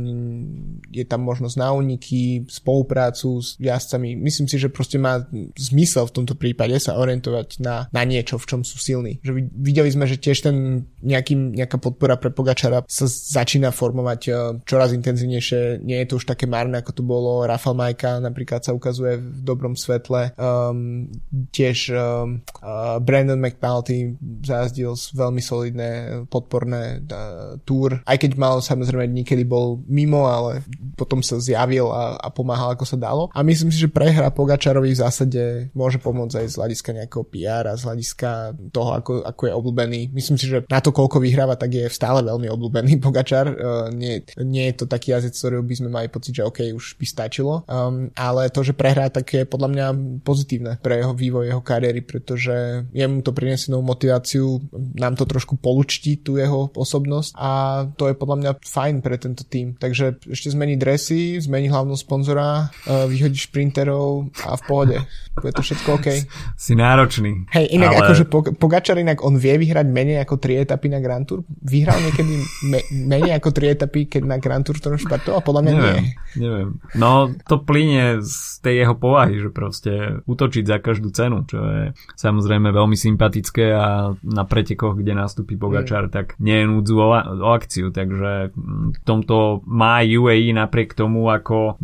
je 0.91 1.05
tam 1.05 1.25
možnosť 1.25 1.48
na 1.55 1.71
úniky, 1.73 2.45
spoluprácu 2.51 3.41
s 3.41 3.55
jazdcami. 3.57 4.19
Myslím 4.19 4.51
si, 4.51 4.59
že 4.59 4.69
proste 4.69 4.99
má 4.99 5.23
zmysel 5.57 6.05
v 6.05 6.15
tomto 6.21 6.35
prípade 6.35 6.75
sa 6.77 6.99
orientovať 6.99 7.63
na, 7.63 7.87
na 7.89 8.03
niečo, 8.03 8.37
v 8.37 8.45
čom 8.45 8.61
sú 8.61 8.77
silní. 8.77 9.23
Že 9.23 9.49
videli 9.55 9.89
sme, 9.89 10.05
že 10.05 10.19
tiež 10.19 10.45
ten 10.45 10.85
nejaký, 11.01 11.55
nejaká 11.57 11.79
podpora 11.79 12.19
pre 12.19 12.29
Pogačara 12.29 12.83
sa 12.85 13.05
začína 13.07 13.71
formovať 13.71 14.21
uh, 14.29 14.35
čoraz 14.67 14.91
intenzívnejšie. 14.91 15.81
Nie 15.81 16.03
je 16.03 16.07
to 16.11 16.17
už 16.19 16.27
také 16.27 16.45
márne, 16.45 16.77
ako 16.77 16.91
to 16.99 17.03
bolo. 17.05 17.47
Rafael 17.47 17.77
Majka 17.77 18.19
napríklad 18.19 18.61
sa 18.61 18.75
ukazuje 18.75 19.17
v 19.17 19.39
dobrom 19.41 19.79
svetle. 19.79 20.35
Um, 20.35 21.07
tiež 21.55 21.95
um, 21.95 22.43
uh, 22.59 22.99
Brandon 22.99 23.39
McNulty 23.39 24.19
zajazdil 24.43 24.93
veľmi 25.15 25.41
solidné 25.41 25.89
podporné 26.27 26.99
uh, 27.07 27.55
túr. 27.63 28.03
Aj 28.03 28.17
keď 28.19 28.35
mal 28.35 28.59
samozrejme 28.59 29.07
niekedy 29.07 29.47
bol 29.47 29.79
mimo, 29.87 30.27
ale 30.27 30.61
potom 30.99 31.23
sa 31.23 31.38
zjavil 31.39 31.89
a, 31.89 32.19
a 32.19 32.27
pomáhal 32.29 32.75
ako 32.75 32.85
sa 32.85 32.97
dalo. 32.99 33.31
A 33.33 33.39
myslím 33.41 33.71
si, 33.71 33.79
že 33.81 33.91
prehra 33.91 34.29
Pogačarovi 34.29 34.93
v 34.93 35.01
zásade 35.01 35.43
môže 35.73 35.97
pomôcť 35.97 36.43
aj 36.43 36.47
z 36.47 36.55
hľadiska 36.59 36.89
nejakého 36.95 37.23
PR 37.27 37.65
a 37.71 37.79
z 37.79 37.83
hľadiska 37.87 38.29
toho, 38.71 38.89
ako, 38.99 39.11
ako 39.25 39.41
je 39.47 39.53
obľúbený. 39.53 40.01
Myslím 40.13 40.37
si, 40.37 40.45
že 40.47 40.67
na 40.67 40.79
to, 40.83 40.91
koľko 40.91 41.23
vyhráva, 41.23 41.55
tak 41.55 41.75
je 41.75 41.85
stále 41.89 42.21
veľmi 42.23 42.47
obľúbený 42.51 42.99
Pogačar. 43.05 43.47
Uh, 43.49 43.87
nie, 43.93 44.21
nie 44.43 44.71
je 44.71 44.83
to 44.83 44.85
taký 44.85 45.15
jazyc, 45.15 45.33
ktorý 45.35 45.63
by 45.63 45.75
sme 45.75 45.89
mali 45.89 46.07
pocit, 46.11 46.35
že 46.35 46.45
OK, 46.45 46.71
už 46.75 46.99
by 46.99 47.05
stačilo. 47.05 47.63
Um, 47.65 48.11
ale 48.15 48.51
to, 48.51 48.61
že 48.61 48.75
prehrá, 48.75 49.07
tak 49.07 49.31
je 49.31 49.43
podľa 49.47 49.69
mňa 49.71 49.85
pozitívne 50.21 50.77
pre 50.79 51.01
jeho 51.01 51.13
vývoj, 51.15 51.49
jeho 51.49 51.63
kariéry, 51.63 52.01
pretože 52.03 52.85
jemu 52.91 53.21
to 53.21 53.31
prinesie 53.31 53.71
novú 53.71 53.93
motiváciu, 53.93 54.59
nám 54.97 55.15
to 55.15 55.25
trošku 55.29 55.59
polučtí 55.59 56.19
tú 56.19 56.35
jeho 56.39 56.71
osobnosť 56.73 57.37
a 57.37 57.49
to 57.93 58.09
je 58.09 58.15
podľa 58.17 58.37
mňa 58.41 58.51
fajn 58.63 58.95
pre 59.05 59.15
tento 59.21 59.43
tým. 59.45 59.77
Takže 59.77 60.25
ešte 60.29 60.53
zmení 60.53 60.75
dresy, 60.79 61.28
zmení 61.37 61.69
hlavnú 61.69 61.93
sponzora, 61.93 62.73
uh, 62.89 63.05
vyhodí 63.05 63.37
šprinterov 63.37 64.33
a 64.49 64.57
v 64.57 64.63
pohode. 64.65 64.97
Bude 65.37 65.53
to 65.53 65.61
všetko 65.63 66.01
OK. 66.01 66.07
Si 66.59 66.75
náročný. 66.75 67.47
Hej, 67.55 67.71
inak 67.71 67.95
ale... 67.95 67.99
akože 68.03 68.23
Pogačar 68.57 68.99
inak 68.99 69.23
on 69.23 69.39
vie 69.39 69.55
vyhrať 69.55 69.87
menej 69.87 70.17
ako 70.25 70.41
3 70.41 70.65
etapy 70.67 70.91
na 70.91 70.99
Grand 70.99 71.23
Tour. 71.23 71.45
Vyhral 71.63 72.01
niekedy 72.03 72.33
me, 72.67 72.79
menej 72.91 73.39
ako 73.39 73.55
3 73.55 73.75
etapy, 73.79 74.11
keď 74.11 74.21
na 74.27 74.37
Grand 74.41 74.65
Tour 74.65 74.77
to 74.81 74.91
štartoval? 74.99 75.39
Podľa 75.45 75.61
mňa 75.63 75.71
neviem, 75.71 75.95
nie. 75.95 76.13
Neviem. 76.35 76.69
No 76.99 77.31
to 77.47 77.63
plyne 77.63 78.19
z 78.21 78.59
tej 78.59 78.85
jeho 78.85 78.95
povahy, 78.99 79.39
že 79.39 79.49
proste 79.49 80.23
útočiť 80.27 80.63
za 80.67 80.77
každú 80.83 81.09
cenu, 81.15 81.47
čo 81.47 81.59
je 81.59 81.83
samozrejme 82.19 82.69
veľmi 82.69 82.97
sympatické 82.99 83.71
a 83.71 84.13
na 84.21 84.43
pretekoch, 84.43 84.99
kde 84.99 85.15
nastúpi 85.15 85.55
Pogačar, 85.55 86.07
mm. 86.07 86.11
tak 86.11 86.35
nie 86.43 86.59
je 86.61 86.65
núdzu 86.67 86.95
o, 86.99 87.07
o 87.15 87.49
akciu, 87.55 87.91
takže 87.91 88.51
v 88.93 88.99
tomto 89.03 89.65
má 89.65 89.99
UAE 90.03 90.51
napriek 90.55 90.95
tomu, 90.95 91.18
ako 91.27 91.75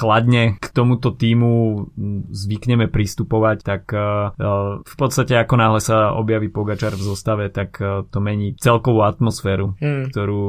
chladne 0.00 0.56
k 0.56 0.66
tomuto 0.72 1.12
týmu 1.12 1.84
zvykneme 2.32 2.88
pristupovať, 2.88 3.56
tak 3.60 3.92
v 4.80 4.94
podstate 4.96 5.36
ako 5.36 5.54
náhle 5.60 5.80
sa 5.82 6.16
objaví 6.16 6.48
Pogačar 6.48 6.96
v 6.96 7.04
zostave, 7.04 7.52
tak 7.52 7.76
to 7.82 8.18
mení 8.22 8.56
celkovú 8.56 9.04
atmosféru, 9.04 9.76
mm. 9.76 10.14
ktorú, 10.14 10.46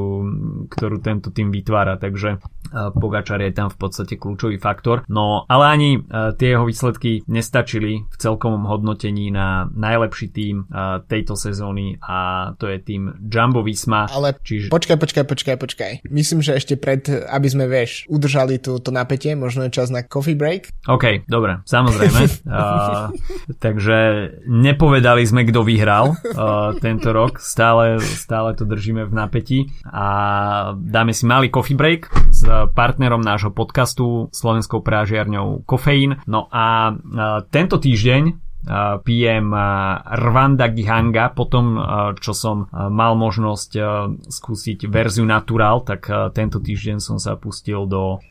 ktorú 0.72 0.96
tento 1.04 1.28
tým 1.28 1.52
vytvára, 1.52 2.00
takže 2.00 2.40
Pogačar 2.72 3.42
je 3.42 3.52
tam 3.52 3.68
v 3.68 3.76
podstate 3.76 4.14
kľúčový 4.16 4.56
faktor. 4.56 5.02
No 5.10 5.44
ale 5.50 5.64
ani 5.66 5.90
tie 6.38 6.54
jeho 6.54 6.64
výsledky 6.64 7.26
nestačili 7.26 8.06
v 8.06 8.16
celkovom 8.16 8.64
hodnotení 8.70 9.34
na 9.34 9.66
najlepší 9.74 10.30
tým 10.30 10.70
tejto 11.10 11.34
sezóny 11.34 11.98
a 11.98 12.50
to 12.56 12.70
je 12.70 12.78
tým 12.78 13.26
Jumbo 13.26 13.66
Visma. 13.66 14.06
Ale 14.12 14.38
čiže... 14.38 14.70
počkaj, 14.70 14.96
počkaj, 15.00 15.24
počkaj, 15.26 15.56
počkaj. 15.58 15.92
Myslím, 16.06 16.44
že 16.44 16.54
ešte 16.54 16.78
pred, 16.78 17.02
aby 17.08 17.48
sme, 17.50 17.64
vieš, 17.66 18.03
udržali 18.08 18.60
tú, 18.60 18.78
to 18.78 18.92
napätie, 18.92 19.32
možno 19.34 19.66
je 19.66 19.74
čas 19.74 19.88
na 19.88 20.04
coffee 20.04 20.36
break. 20.36 20.70
OK, 20.86 21.24
dobre, 21.24 21.64
samozrejme. 21.64 22.20
uh, 22.48 23.08
takže 23.58 23.96
nepovedali 24.44 25.24
sme, 25.24 25.48
kto 25.48 25.64
vyhral 25.64 26.14
uh, 26.14 26.76
tento 26.78 27.10
rok. 27.10 27.40
Stále, 27.40 27.98
stále 28.00 28.52
to 28.54 28.68
držíme 28.68 29.08
v 29.08 29.12
napätí 29.12 29.58
a 29.88 30.06
dáme 30.76 31.16
si 31.16 31.24
malý 31.24 31.48
coffee 31.48 31.78
break 31.78 32.12
s 32.30 32.44
partnerom 32.76 33.24
nášho 33.24 33.50
podcastu 33.50 34.28
slovenskou 34.30 34.84
prážiarňou 34.84 35.64
Kofeín. 35.64 36.20
No 36.28 36.46
a 36.52 36.92
uh, 36.92 37.42
tento 37.48 37.80
týždeň 37.80 38.43
pijem 39.04 39.52
Rwanda 40.24 40.72
Gihanga 40.72 41.28
potom 41.36 41.76
čo 42.16 42.32
som 42.32 42.68
mal 42.72 43.12
možnosť 43.12 43.70
skúsiť 44.24 44.88
verziu 44.88 45.28
Natural 45.28 45.84
tak 45.84 46.08
tento 46.32 46.64
týždeň 46.64 46.96
som 46.96 47.20
sa 47.20 47.36
pustil 47.36 47.84
do 47.84 48.24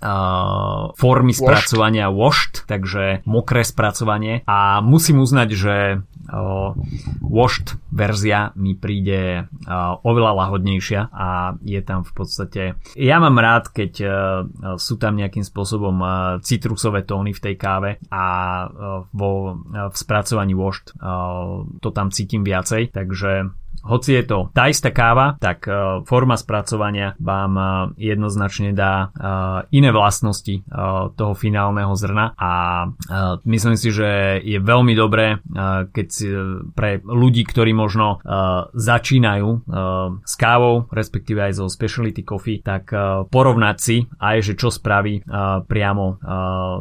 uh, 0.00 0.92
formy 0.96 1.32
washed. 1.32 1.44
spracovania 1.44 2.08
washed, 2.08 2.64
takže 2.66 3.22
mokré 3.28 3.62
spracovanie 3.62 4.42
a 4.48 4.80
musím 4.80 5.20
uznať, 5.20 5.48
že 5.52 5.76
uh, 6.00 6.72
washed 7.20 7.76
verzia 7.92 8.52
mi 8.56 8.74
príde 8.74 9.44
uh, 9.44 10.00
oveľa 10.02 10.32
lahodnejšia 10.46 11.00
a 11.12 11.54
je 11.60 11.80
tam 11.84 12.02
v 12.02 12.12
podstate 12.12 12.62
ja 12.96 13.16
mám 13.20 13.36
rád, 13.38 13.70
keď 13.70 13.92
uh, 14.02 14.10
sú 14.80 14.96
tam 14.96 15.20
nejakým 15.20 15.44
spôsobom 15.44 15.96
uh, 16.00 16.12
citrusové 16.40 17.04
tóny 17.04 17.36
v 17.36 17.40
tej 17.40 17.54
káve 17.60 17.90
a 18.08 18.24
uh, 18.66 19.04
vo, 19.12 19.60
uh, 19.60 19.88
v 19.92 19.96
spracovaní 19.96 20.56
washed 20.56 20.96
uh, 20.98 21.64
to 21.78 21.88
tam 21.92 22.08
cítim 22.10 22.42
viacej, 22.42 22.90
takže 22.94 23.59
hoci 23.80 24.20
je 24.20 24.24
to 24.28 24.52
tá 24.52 24.68
istá 24.68 24.92
káva, 24.92 25.40
tak 25.40 25.64
uh, 25.64 26.04
forma 26.04 26.36
spracovania 26.36 27.16
vám 27.16 27.52
uh, 27.56 27.66
jednoznačne 27.96 28.76
dá 28.76 29.08
uh, 29.08 29.64
iné 29.72 29.88
vlastnosti 29.90 30.62
toho 31.16 31.34
finálneho 31.34 31.92
zrna. 31.94 32.32
A 32.38 32.52
myslím 33.44 33.76
si, 33.76 33.90
že 33.90 34.40
je 34.42 34.58
veľmi 34.58 34.94
dobré, 34.94 35.38
keď 35.90 36.06
si, 36.10 36.26
pre 36.74 37.02
ľudí, 37.02 37.42
ktorí 37.46 37.74
možno 37.74 38.22
začínajú 38.74 39.48
s 40.22 40.34
kávou, 40.38 40.86
respektíve 40.90 41.42
aj 41.42 41.52
zo 41.58 41.66
specialty 41.66 42.22
coffee, 42.22 42.62
tak 42.62 42.92
porovnať 43.28 43.76
si 43.78 43.96
aj, 44.18 44.36
že 44.42 44.54
čo 44.54 44.70
spraví 44.70 45.26
priamo 45.66 46.06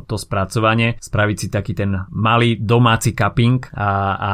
to 0.06 0.16
spracovanie, 0.16 0.98
spraviť 1.02 1.38
si 1.38 1.48
taký 1.50 1.74
ten 1.74 1.92
malý 2.14 2.60
domáci 2.60 3.14
cupping 3.14 3.74
a, 3.74 3.92
a 4.16 4.34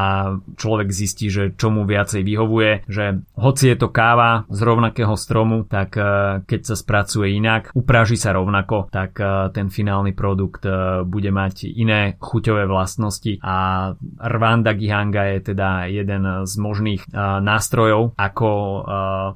človek 0.56 0.90
zistí, 0.92 1.32
že 1.32 1.56
čo 1.56 1.72
mu 1.72 1.88
viacej 1.88 2.22
vyhovuje 2.24 2.45
vyhovuje, 2.46 2.86
že 2.86 3.26
hoci 3.34 3.74
je 3.74 3.78
to 3.82 3.90
káva 3.90 4.46
z 4.54 4.60
rovnakého 4.62 5.18
stromu, 5.18 5.66
tak 5.66 5.98
e, 5.98 6.02
keď 6.46 6.62
sa 6.62 6.76
spracuje 6.78 7.34
inak, 7.34 7.74
upraží 7.74 8.22
sa 8.22 8.38
rovnako, 8.38 8.94
tak 8.94 9.18
e, 9.18 9.50
ten 9.50 9.74
finálny 9.74 10.14
produkt 10.14 10.62
e, 10.62 11.02
bude 11.02 11.34
mať 11.34 11.66
iné 11.74 12.22
chuťové 12.22 12.70
vlastnosti. 12.70 13.42
A 13.42 13.90
Rwanda 14.22 14.78
Gihanga 14.78 15.34
je 15.34 15.40
teda 15.52 15.90
jeden 15.90 16.24
z 16.46 16.54
možných 16.62 17.02
nástrojov, 17.16 18.14
ako 18.20 18.50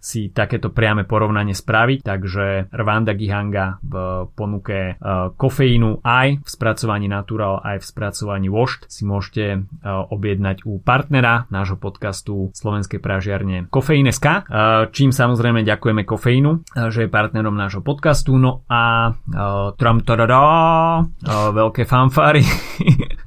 si 0.03 0.29
takéto 0.29 0.69
priame 0.69 1.07
porovnanie 1.07 1.55
spraviť, 1.55 1.99
takže 2.03 2.45
Rwanda 2.75 3.15
Gihanga 3.15 3.79
v 3.81 3.93
ponuke 4.35 4.99
kofeínu 5.35 6.03
aj 6.03 6.27
v 6.43 6.49
spracovaní 6.49 7.07
natural, 7.07 7.63
aj 7.63 7.81
v 7.81 7.85
spracovaní 7.85 8.47
washed 8.51 8.85
si 8.91 9.07
môžete 9.07 9.65
objednať 9.85 10.67
u 10.67 10.83
partnera 10.83 11.47
nášho 11.47 11.79
podcastu 11.79 12.51
Slovenskej 12.53 12.98
pražiarne 13.01 13.65
Kofeín.sk, 13.71 14.47
čím 14.93 15.09
samozrejme 15.09 15.65
ďakujeme 15.65 16.03
Kofeínu, 16.05 16.51
že 16.93 17.07
je 17.07 17.09
partnerom 17.09 17.55
nášho 17.55 17.81
podcastu. 17.81 18.37
No 18.37 18.67
a 18.69 19.11
tram 19.75 19.97
veľké 21.51 21.83
fanfáry 21.87 22.43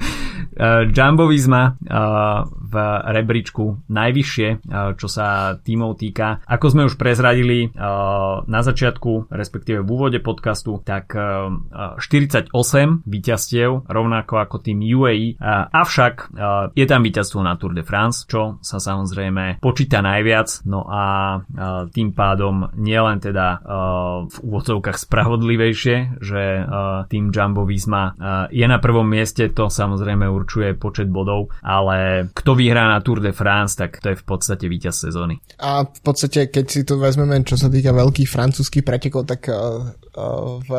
Uh, 0.52 0.84
Jumbo 0.92 1.26
Visma 1.26 1.72
uh, 1.72 2.44
v 2.44 2.74
rebríčku 3.08 3.88
najvyššie, 3.88 4.48
uh, 4.60 4.92
čo 4.96 5.08
sa 5.08 5.56
tímov 5.56 5.96
týka. 5.96 6.44
Ako 6.44 6.66
sme 6.72 6.84
už 6.88 6.96
prezradili 7.00 7.72
na 7.72 8.60
začiatku, 8.64 9.32
respektíve 9.32 9.84
v 9.84 9.88
úvode 9.88 10.18
podcastu, 10.20 10.80
tak 10.84 11.12
48 11.12 12.52
víťazstiev, 13.04 13.88
rovnako 13.88 14.34
ako 14.40 14.56
tým 14.62 14.80
UAE, 14.80 15.40
avšak 15.72 16.32
je 16.76 16.86
tam 16.86 17.00
víťazstvo 17.02 17.40
na 17.42 17.56
Tour 17.56 17.72
de 17.76 17.84
France, 17.84 18.24
čo 18.28 18.60
sa 18.60 18.78
samozrejme 18.78 19.60
počíta 19.60 20.00
najviac, 20.00 20.64
no 20.68 20.86
a 20.86 21.02
tým 21.90 22.12
pádom 22.12 22.72
nielen 22.78 23.18
teda 23.20 23.60
v 24.28 24.36
úvodzovkách 24.42 24.98
spravodlivejšie, 24.98 26.22
že 26.22 26.42
tým 27.08 27.24
Jumbo 27.32 27.64
Visma 27.66 28.14
je 28.52 28.66
na 28.66 28.78
prvom 28.78 29.06
mieste, 29.06 29.48
to 29.52 29.68
samozrejme 29.68 30.28
určuje 30.42 30.74
počet 30.74 31.06
bodov, 31.06 31.54
ale 31.62 32.28
kto 32.34 32.58
vyhrá 32.58 32.90
na 32.90 32.98
Tour 32.98 33.22
de 33.22 33.30
France, 33.30 33.78
tak 33.78 34.02
to 34.02 34.10
je 34.12 34.18
v 34.18 34.24
podstate 34.26 34.66
víťaz 34.66 35.06
sezóny. 35.06 35.38
A 35.62 35.86
v 35.86 36.00
podstate, 36.02 36.50
keď 36.50 36.66
si 36.66 36.82
to 36.82 36.98
vezmeme, 36.98 37.38
čo 37.46 37.54
sa 37.54 37.70
týka 37.70 37.94
veľkých 37.94 38.26
francúzských 38.26 38.82
pretekov, 38.82 39.30
tak 39.30 39.46
uh, 39.48 39.86
uh, 40.18 40.58
v 40.60 40.70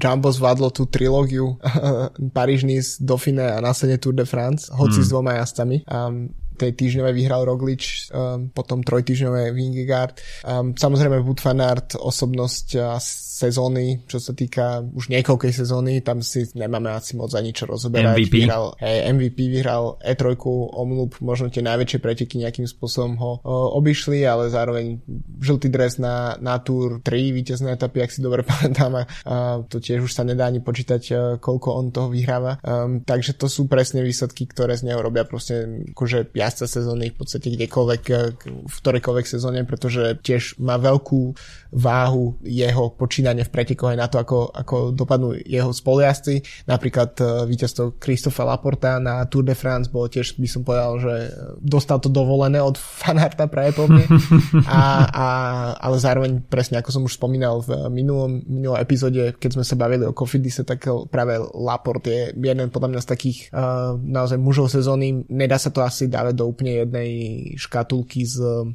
Jumbo 0.00 0.32
zvládlo 0.32 0.72
tú 0.72 0.88
trilógiu 0.88 1.60
uh, 1.60 2.08
Paríž, 2.32 2.64
Nice, 2.64 2.98
Dauphiné 2.98 3.52
a 3.52 3.60
následne 3.60 4.00
Tour 4.00 4.16
de 4.16 4.24
France, 4.24 4.72
hoci 4.72 5.04
hmm. 5.04 5.06
s 5.06 5.08
dvoma 5.12 5.32
jazdcami. 5.38 5.76
Um, 5.86 6.32
tej 6.62 6.78
týždňové 6.78 7.10
vyhral 7.16 7.42
Roglič, 7.42 8.12
um, 8.12 8.52
potom 8.52 8.84
trojtýždňové 8.86 9.50
Vingegaard. 9.50 10.20
Um, 10.46 10.76
samozrejme 10.76 11.18
Wood 11.24 11.42
van 11.42 11.58
Aert, 11.58 11.98
osobnosť 11.98 12.66
uh, 12.78 13.00
sezóny, 13.48 14.06
čo 14.06 14.22
sa 14.22 14.32
týka 14.36 14.86
už 14.86 15.10
niekoľkej 15.10 15.52
sezóny, 15.52 16.04
tam 16.04 16.22
si 16.22 16.46
nemáme 16.54 16.94
asi 16.94 17.18
moc 17.18 17.34
ani 17.34 17.50
čo 17.50 17.66
rozoberať. 17.66 18.18
MVP. 18.18 18.34
Vyhral, 18.46 18.64
hey, 18.78 19.10
MVP 19.10 19.38
vyhral 19.50 19.98
E3, 19.98 20.38
omlup, 20.72 21.18
možno 21.18 21.50
tie 21.50 21.64
najväčšie 21.64 21.98
preteky 21.98 22.38
nejakým 22.38 22.66
spôsobom 22.70 23.14
ho 23.18 23.32
uh, 23.42 23.78
obišli, 23.78 24.22
ale 24.22 24.52
zároveň 24.52 25.02
žltý 25.42 25.68
dres 25.68 25.98
na, 25.98 26.38
na 26.38 26.62
Tour 26.62 27.02
3 27.02 27.10
víťazné 27.34 27.74
etapy, 27.74 28.04
ak 28.04 28.14
si 28.14 28.22
dobre 28.22 28.46
pamätám 28.50 28.92
a 28.94 29.02
uh, 29.04 29.56
to 29.66 29.82
tiež 29.82 30.06
už 30.06 30.12
sa 30.14 30.22
nedá 30.22 30.46
ani 30.46 30.62
počítať, 30.62 31.02
uh, 31.12 31.18
koľko 31.42 31.68
on 31.74 31.86
toho 31.90 32.08
vyhráva. 32.12 32.62
Um, 32.62 33.02
takže 33.02 33.34
to 33.34 33.50
sú 33.50 33.66
presne 33.66 34.04
výsledky, 34.04 34.46
ktoré 34.46 34.78
z 34.78 34.92
neho 34.92 35.00
robia 35.00 35.26
proste 35.26 35.82
akože 35.96 36.30
jazdca 36.36 36.66
sezóny 36.68 37.10
v 37.12 37.16
podstate 37.16 37.48
kdekoľvek, 37.56 38.02
eh, 38.12 38.18
v 38.68 38.74
ktorejkoľvek 38.74 39.26
sezóne, 39.26 39.64
pretože 39.64 40.18
tiež 40.20 40.60
má 40.60 40.76
veľkú 40.76 41.34
váhu 41.72 42.36
jeho 42.44 42.92
počínanie 43.32 43.48
v 43.48 43.54
pretekoch 43.56 43.90
aj 43.92 43.98
na 43.98 44.08
to, 44.12 44.16
ako, 44.20 44.38
ako 44.52 44.76
dopadnú 44.92 45.32
jeho 45.48 45.72
spoliazci. 45.72 46.44
Napríklad 46.68 47.16
uh, 47.24 47.48
víťazstvo 47.48 47.96
Christopha 47.96 48.44
Laporta 48.44 49.00
na 49.00 49.24
Tour 49.24 49.48
de 49.48 49.56
France 49.56 49.88
bolo 49.88 50.12
tiež, 50.12 50.36
by 50.36 50.48
som 50.48 50.60
povedal, 50.60 51.00
že 51.00 51.14
dostal 51.64 51.96
to 51.96 52.12
dovolené 52.12 52.60
od 52.60 52.76
fanarta 52.76 53.48
práve 53.48 53.72
po 53.72 53.88
mne. 53.88 54.04
A, 54.68 55.08
a, 55.08 55.26
ale 55.80 55.96
zároveň 55.96 56.44
presne, 56.44 56.76
ako 56.76 56.90
som 56.92 57.02
už 57.08 57.16
spomínal 57.16 57.64
v 57.64 57.88
minulom, 57.88 58.44
minulom 58.44 58.76
epizóde, 58.76 59.32
keď 59.40 59.50
sme 59.56 59.64
sa 59.64 59.80
bavili 59.80 60.04
o 60.04 60.12
Cofidise, 60.12 60.68
tak 60.68 60.84
práve 61.08 61.40
Laport 61.56 62.04
je 62.04 62.36
jeden 62.36 62.68
podľa 62.68 62.88
mňa 62.92 63.00
z 63.00 63.08
takých 63.08 63.38
uh, 63.50 63.96
naozaj 63.96 64.36
mužov 64.36 64.68
sezóny. 64.68 65.24
Nedá 65.32 65.56
sa 65.56 65.72
to 65.72 65.80
asi 65.80 66.12
dávať 66.12 66.36
do 66.36 66.44
úplne 66.44 66.84
jednej 66.84 67.10
škatulky 67.56 68.28
s, 68.28 68.36
uh, 68.36 68.68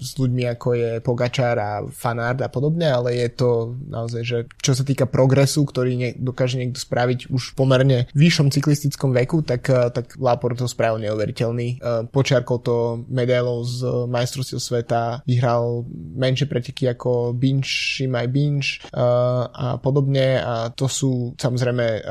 s 0.00 0.10
ľuďmi 0.16 0.56
ako 0.56 0.68
je 0.72 0.90
Pogačár 1.04 1.56
a 1.60 1.70
Fanard 1.90 2.40
a 2.40 2.48
podobne, 2.48 2.88
ale 2.88 3.18
je 3.18 3.28
to 3.34 3.73
naozaj, 3.74 4.22
že 4.22 4.38
čo 4.62 4.72
sa 4.72 4.86
týka 4.86 5.10
progresu, 5.10 5.66
ktorý 5.66 5.92
ne, 5.98 6.10
dokáže 6.14 6.60
niekto 6.60 6.78
spraviť 6.80 7.28
už 7.28 7.58
pomerne 7.58 8.06
vyššom 8.14 8.48
cyklistickom 8.54 9.10
veku, 9.12 9.42
tak, 9.42 9.66
uh, 9.70 9.90
tak 9.90 10.16
Laport 10.20 10.58
to 10.58 10.70
spravil 10.70 11.02
neuveriteľný. 11.02 11.82
Uh, 11.82 12.06
počiarkol 12.08 12.58
to 12.62 12.76
medailou 13.10 13.66
z 13.66 14.08
majstrovstiev 14.08 14.60
sveta, 14.62 15.26
vyhral 15.26 15.84
menšie 16.14 16.46
preteky 16.46 16.94
ako 16.94 17.34
Binge, 17.34 17.66
Shimai 17.68 18.30
Binge 18.30 18.80
uh, 18.94 19.50
a 19.50 19.66
podobne 19.82 20.38
a 20.40 20.70
to 20.70 20.86
sú 20.86 21.34
samozrejme 21.36 22.06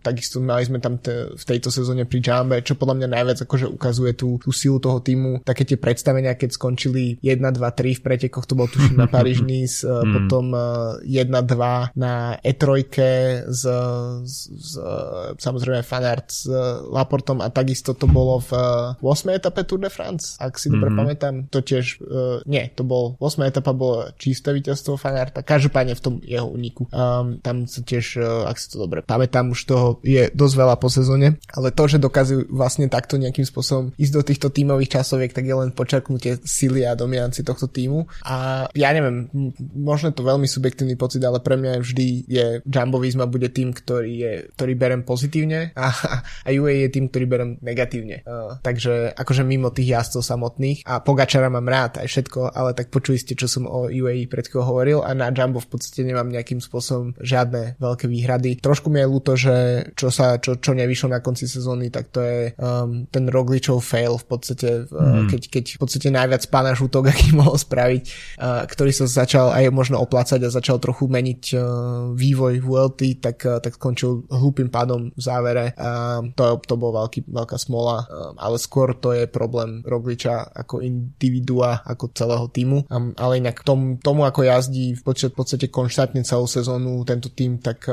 takisto 0.00 0.38
mali 0.42 0.64
sme 0.64 0.78
tam 0.78 0.98
te, 0.98 1.34
v 1.34 1.44
tejto 1.44 1.68
sezóne 1.68 2.06
pri 2.06 2.22
Jambe, 2.22 2.62
čo 2.62 2.78
podľa 2.78 3.02
mňa 3.02 3.08
najviac 3.12 3.38
akože 3.44 3.66
ukazuje 3.70 4.12
tú, 4.14 4.38
tú 4.40 4.50
silu 4.50 4.78
toho 4.78 5.02
týmu. 5.02 5.42
Také 5.42 5.66
tie 5.66 5.78
predstavenia, 5.78 6.38
keď 6.38 6.56
skončili 6.56 7.18
1, 7.20 7.42
2, 7.42 7.58
3 7.58 7.98
v 7.98 8.02
pretekoch, 8.02 8.46
to 8.46 8.58
bol 8.58 8.70
tuším 8.70 8.98
na 8.98 9.06
Paríž 9.12 9.42
Nice, 9.42 9.82
mm. 9.82 10.12
potom 10.12 10.44
uh, 10.94 11.02
1, 11.02 11.26
2 11.32 11.98
na 11.98 12.38
E3 12.38 12.64
s, 13.50 13.62
s, 14.22 14.36
s 14.46 14.70
samozrejme 15.40 15.82
Fanart 15.82 16.28
s 16.30 16.46
Laportom 16.86 17.42
a 17.42 17.50
takisto 17.50 17.96
to 17.96 18.06
bolo 18.06 18.38
v 18.44 18.52
uh, 18.54 19.02
8. 19.02 19.34
etape 19.34 19.66
Tour 19.66 19.82
de 19.82 19.90
France, 19.90 20.38
ak 20.38 20.60
si 20.60 20.70
dobre 20.70 20.92
mm-hmm. 20.92 21.00
pamätám. 21.00 21.34
To 21.50 21.64
tiež, 21.64 22.04
uh, 22.04 22.38
nie, 22.46 22.68
to 22.76 22.86
bol 22.86 23.18
8. 23.18 23.48
etapa 23.48 23.72
bolo 23.72 24.12
čisté 24.20 24.52
víťazstvo 24.52 24.94
Fanarta, 25.00 25.42
každopádne 25.42 25.94
v 25.96 26.02
tom 26.02 26.14
jeho 26.22 26.46
uniku. 26.46 26.86
Um, 26.94 27.40
tam 27.40 27.64
sa 27.66 27.80
tiež, 27.82 28.20
uh, 28.20 28.46
ak 28.46 28.56
si 28.60 28.70
to 28.70 28.84
dobre 28.84 29.06
pamätám, 29.06 29.54
už 29.54 29.60
toho 29.64 29.86
je 30.04 30.28
dosť 30.34 30.54
veľa 30.58 30.76
po 30.76 30.90
sezóne, 30.90 31.38
ale 31.54 31.72
to, 31.72 31.86
že 31.86 32.02
dokazujú 32.02 32.50
vlastne 32.52 32.90
takto 32.90 33.16
nejakým 33.16 33.46
spôsobom 33.46 33.94
ísť 33.96 34.12
do 34.12 34.22
týchto 34.26 34.48
tímových 34.50 35.00
časoviek, 35.00 35.32
tak 35.32 35.46
je 35.46 35.54
len 35.56 35.70
počaknutie 35.72 36.42
sily 36.42 36.84
a 36.84 36.98
dominancie 36.98 37.46
tohto 37.46 37.70
týmu. 37.70 38.10
A 38.26 38.66
ja 38.74 38.90
neviem, 38.92 39.30
možno 39.72 40.10
to 40.10 40.26
veľmi 40.26 40.50
subjektívny 40.66 40.98
pocit, 40.98 41.22
ale 41.22 41.38
pre 41.38 41.54
mňa 41.54 41.78
vždy 41.78 42.06
je 42.26 42.46
Jumbo 42.66 42.98
Visma 42.98 43.30
bude 43.30 43.54
tým, 43.54 43.70
ktorý, 43.70 44.12
je, 44.18 44.32
ktorý 44.58 44.72
berem 44.74 45.06
pozitívne 45.06 45.70
a, 45.78 45.94
a 46.42 46.48
UAE 46.50 46.90
je 46.90 46.90
tým, 46.90 47.06
ktorý 47.06 47.24
berem 47.30 47.50
negatívne. 47.62 48.26
Uh, 48.26 48.58
takže 48.66 49.14
akože 49.14 49.46
mimo 49.46 49.70
tých 49.70 49.94
jazdcov 49.94 50.26
samotných 50.26 50.82
a 50.82 50.98
Pogačara 50.98 51.46
mám 51.46 51.70
rád 51.70 52.02
aj 52.02 52.10
všetko, 52.10 52.50
ale 52.50 52.74
tak 52.74 52.90
počuli 52.90 53.14
ste, 53.14 53.38
čo 53.38 53.46
som 53.46 53.70
o 53.70 53.86
UAE 53.86 54.26
pred 54.26 54.50
hovoril 54.50 55.06
a 55.06 55.14
na 55.14 55.30
Jumbo 55.30 55.62
v 55.62 55.70
podstate 55.70 56.02
nemám 56.02 56.26
nejakým 56.26 56.58
spôsobom 56.58 57.14
žiadne 57.22 57.78
veľké 57.78 58.10
výhrady. 58.10 58.58
Trošku 58.58 58.90
mi 58.90 58.98
je 58.98 59.06
ľúto, 59.06 59.38
že 59.38 59.86
čo 59.94 60.10
sa, 60.10 60.42
čo, 60.42 60.58
čo 60.58 60.74
nevyšlo 60.74 61.14
na 61.14 61.22
konci 61.22 61.46
sezóny, 61.46 61.94
tak 61.94 62.10
to 62.10 62.18
je 62.24 62.58
um, 62.58 63.06
ten 63.06 63.30
Rogličov 63.30 63.84
fail 63.84 64.18
v 64.18 64.26
podstate, 64.26 64.90
mm. 64.90 65.30
keď, 65.30 65.42
keď 65.46 65.64
v 65.76 65.78
podstate 65.78 66.08
najviac 66.10 66.42
pána 66.50 66.74
žútok, 66.74 67.12
aký 67.14 67.36
mohol 67.36 67.54
spraviť, 67.54 68.02
uh, 68.42 68.64
ktorý 68.66 68.90
sa 68.90 69.06
začal 69.06 69.52
aj 69.52 69.70
možno 69.70 70.00
oplácať 70.00 70.40
a 70.40 70.50
začal 70.56 70.80
trochu 70.80 71.06
meniť 71.06 71.42
uh, 71.54 71.62
vývoj 72.16 72.64
VLT, 72.64 73.00
tak, 73.20 73.38
uh, 73.44 73.60
tak 73.60 73.76
skončil 73.76 74.26
hlúpým 74.28 74.72
pádom 74.72 75.12
v 75.12 75.20
závere. 75.20 75.76
Uh, 75.76 76.32
to, 76.32 76.58
to 76.64 76.74
bol 76.74 76.92
veľký, 76.96 77.28
veľká 77.28 77.56
smola, 77.60 78.08
ale 78.36 78.56
skôr 78.56 78.96
to 78.96 79.12
je 79.12 79.28
problém 79.28 79.84
Rogliča 79.84 80.52
ako 80.52 80.80
individua, 80.80 81.84
ako 81.84 82.12
celého 82.12 82.46
týmu. 82.50 82.88
Ale 83.16 83.38
inak 83.40 83.62
tom, 83.62 84.00
tomu, 84.00 84.24
ako 84.24 84.46
jazdí 84.46 84.96
v 84.96 85.02
podstate, 85.02 85.32
v 85.32 85.36
podstate 85.36 85.66
konštantne 85.68 86.22
celú 86.24 86.48
sezónu 86.48 87.04
tento 87.04 87.32
tým, 87.32 87.58
tak 87.60 87.88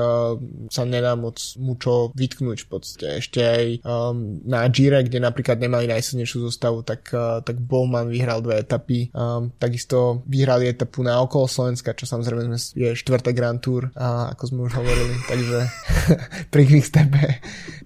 sa 0.70 0.84
nedá 0.86 1.16
moc 1.18 1.40
mu 1.58 1.76
čo 1.78 2.14
vytknúť 2.14 2.58
v 2.66 2.68
podstate. 2.70 3.08
Ešte 3.20 3.40
aj 3.42 3.66
um, 3.84 4.40
na 4.46 4.66
Gire, 4.70 5.04
kde 5.04 5.20
napríklad 5.20 5.58
nemali 5.60 5.90
najsilnejšiu 5.90 6.48
zostavu, 6.48 6.86
tak, 6.86 7.10
uh, 7.12 7.42
tak 7.42 7.60
Bowman 7.60 8.08
vyhral 8.08 8.40
dve 8.40 8.62
etapy. 8.62 9.10
Um, 9.12 9.52
takisto 9.58 10.24
vyhrali 10.30 10.70
etapu 10.70 11.02
na 11.02 11.20
okolo 11.20 11.50
Slovenska, 11.50 11.98
čo 11.98 12.08
samozrejme 12.08 12.53
je 12.56 12.96
štvrté 12.96 13.34
Grand 13.34 13.60
Tour, 13.60 13.90
uh, 13.94 14.32
ako 14.34 14.44
sme 14.48 14.60
už 14.68 14.74
hovorili, 14.80 15.16
takže 15.30 15.60
pri 16.54 16.64
Quickstepe. 16.68 17.24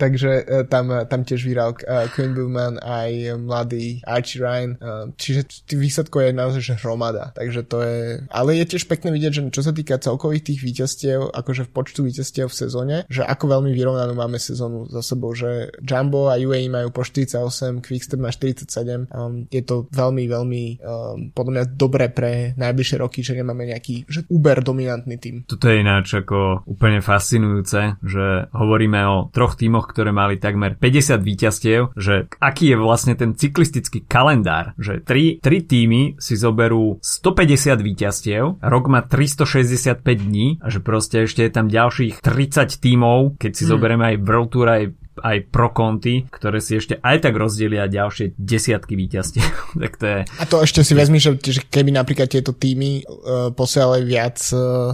takže 0.02 0.32
uh, 0.44 0.64
tam, 0.68 0.92
tam 1.10 1.22
tiež 1.24 1.42
vyhral 1.44 1.74
uh, 1.74 2.08
Quinn 2.14 2.38
Bowman 2.38 2.78
aj 2.82 3.38
mladý 3.42 4.02
Archie 4.06 4.40
Ryan. 4.42 4.72
Čiže 5.18 5.68
výsledkov 5.76 6.24
je 6.24 6.32
naozaj 6.32 6.62
že 6.62 6.76
hromada. 6.82 7.32
Takže 7.36 7.62
to 7.66 7.78
je... 7.84 7.98
Ale 8.30 8.58
je 8.60 8.66
tiež 8.76 8.90
pekné 8.90 9.14
vidieť, 9.14 9.32
že 9.34 9.42
čo 9.54 9.62
sa 9.64 9.72
týka 9.72 10.00
celkových 10.02 10.54
tých 10.54 10.60
víťazstiev, 10.64 11.32
akože 11.32 11.68
v 11.68 11.72
počtu 11.74 12.00
víťazstiev 12.08 12.48
v 12.52 12.56
sezóne, 12.56 12.96
že 13.08 13.24
ako 13.24 13.60
veľmi 13.60 13.72
vyrovnanú 13.72 14.14
máme 14.14 14.38
sezónu 14.42 14.88
za 14.92 15.02
sebou, 15.04 15.32
že 15.32 15.72
Jumbo 15.84 16.28
a 16.28 16.40
UAE 16.40 16.68
majú 16.68 16.90
po 16.92 17.04
48, 17.08 17.84
Quickstep 17.84 18.20
má 18.20 18.32
47. 18.34 19.08
Um, 19.12 19.48
je 19.48 19.64
to 19.64 19.88
veľmi, 19.92 20.28
veľmi 20.28 20.64
um, 20.82 21.32
podľa 21.32 21.52
mňa 21.52 21.64
dobré 21.76 22.06
pre 22.12 22.58
najbližšie 22.60 22.98
roky, 23.00 23.24
že 23.24 23.38
nemáme 23.38 23.70
nejaký 23.70 24.08
že 24.08 24.26
uber 24.58 24.66
dominantný 24.66 25.22
tým. 25.22 25.36
Toto 25.46 25.70
je 25.70 25.86
ináč 25.86 26.18
ako 26.18 26.66
úplne 26.66 27.06
fascinujúce, 27.06 28.02
že 28.02 28.50
hovoríme 28.58 28.98
o 29.06 29.30
troch 29.30 29.54
tímoch, 29.54 29.86
ktoré 29.94 30.10
mali 30.10 30.42
takmer 30.42 30.74
50 30.74 31.22
víťazstiev, 31.22 31.94
že 31.94 32.26
aký 32.42 32.74
je 32.74 32.78
vlastne 32.82 33.14
ten 33.14 33.38
cyklistický 33.38 34.10
kalendár, 34.10 34.74
že 34.82 35.06
tri, 35.06 35.38
tri 35.38 35.62
týmy 35.62 36.18
si 36.18 36.34
zoberú 36.34 36.98
150 37.06 37.78
víťazstiev, 37.86 38.44
rok 38.58 38.86
má 38.90 39.06
365 39.06 40.02
dní 40.02 40.58
a 40.58 40.74
že 40.74 40.82
proste 40.82 41.30
ešte 41.30 41.46
je 41.46 41.52
tam 41.54 41.70
ďalších 41.70 42.26
30 42.26 42.82
tímov, 42.82 43.38
keď 43.38 43.52
si 43.54 43.64
hmm. 43.70 43.72
zoberieme 43.72 44.04
aj 44.10 44.16
World 44.26 44.50
Tour, 44.50 44.68
aj 44.74 44.84
aj 45.24 45.50
pro 45.50 45.74
konty, 45.74 46.28
ktoré 46.30 46.62
si 46.62 46.78
ešte 46.78 47.00
aj 47.02 47.26
tak 47.26 47.34
rozdelia 47.36 47.90
ďalšie 47.90 48.38
desiatky 48.38 48.94
víťazstiev. 48.94 49.48
tak 49.84 49.94
to 49.98 50.06
je... 50.06 50.20
A 50.38 50.44
to 50.46 50.62
ešte 50.62 50.86
si 50.86 50.94
vezmi, 50.94 51.18
že, 51.18 51.36
že 51.42 51.66
keby 51.66 51.94
napríklad 51.94 52.30
tieto 52.30 52.54
týmy 52.54 53.04
uh, 53.04 53.50
posielali 53.54 54.06
viac 54.06 54.38
uh, 54.54 54.94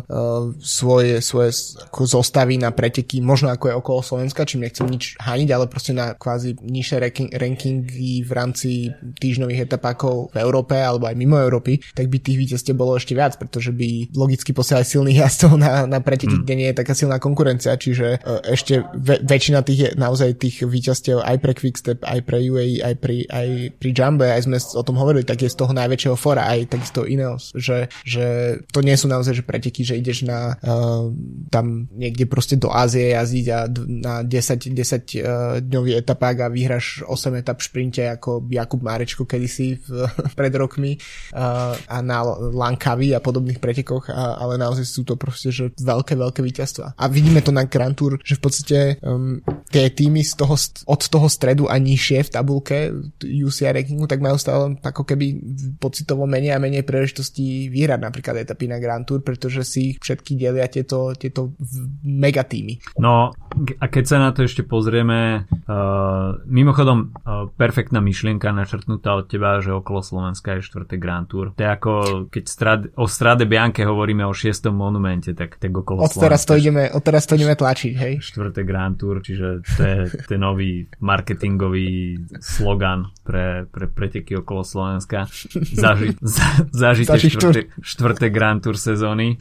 svoje, 0.62 1.20
svoje 1.20 1.52
zostavy 1.92 2.56
na 2.56 2.72
preteky, 2.72 3.20
možno 3.20 3.52
ako 3.52 3.66
je 3.70 3.76
okolo 3.76 4.00
Slovenska, 4.00 4.48
čím 4.48 4.64
nechcem 4.64 4.88
nič 4.88 5.20
haniť, 5.20 5.50
ale 5.52 5.66
proste 5.68 5.92
na 5.92 6.16
kvázi 6.16 6.56
nižšie 6.62 6.98
ranking, 7.00 7.30
rankingy 7.34 8.24
v 8.24 8.32
rámci 8.32 8.72
týždňových 9.20 9.68
etapákov 9.68 10.32
v 10.32 10.38
Európe 10.40 10.78
alebo 10.80 11.10
aj 11.10 11.16
mimo 11.18 11.36
Európy, 11.36 11.82
tak 11.94 12.08
by 12.08 12.18
tých 12.22 12.40
víťazstiev 12.40 12.76
bolo 12.78 12.96
ešte 12.96 13.18
viac, 13.18 13.36
pretože 13.36 13.74
by 13.74 14.14
logicky 14.16 14.56
posielali 14.56 14.86
silných 14.88 15.22
jazdcov 15.26 15.52
na, 15.60 15.90
na 15.90 16.00
preteky, 16.00 16.40
mm. 16.40 16.44
kde 16.46 16.54
nie 16.56 16.68
je 16.72 16.80
taká 16.80 16.94
silná 16.96 17.18
konkurencia, 17.18 17.76
čiže 17.76 18.22
uh, 18.22 18.40
ešte 18.46 18.86
ve, 18.96 19.20
väčšina 19.20 19.60
tých 19.66 19.80
je 19.80 19.90
na 19.98 20.13
naozaj 20.14 20.38
tých 20.38 20.62
výťazstiev 20.62 21.26
aj 21.26 21.38
pre 21.42 21.58
Quickstep, 21.58 22.06
aj 22.06 22.22
pre 22.22 22.38
UAE, 22.38 22.86
aj 22.86 22.96
pri, 23.02 23.26
aj 23.26 23.48
pri 23.82 23.90
Jumbe, 23.98 24.30
aj 24.30 24.46
sme 24.46 24.62
o 24.62 24.84
tom 24.86 25.02
hovorili, 25.02 25.26
tak 25.26 25.42
je 25.42 25.50
z 25.50 25.58
toho 25.58 25.74
najväčšieho 25.74 26.14
fora, 26.14 26.46
aj 26.54 26.70
takisto 26.78 27.02
Ineos, 27.10 27.50
že, 27.58 27.90
že 28.06 28.62
to 28.70 28.86
nie 28.86 28.94
sú 28.94 29.10
naozaj 29.10 29.42
že 29.42 29.42
preteky, 29.42 29.82
že 29.82 29.98
ideš 29.98 30.30
na 30.30 30.54
uh, 30.62 31.10
tam 31.50 31.90
niekde 31.90 32.30
proste 32.30 32.62
do 32.62 32.70
Ázie 32.70 33.18
jazdiť 33.18 33.46
a 33.50 33.60
na 33.90 34.14
10, 34.22 34.70
10 34.70 34.78
uh, 34.78 35.58
dňový 35.66 35.98
etapák 35.98 36.46
a 36.46 36.54
vyhraš 36.54 37.02
8 37.10 37.42
etap 37.42 37.58
v 37.58 37.66
šprinte 37.66 38.06
ako 38.06 38.46
Jakub 38.54 38.86
Márečko 38.86 39.26
kedysi 39.26 39.82
v, 39.82 40.06
pred 40.38 40.54
rokmi 40.54 41.02
uh, 41.34 41.74
a 41.74 41.98
na 42.06 42.22
Lankavi 42.54 43.18
a 43.18 43.20
podobných 43.24 43.58
pretekoch, 43.58 44.14
a, 44.14 44.38
ale 44.38 44.62
naozaj 44.62 44.86
sú 44.86 45.02
to 45.02 45.18
proste 45.18 45.50
že 45.50 45.74
veľké, 45.82 46.14
veľké 46.14 46.46
víťazstva. 46.46 46.94
A 47.02 47.04
vidíme 47.10 47.42
to 47.42 47.50
na 47.50 47.66
Grand 47.66 47.98
Tour, 47.98 48.22
že 48.22 48.38
v 48.38 48.42
podstate 48.44 48.78
um, 49.02 49.42
tie 49.74 49.90
týmy 50.04 50.28
z 50.28 50.36
toho, 50.36 50.60
od 50.84 51.02
toho 51.08 51.28
stredu 51.32 51.72
a 51.72 51.80
nižšie 51.80 52.28
v 52.28 52.34
tabulke 52.36 52.92
UCI 53.24 53.72
rankingu, 53.72 54.04
tak 54.04 54.20
majú 54.20 54.36
stále 54.36 54.76
ako 54.84 55.08
keby 55.08 55.40
pocitovo 55.80 56.28
menej 56.28 56.60
a 56.60 56.60
menej 56.60 56.84
príležitostí 56.84 57.72
vyhrať 57.72 58.00
napríklad 58.04 58.36
etapy 58.44 58.68
na 58.68 58.84
Grand 58.84 59.08
Tour, 59.08 59.24
pretože 59.24 59.64
si 59.64 59.96
ich 59.96 60.04
všetky 60.04 60.36
delia 60.36 60.68
tieto, 60.68 61.16
tieto 61.16 61.56
megatýmy. 62.04 63.00
No 63.00 63.32
a 63.80 63.86
keď 63.88 64.04
sa 64.04 64.18
na 64.20 64.36
to 64.36 64.44
ešte 64.44 64.68
pozrieme, 64.68 65.48
uh, 65.48 66.36
mimochodom 66.44 67.16
uh, 67.24 67.48
perfektná 67.56 68.04
myšlienka 68.04 68.52
načrtnutá 68.52 69.16
od 69.16 69.32
teba, 69.32 69.64
že 69.64 69.72
okolo 69.72 70.04
Slovenska 70.04 70.60
je 70.60 70.68
4. 70.68 71.00
Grand 71.00 71.30
Tour. 71.30 71.56
To 71.56 71.62
je 71.64 71.70
ako 71.70 71.92
keď 72.28 72.44
strad, 72.50 72.80
o 72.98 73.06
Strade 73.08 73.46
Bianche 73.48 73.86
hovoríme 73.86 74.26
o 74.28 74.34
6. 74.34 74.68
monumente, 74.74 75.32
tak, 75.38 75.62
tak 75.62 75.72
okolo 75.72 76.04
od 76.04 76.12
teraz 76.12 76.44
to 76.44 76.58
ideme, 76.58 76.90
od 76.90 77.04
teraz 77.06 77.24
to 77.30 77.38
ideme 77.38 77.54
tlačiť, 77.54 77.94
hej? 77.94 78.14
4. 78.20 78.52
Grand 78.66 78.98
Tour, 78.98 79.22
čiže 79.22 79.62
to 79.78 79.82
je, 79.86 79.93
je 80.30 80.38
nový 80.38 80.88
marketingový 81.00 82.18
slogan 82.40 83.12
pre, 83.24 83.66
pre 83.70 83.86
preteky 83.88 84.40
okolo 84.40 84.64
Slovenska. 84.64 85.26
Zaži, 85.54 86.18
za, 86.22 86.48
zažite 86.72 87.18
štvrté, 87.20 87.62
štvrté 87.82 88.30
Grand 88.30 88.64
Tour 88.64 88.78
sezóny. 88.78 89.38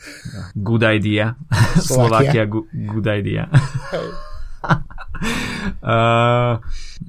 Good 0.55 0.82
idea. 0.82 1.34
Slovakia, 1.80 2.46
good, 2.46 2.68
good 2.72 3.07
idea. 3.07 3.48
Uh, 4.62 4.72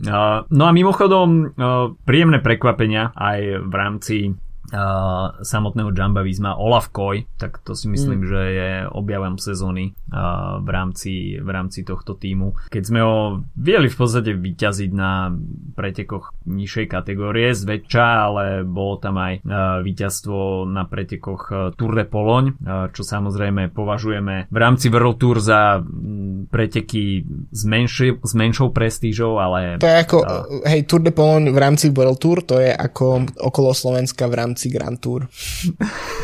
uh, 0.09 0.43
no 0.49 0.63
a 0.65 0.71
mimochodom 0.71 1.53
uh, 1.53 1.93
príjemné 2.03 2.41
prekvapenia 2.41 3.13
aj 3.13 3.39
v 3.63 3.73
rámci 3.73 4.15
samotného 5.41 5.93
Jamba 5.93 6.26
Visma 6.26 6.57
Olaf 6.57 6.89
Koy, 6.89 7.30
tak 7.38 7.61
to 7.61 7.78
si 7.78 7.86
myslím, 7.88 8.26
mm. 8.26 8.28
že 8.28 8.41
je 8.41 8.71
objavom 8.89 9.38
sezóny 9.38 9.93
v, 10.59 10.69
rámci, 10.69 11.38
v 11.38 11.49
rámci 11.49 11.86
tohto 11.86 12.17
týmu. 12.17 12.57
Keď 12.74 12.84
sme 12.84 12.99
ho 13.05 13.45
videli 13.53 13.88
v 13.88 13.97
podstate 13.97 14.34
vyťaziť 14.34 14.91
na 14.93 15.30
pretekoch 15.78 16.34
nižšej 16.49 16.86
kategórie 16.89 17.53
zväčša, 17.53 18.05
ale 18.30 18.43
bolo 18.65 18.97
tam 18.97 19.21
aj 19.21 19.45
víťazstvo 19.84 20.65
na 20.69 20.89
pretekoch 20.89 21.41
uh, 21.51 21.57
Tour 21.78 21.93
de 21.93 22.05
Pologne, 22.07 22.57
uh, 22.57 22.89
čo 22.89 23.05
samozrejme 23.05 23.69
považujeme 23.74 24.49
v 24.49 24.57
rámci 24.57 24.89
World 24.89 25.17
Tour 25.19 25.38
za 25.38 25.84
preteky 26.49 27.26
s, 27.51 27.61
menši, 27.65 28.17
s 28.21 28.34
menšou 28.34 28.74
prestížou, 28.74 29.38
ale... 29.38 29.78
To 29.82 29.88
je 29.89 29.97
ako, 29.97 30.17
hej, 30.65 30.82
Tour 30.88 31.01
de 31.01 31.13
Pologne 31.13 31.49
v 31.51 31.59
rámci 31.59 31.89
World 31.91 32.19
Tour, 32.19 32.41
to 32.45 32.57
je 32.61 32.71
ako 32.71 33.28
okolo 33.38 33.71
Slovenska 33.76 34.26
v 34.30 34.38
rámci 34.38 34.62
Grand 34.70 34.99
Tour. 35.01 35.28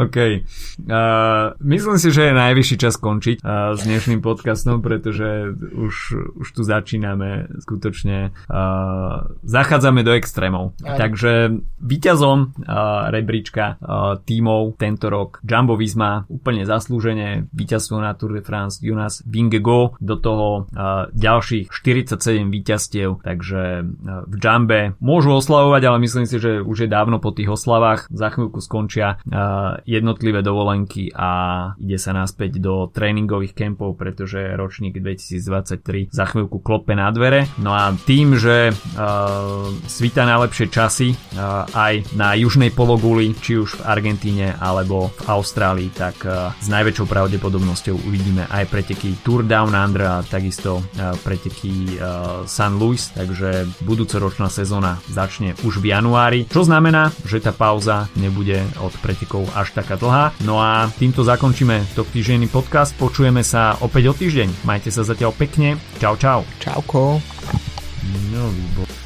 OK. 0.00 0.16
Uh, 0.16 1.52
myslím 1.60 1.96
si, 2.00 2.08
že 2.08 2.32
je 2.32 2.32
najvyšší 2.32 2.76
čas 2.80 2.96
skončiť 2.96 3.44
uh, 3.44 3.76
s 3.76 3.84
dnešným 3.84 4.24
podcastom, 4.24 4.80
pretože 4.80 5.52
už, 5.76 5.94
už 6.40 6.46
tu 6.56 6.64
začíname 6.64 7.52
skutočne 7.60 8.32
uh, 8.32 9.28
zachádzame 9.44 10.00
do 10.00 10.16
extrémov. 10.16 10.72
Aj. 10.80 10.96
Takže 10.96 11.52
víťazom 11.84 12.38
uh, 12.64 13.12
rebríčka 13.12 13.76
uh, 13.76 14.16
tímov 14.24 14.80
tento 14.80 15.12
rok 15.12 15.44
Jumbo 15.44 15.76
Visma 15.76 16.24
úplne 16.32 16.64
zaslúžene 16.64 17.52
víťazstvo 17.52 18.00
na 18.00 18.16
Tour 18.16 18.40
de 18.40 18.42
France 18.42 18.80
Jonas 18.80 19.20
Vingego 19.28 20.00
do 20.00 20.16
toho 20.16 20.64
uh, 20.72 21.12
ďalších 21.12 21.68
47 21.68 22.48
víťazstiev, 22.48 23.20
takže 23.20 23.84
uh, 23.84 24.24
v 24.24 24.34
Jumbe 24.40 24.96
môžu 24.96 25.36
oslavovať, 25.36 25.82
ale 25.92 25.98
myslím 26.08 26.24
si, 26.24 26.40
že 26.40 26.64
už 26.64 26.88
je 26.88 26.88
dávno 26.88 27.20
po 27.20 27.36
tých 27.36 27.52
oslavách. 27.52 28.08
Za 28.08 28.32
chvíľku 28.32 28.64
skončia 28.64 29.20
uh, 29.28 29.76
jednotlivé 29.90 30.46
dovolenky 30.46 31.10
a 31.10 31.30
ide 31.82 31.98
sa 31.98 32.14
naspäť 32.14 32.62
do 32.62 32.86
tréningových 32.86 33.58
kempov, 33.58 33.98
pretože 33.98 34.38
ročník 34.54 35.02
2023 35.02 36.14
za 36.14 36.24
chvíľku 36.30 36.62
klope 36.62 36.94
na 36.94 37.10
dvere. 37.10 37.50
No 37.58 37.74
a 37.74 37.90
tým, 38.06 38.38
že 38.38 38.70
uh, 38.70 39.66
svíta 39.90 40.22
najlepšie 40.22 40.70
časy 40.70 41.10
uh, 41.10 41.66
aj 41.74 42.14
na 42.14 42.38
južnej 42.38 42.70
pologuli, 42.70 43.34
či 43.34 43.58
už 43.58 43.82
v 43.82 43.86
Argentíne 43.90 44.54
alebo 44.62 45.10
v 45.10 45.20
Austrálii, 45.26 45.90
tak 45.90 46.22
uh, 46.22 46.54
s 46.54 46.70
najväčšou 46.70 47.10
pravdepodobnosťou 47.10 48.06
uvidíme 48.06 48.46
aj 48.46 48.70
preteky 48.70 49.18
Tour 49.26 49.42
Down 49.42 49.74
Under 49.74 50.06
a 50.06 50.14
takisto 50.22 50.78
uh, 50.78 51.18
preteky 51.26 51.98
uh, 51.98 52.46
San 52.46 52.78
Luis, 52.78 53.10
takže 53.10 53.66
budúcoročná 53.82 54.46
sezóna 54.46 55.02
začne 55.10 55.58
už 55.66 55.82
v 55.82 55.90
januári, 55.90 56.46
čo 56.46 56.62
znamená, 56.62 57.10
že 57.26 57.42
tá 57.42 57.50
pauza 57.50 58.06
nebude 58.14 58.62
od 58.78 58.94
pretekov 59.00 59.48
až 59.56 59.69
tak 59.72 59.86
taká 59.86 59.94
dlhá. 59.96 60.24
No 60.44 60.60
a 60.60 60.90
týmto 60.98 61.24
zakončíme 61.24 61.94
to 61.94 62.06
týždenný 62.06 62.46
podcast. 62.50 62.94
Počujeme 62.98 63.40
sa 63.42 63.78
opäť 63.80 64.10
o 64.10 64.14
týždeň. 64.14 64.66
Majte 64.68 64.90
sa 64.92 65.06
zatiaľ 65.06 65.34
pekne. 65.34 65.78
Čau, 65.98 66.14
čau. 66.18 66.46
Čauko. 66.58 67.18
No, 68.30 68.42
výbor. 68.50 68.99